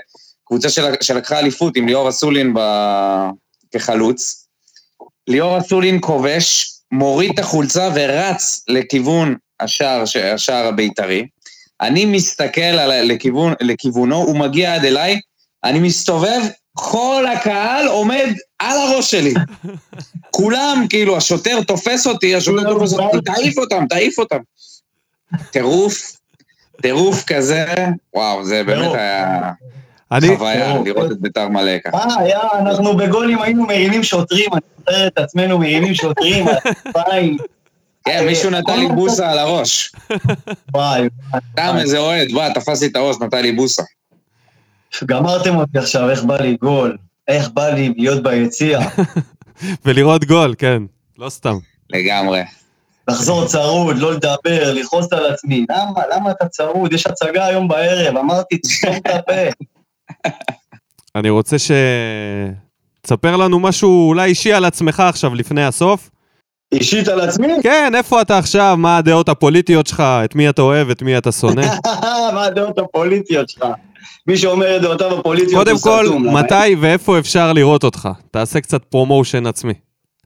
קבוצה 0.47 0.69
של, 0.69 0.95
שלקחה 1.01 1.39
אליפות 1.39 1.77
עם 1.77 1.87
ליאור 1.87 2.09
אסולין 2.09 2.55
ב... 2.55 2.61
כחלוץ. 3.73 4.47
ליאור 5.29 5.59
אסולין 5.59 5.99
כובש, 6.01 6.75
מוריד 6.93 7.31
את 7.33 7.39
החולצה 7.39 7.91
ורץ 7.95 8.65
לכיוון 8.69 9.37
השער, 9.61 10.05
השער 10.35 10.67
הבית"רי. 10.67 11.27
אני 11.81 12.05
מסתכל 12.05 12.61
על, 12.61 13.03
לכיוון, 13.03 13.55
לכיוונו, 13.61 14.17
הוא 14.17 14.37
מגיע 14.37 14.75
עד 14.75 14.85
אליי, 14.85 15.21
אני 15.65 15.79
מסתובב, 15.79 16.41
כל 16.73 17.25
הקהל 17.33 17.87
עומד 17.87 18.33
על 18.59 18.79
הראש 18.79 19.11
שלי. 19.11 19.35
כולם, 20.31 20.87
כאילו, 20.91 21.17
השוטר 21.17 21.63
תופס 21.63 22.07
אותי, 22.07 22.35
השוטר 22.35 22.73
תופס 22.73 22.93
אותי, 22.93 23.21
תעיף 23.25 23.59
אותם, 23.59 23.87
תעיף 23.89 24.19
אותם. 24.19 24.39
טירוף, 25.51 26.17
טירוף 26.83 27.25
כזה, 27.25 27.65
וואו, 28.15 28.45
זה 28.45 28.65
באמת. 28.65 28.95
היה 28.95 29.53
אני, 30.13 30.37
חוויה. 30.37 30.79
לראות 30.85 31.13
את 31.13 31.21
בית"ר 31.21 31.49
מלא 31.49 31.79
ככה. 31.85 31.97
אה, 31.97 32.19
היה, 32.19 32.41
אנחנו 32.59 32.97
בגולים 32.97 33.43
היינו 33.43 33.67
מרימים 33.67 34.03
שוטרים, 34.03 34.53
אני 34.53 34.61
זוכר 34.79 35.07
את 35.07 35.19
עצמנו 35.19 35.59
מרימים 35.59 35.95
שוטרים, 35.95 36.47
הכתפיים. 36.49 37.37
כן, 38.05 38.27
מישהו 38.27 38.51
נתן 38.51 38.79
לי 38.79 38.89
בוסה 38.89 39.31
על 39.31 39.39
הראש. 39.39 39.93
וואי, 40.75 41.09
סתם 41.53 41.77
איזה 41.81 41.99
אוהד, 41.99 42.33
בא, 42.33 42.49
תפס 42.55 42.83
לי 42.83 42.89
את 42.89 42.97
הראש, 42.97 43.17
נתן 43.21 43.43
לי 43.43 43.53
בוסה. 43.53 43.83
גמרתם 45.05 45.57
אותי 45.57 45.79
עכשיו, 45.79 46.11
איך 46.11 46.25
בא 46.25 46.37
לי 46.37 46.57
גול. 46.61 46.97
איך 47.29 47.49
בא 47.49 47.69
לי 47.69 47.95
להיות 47.97 48.23
ביציע. 48.23 48.81
ולראות 49.85 50.25
גול, 50.25 50.55
כן. 50.59 50.83
לא 51.19 51.29
סתם. 51.29 51.57
לגמרי. 51.91 52.43
לחזור 53.09 53.47
צרוד, 53.47 53.99
לא 53.99 54.13
לדבר, 54.13 54.73
לכעוס 54.75 55.13
על 55.13 55.27
עצמי. 55.27 55.67
למה? 55.71 56.01
למה 56.15 56.31
אתה 56.31 56.49
צרוד? 56.49 56.93
יש 56.93 57.07
הצגה 57.07 57.47
היום 57.47 57.69
בערב, 57.69 58.17
אמרתי, 58.17 58.59
תסתום 58.59 58.97
את 58.97 59.07
הפה. 59.07 59.65
אני 61.17 61.31
רוצה 61.31 61.59
ש... 61.59 61.71
תספר 63.01 63.37
לנו 63.37 63.61
משהו 63.61 64.09
אולי 64.09 64.29
אישי 64.29 64.53
על 64.53 64.65
עצמך 64.65 65.01
עכשיו, 65.01 65.35
לפני 65.35 65.65
הסוף. 65.65 66.11
אישית 66.73 67.09
על 67.09 67.21
עצמי? 67.21 67.53
כן, 67.63 67.93
איפה 67.95 68.21
אתה 68.21 68.39
עכשיו? 68.39 68.75
מה 68.79 68.97
הדעות 68.97 69.29
הפוליטיות 69.29 69.87
שלך? 69.87 70.03
את 70.25 70.35
מי 70.35 70.49
אתה 70.49 70.63
אוהב? 70.63 70.91
את 70.91 71.03
מי 71.03 71.19
אתה 71.19 71.33
שונא? 71.33 71.67
מה 72.35 72.45
הדעות 72.45 72.79
הפוליטיות 72.79 73.49
שלך? 73.49 73.67
מי 74.27 74.37
שאומר 74.37 74.77
את 74.77 74.83
דעותיו 74.83 75.19
הפוליטיות 75.19 75.55
קודם 75.55 75.73
הוא 75.73 75.81
כל, 75.81 76.05
סתום. 76.07 76.25
למה? 76.25 76.43
מתי 76.43 76.75
ואיפה 76.81 77.19
אפשר 77.19 77.53
לראות 77.53 77.85
אותך? 77.85 78.09
תעשה 78.31 78.61
קצת 78.61 78.85
promotion 78.85 79.47
עצמי. 79.47 79.75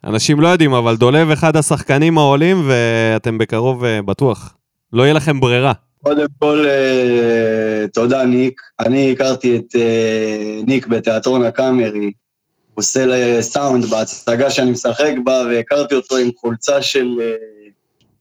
אנשים 0.05 0.41
לא 0.41 0.49
יודעים, 0.49 0.73
אבל 0.73 0.97
דולב 0.97 1.31
אחד 1.31 1.57
השחקנים 1.57 2.19
העולים, 2.19 2.69
ואתם 2.69 3.39
בקרוב 3.39 3.85
אה, 3.85 4.03
בטוח. 4.03 4.55
לא 4.93 5.03
יהיה 5.03 5.15
לכם 5.15 5.41
ברירה. 5.41 5.73
קודם 6.03 6.27
כל, 6.39 6.65
אה, 6.69 7.89
תודה 7.89 8.25
ניק. 8.25 8.61
אני 8.81 9.13
הכרתי 9.13 9.57
את 9.57 9.77
אה, 9.77 10.61
ניק 10.67 10.87
בתיאטרון 10.87 11.45
הקאמרי. 11.45 11.99
הוא 11.99 12.13
עושה 12.75 13.07
לי 13.07 13.43
סאונד 13.43 13.85
בהצגה 13.85 14.51
שאני 14.51 14.71
משחק 14.71 15.13
בה, 15.25 15.43
והכרתי 15.51 15.95
אותו 15.95 16.17
עם 16.17 16.31
חולצה 16.41 16.83
של... 16.83 17.09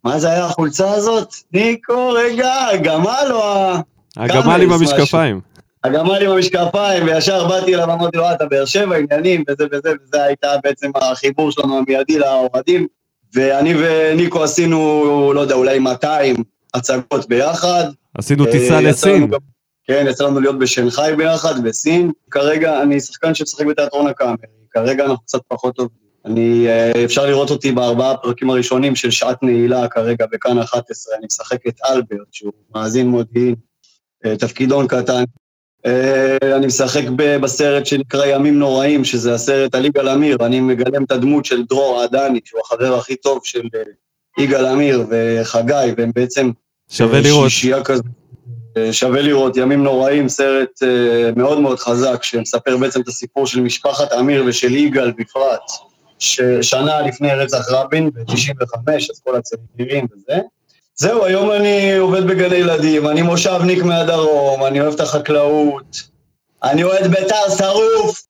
מה 0.04 0.20
זה 0.20 0.30
היה 0.30 0.46
החולצה 0.46 0.92
הזאת? 0.92 1.34
ניקו, 1.54 2.10
רגע, 2.10 2.54
הגמל 2.74 3.28
או 3.32 3.44
ה... 3.44 3.82
הגמל 4.18 4.62
עם. 4.62 4.72
המשקפיים. 4.72 5.42
הגמל 5.84 6.22
עם 6.22 6.32
המשקפיים, 6.32 7.06
וישר 7.06 7.48
באתי 7.48 7.76
אליו 7.76 7.88
ואמרתי 7.90 8.18
לו, 8.18 8.24
"אה, 8.24 8.34
אתה 8.34 8.46
באר 8.46 8.66
שבע, 8.66 8.96
עניינים, 8.96 9.44
וזה 9.50 9.66
וזה, 9.72 9.92
וזה 10.04 10.24
הייתה 10.24 10.48
בעצם 10.64 10.92
החיבור 10.96 11.52
שלנו 11.52 11.78
המיידי 11.78 12.20
לאוהדים. 12.20 12.88
ואני 13.34 13.74
וניקו 13.78 14.44
עשינו, 14.44 15.32
לא 15.36 15.42
יודע, 15.42 15.56
אולי 15.56 15.80
200 15.80 16.36
הצגות 16.74 17.30
ביחד. 17.30 17.84
עשינו 18.18 18.46
אה, 18.46 18.52
טיסה 18.52 18.82
לסין. 18.82 19.32
כן, 19.88 20.06
יצא 20.10 20.24
לנו 20.24 20.40
להיות 20.40 20.60
בשנגחאי 20.60 21.16
ביחד, 21.16 21.64
בסין. 21.64 22.12
כרגע 22.32 22.82
אני 22.82 23.00
שחקן 23.00 23.34
שמשחק 23.34 23.66
בתיאטרון 23.66 24.08
הקאמרי, 24.08 24.48
כרגע 24.72 25.06
אנחנו 25.06 25.24
קצת 25.24 25.40
פחות 25.48 25.76
טובים. 25.76 26.08
אני, 26.26 26.68
אה, 26.68 27.06
אפשר 27.06 27.26
לראות 27.26 27.50
אותי 27.50 27.72
בארבעה 27.72 28.12
הפרקים 28.12 28.50
הראשונים 28.50 28.96
של 28.96 29.12
שעת 29.12 29.44
נעילה 29.44 29.88
כרגע 29.88 30.26
בכאן 30.32 30.60
11, 30.60 31.16
אני 31.18 31.26
משחק 31.26 31.68
את 31.68 31.80
אלברט, 31.90 32.28
שהוא 32.32 32.52
מאזין 32.76 33.08
מודיעין, 33.08 33.56
תפקידון 34.40 34.88
קטן. 34.88 35.24
אה, 35.86 36.56
אני 36.56 36.66
משחק 36.66 37.04
בסרט 37.42 37.86
שנקרא 37.86 38.26
ימים 38.26 38.60
נוראים, 38.60 39.06
שזה 39.06 39.34
הסרט 39.34 39.76
על 39.76 39.86
יגאל 39.86 40.08
עמיר, 40.08 40.38
אני 40.42 40.60
מגלם 40.60 41.04
את 41.04 41.12
הדמות 41.12 41.46
של 41.46 41.64
דרור 41.64 42.02
עדני, 42.02 42.40
שהוא 42.46 42.62
החבר 42.66 42.96
הכי 42.98 43.16
טוב 43.16 43.40
של 43.44 43.68
אה, 43.76 43.82
יגאל 44.44 44.66
עמיר 44.66 45.06
וחגי, 45.10 45.94
והם 45.98 46.12
בעצם 46.16 46.52
שווה 46.90 47.22
לראות. 47.22 47.50
שישייה 47.50 47.84
כזה. 47.84 48.04
אה, 48.78 48.94
שווה 48.94 49.22
לראות, 49.22 49.58
ימים 49.58 49.84
נוראים, 49.84 50.30
סרט 50.30 50.84
אה, 50.84 51.32
מאוד 51.36 51.60
מאוד 51.60 51.80
חזק, 51.80 52.24
שמספר 52.24 52.78
בעצם 52.78 53.02
את 53.02 53.08
הסיפור 53.08 53.48
של 53.48 53.62
משפחת 53.62 54.14
אמיר 54.14 54.44
ושל 54.48 54.76
יגאל 54.76 55.12
בפרט, 55.12 55.72
ששנה 56.20 57.02
לפני 57.02 57.32
רצח 57.32 57.72
רבין, 57.72 58.10
ב-95, 58.10 58.92
אז 58.96 59.22
כל 59.24 59.36
הצעירים 59.36 60.06
וזה. 60.16 60.40
זהו, 61.00 61.26
היום 61.26 61.52
אני 61.52 61.98
עובד 61.98 62.28
בגני 62.28 62.56
ילדים, 62.56 63.08
אני 63.08 63.22
מושבניק 63.22 63.84
מהדרום, 63.84 64.64
אני 64.64 64.82
אוהב 64.82 64.94
את 64.94 65.00
החקלאות, 65.00 66.02
אני 66.64 66.84
אוהד 66.84 67.08
בית"ר 67.08 67.56
שרוף, 67.58 68.24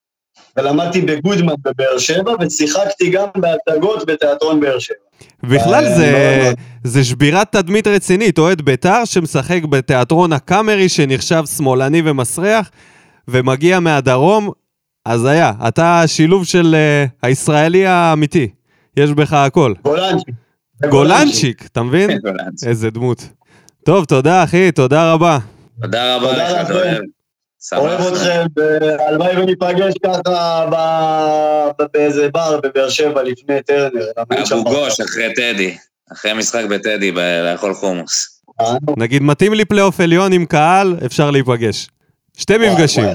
ולמדתי 0.58 1.02
בגודמן 1.02 1.54
בבאר 1.66 1.98
שבע, 1.98 2.34
ושיחקתי 2.40 3.10
גם 3.10 3.28
בהצגות 3.36 4.06
בתיאטרון 4.06 4.60
באר 4.60 4.80
שבע. 4.80 4.96
בכלל 5.44 5.86
אה, 5.86 5.98
זה. 5.98 6.54
זה 6.84 7.04
שבירת 7.04 7.52
תדמית 7.52 7.88
רצינית, 7.88 8.38
אוהד 8.38 8.62
בית"ר 8.62 9.06
שמשחק 9.06 9.64
בתיאטרון 9.64 10.34
הקאמרי 10.34 10.90
שנחשב 10.90 11.44
שמאלני 11.58 12.02
ומסריח, 12.06 12.72
ומגיע 13.28 13.80
מהדרום, 13.80 14.50
אז 15.06 15.26
היה, 15.26 15.52
אתה 15.68 16.02
השילוב 16.02 16.46
של 16.46 16.76
uh, 16.76 17.10
הישראלי 17.24 17.86
האמיתי, 17.86 18.48
יש 18.98 19.12
בך 19.12 19.34
הכל. 19.34 19.74
גולנצ'יק. 19.84 20.36
גולנצ'יק, 20.86 21.66
אתה 21.66 21.84
מבין? 21.84 22.18
גולנצ'יק. 22.20 22.70
איזה 22.70 22.90
דמות. 22.90 23.30
טוב, 23.86 24.06
תודה 24.06 24.44
אחי, 24.44 24.72
תודה 24.72 25.14
רבה. 25.14 25.40
תודה 25.82 26.16
רבה 26.16 26.32
לך. 26.38 26.68
דולב. 26.68 26.98
אוהב 27.76 28.02
אתכם, 28.14 28.46
והלוואי 28.58 29.38
וניפגש 29.38 29.94
ככה 30.06 30.66
ב- 30.72 30.76
ב- 31.82 31.86
באיזה 31.94 32.30
בר 32.30 32.60
בבאר 32.64 32.90
שבע 32.90 33.24
לפני 33.24 33.62
טרנר. 33.66 34.06
אבו 34.18 34.64
גוש 34.64 35.00
אחרי 35.02 35.34
טדי. 35.36 35.78
אחרי 36.14 36.34
משחק 36.34 36.64
בטדי, 36.70 37.12
ב- 37.12 37.20
לאכול 37.20 37.74
חומוס. 37.74 38.42
נגיד, 38.98 39.22
מתאים 39.24 39.54
לי 39.54 39.66
פלייאוף 39.66 40.00
עליון 40.00 40.34
עם 40.34 40.46
קהל, 40.46 40.96
אפשר 41.06 41.32
להיפגש. 41.32 41.88
שתי 42.38 42.58
מפגשים. 42.58 43.06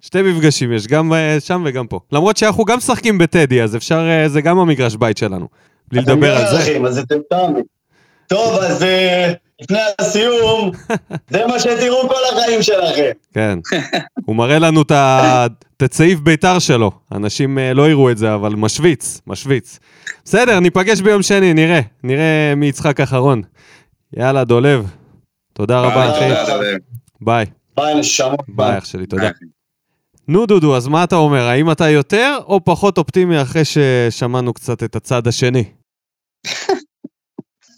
שתי 0.00 0.22
מפגשים 0.22 0.72
יש, 0.72 0.86
גם 0.86 1.12
אה, 1.12 1.36
שם 1.40 1.62
וגם 1.66 1.86
פה. 1.86 2.00
למרות 2.12 2.36
שאנחנו 2.36 2.64
גם 2.64 2.78
משחקים 2.78 3.18
בטדי, 3.18 3.62
אז 3.62 3.76
אפשר, 3.76 4.08
אה, 4.08 4.28
זה 4.28 4.40
גם 4.40 4.58
המגרש 4.58 4.94
בית 4.96 5.18
שלנו. 5.18 5.48
בלי 5.92 6.00
לדבר 6.00 6.36
על 6.36 6.56
זה. 6.56 6.78
אז 6.86 6.98
אתם 6.98 7.18
תאמין. 7.30 7.62
טוב, 8.26 8.58
אז 8.58 8.82
אה, 8.82 9.32
לפני 9.60 9.78
הסיום, 9.98 10.70
זה 11.30 11.46
מה 11.46 11.60
שתראו 11.60 12.08
כל 12.08 12.14
החיים 12.32 12.62
שלכם. 12.62 13.10
כן. 13.34 13.58
הוא 14.26 14.36
מראה 14.36 14.58
לנו 14.58 14.82
את 14.82 15.82
הצעיף 15.82 16.20
בית"ר 16.20 16.58
שלו. 16.58 16.90
אנשים 17.12 17.58
אה, 17.58 17.74
לא 17.74 17.90
יראו 17.90 18.10
את 18.10 18.18
זה, 18.18 18.34
אבל 18.34 18.52
משוויץ, 18.54 19.20
משוויץ. 19.26 19.78
בסדר, 20.24 20.60
ניפגש 20.60 21.00
ביום 21.00 21.22
שני, 21.22 21.54
נראה. 21.54 21.80
נראה 22.04 22.54
מי 22.56 22.66
יצחק 22.66 23.00
אחרון. 23.00 23.42
יאללה, 24.16 24.44
דולב. 24.44 24.90
תודה 25.52 25.80
רבה, 25.80 26.10
אחי. 26.10 26.30
ביי. 27.20 27.46
ביי, 27.76 27.94
נשמות. 27.94 28.40
ביי, 28.48 28.78
אח 28.78 28.84
שלי, 28.84 29.06
תודה. 29.06 29.30
נו, 30.28 30.46
דודו, 30.46 30.76
אז 30.76 30.88
מה 30.88 31.04
אתה 31.04 31.16
אומר? 31.16 31.46
האם 31.46 31.70
אתה 31.70 31.88
יותר 31.90 32.38
או 32.46 32.64
פחות 32.64 32.98
אופטימי 32.98 33.42
אחרי 33.42 33.62
ששמענו 33.64 34.52
קצת 34.52 34.82
את 34.82 34.96
הצד 34.96 35.26
השני? 35.26 35.64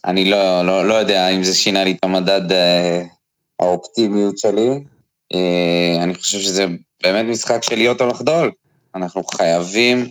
אני 0.05 0.31
לא, 0.31 0.67
לא, 0.67 0.89
לא 0.89 0.95
יודע 0.95 1.29
אם 1.29 1.43
זה 1.43 1.55
שינה 1.55 1.85
לי 1.85 1.93
את 1.93 1.99
המדד 2.03 2.53
אה, 2.53 3.03
האופטימיות 3.59 4.39
שלי. 4.39 4.69
אה, 5.35 6.03
אני 6.03 6.15
חושב 6.15 6.39
שזה 6.39 6.67
באמת 7.03 7.27
משחק 7.27 7.63
של 7.63 7.77
להיות 7.77 8.01
או 8.01 8.07
לחדול. 8.07 8.53
אנחנו 8.95 9.25
חייבים, 9.25 10.07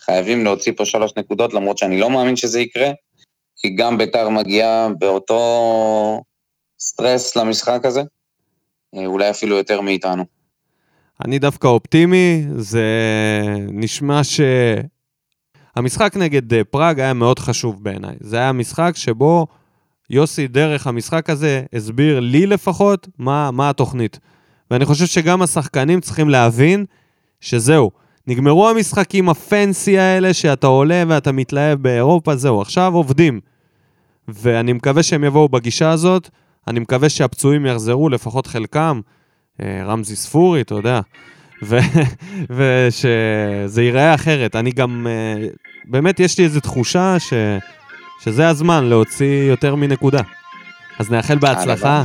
חייבים 0.00 0.44
להוציא 0.44 0.72
פה 0.76 0.84
שלוש 0.84 1.12
נקודות, 1.16 1.54
למרות 1.54 1.78
שאני 1.78 2.00
לא 2.00 2.10
מאמין 2.10 2.36
שזה 2.36 2.60
יקרה, 2.60 2.90
כי 3.56 3.70
גם 3.70 3.98
ביתר 3.98 4.28
מגיעה 4.28 4.88
באותו 4.98 6.22
סטרס 6.80 7.36
למשחק 7.36 7.84
הזה, 7.84 8.02
אה, 8.96 9.06
אולי 9.06 9.30
אפילו 9.30 9.56
יותר 9.56 9.80
מאיתנו. 9.80 10.24
אני 11.24 11.38
דווקא 11.38 11.66
אופטימי, 11.66 12.44
זה 12.56 12.86
נשמע 13.72 14.24
ש... 14.24 14.40
המשחק 15.78 16.16
נגד 16.16 16.54
אה, 16.54 16.64
פראג 16.64 17.00
היה 17.00 17.14
מאוד 17.14 17.38
חשוב 17.38 17.84
בעיניי. 17.84 18.14
זה 18.20 18.36
היה 18.36 18.52
משחק 18.52 18.92
שבו 18.94 19.46
יוסי, 20.10 20.48
דרך 20.48 20.86
המשחק 20.86 21.30
הזה, 21.30 21.62
הסביר 21.72 22.20
לי 22.20 22.46
לפחות 22.46 23.08
מה, 23.18 23.50
מה 23.50 23.70
התוכנית. 23.70 24.18
ואני 24.70 24.84
חושב 24.84 25.06
שגם 25.06 25.42
השחקנים 25.42 26.00
צריכים 26.00 26.28
להבין 26.28 26.84
שזהו, 27.40 27.90
נגמרו 28.26 28.68
המשחקים 28.68 29.28
הפנסי 29.28 29.98
האלה 29.98 30.34
שאתה 30.34 30.66
עולה 30.66 31.04
ואתה 31.08 31.32
מתלהב 31.32 31.82
באירופה, 31.82 32.36
זהו, 32.36 32.60
עכשיו 32.60 32.94
עובדים. 32.94 33.40
ואני 34.28 34.72
מקווה 34.72 35.02
שהם 35.02 35.24
יבואו 35.24 35.48
בגישה 35.48 35.90
הזאת, 35.90 36.28
אני 36.68 36.80
מקווה 36.80 37.08
שהפצועים 37.08 37.66
יחזרו, 37.66 38.08
לפחות 38.08 38.46
חלקם. 38.46 39.00
אה, 39.62 39.84
רמזי 39.84 40.16
ספורי, 40.16 40.60
אתה 40.60 40.74
יודע. 40.74 41.00
ושזה 42.50 43.82
ייראה 43.82 44.14
אחרת. 44.14 44.56
אני 44.56 44.70
גם, 44.70 45.06
אה, 45.06 45.46
באמת 45.88 46.20
יש 46.20 46.38
לי 46.38 46.44
איזו 46.44 46.60
תחושה 46.60 47.18
ש... 47.18 47.32
שזה 48.24 48.48
הזמן 48.48 48.84
להוציא 48.84 49.48
יותר 49.48 49.74
מנקודה. 49.74 50.22
אז 50.98 51.10
נאחל 51.10 51.38
בהצלחה 51.38 52.04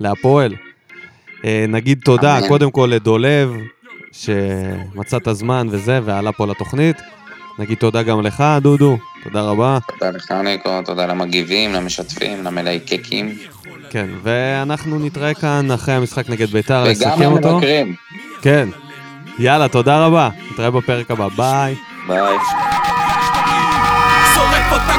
להפועל. 0.00 0.54
אה, 1.44 1.64
נגיד 1.68 2.00
תודה 2.04 2.38
אמן. 2.38 2.48
קודם 2.48 2.70
כל 2.70 2.88
לדולב, 2.92 3.52
שמצא 4.12 5.16
את 5.16 5.26
הזמן 5.26 5.66
וזה, 5.70 6.00
ועלה 6.04 6.32
פה 6.32 6.46
לתוכנית. 6.46 6.96
נגיד 7.58 7.78
תודה 7.78 8.02
גם 8.02 8.20
לך, 8.20 8.44
דודו, 8.60 8.98
תודה 9.24 9.42
רבה. 9.42 9.78
תודה 9.98 10.10
לך, 10.10 10.30
ניקו, 10.32 10.82
תודה 10.84 11.06
למגיבים, 11.06 11.72
למשתפים, 11.72 12.44
למלהיקקים, 12.44 13.38
כן, 13.90 14.06
ואנחנו 14.22 14.98
נתראה 14.98 15.34
כאן 15.34 15.70
אחרי 15.70 15.94
המשחק 15.94 16.30
נגד 16.30 16.50
ביתר, 16.50 16.82
וגם 16.82 16.90
לסכם 16.90 17.32
אותו. 17.32 17.48
למבקרים. 17.48 17.94
כן. 18.42 18.68
יאללה, 19.38 19.68
תודה 19.68 20.06
רבה. 20.06 20.28
נתראה 20.52 20.70
בפרק 20.70 21.10
הבא, 21.10 21.28
ביי. 21.28 21.74
ביי. 22.08 22.36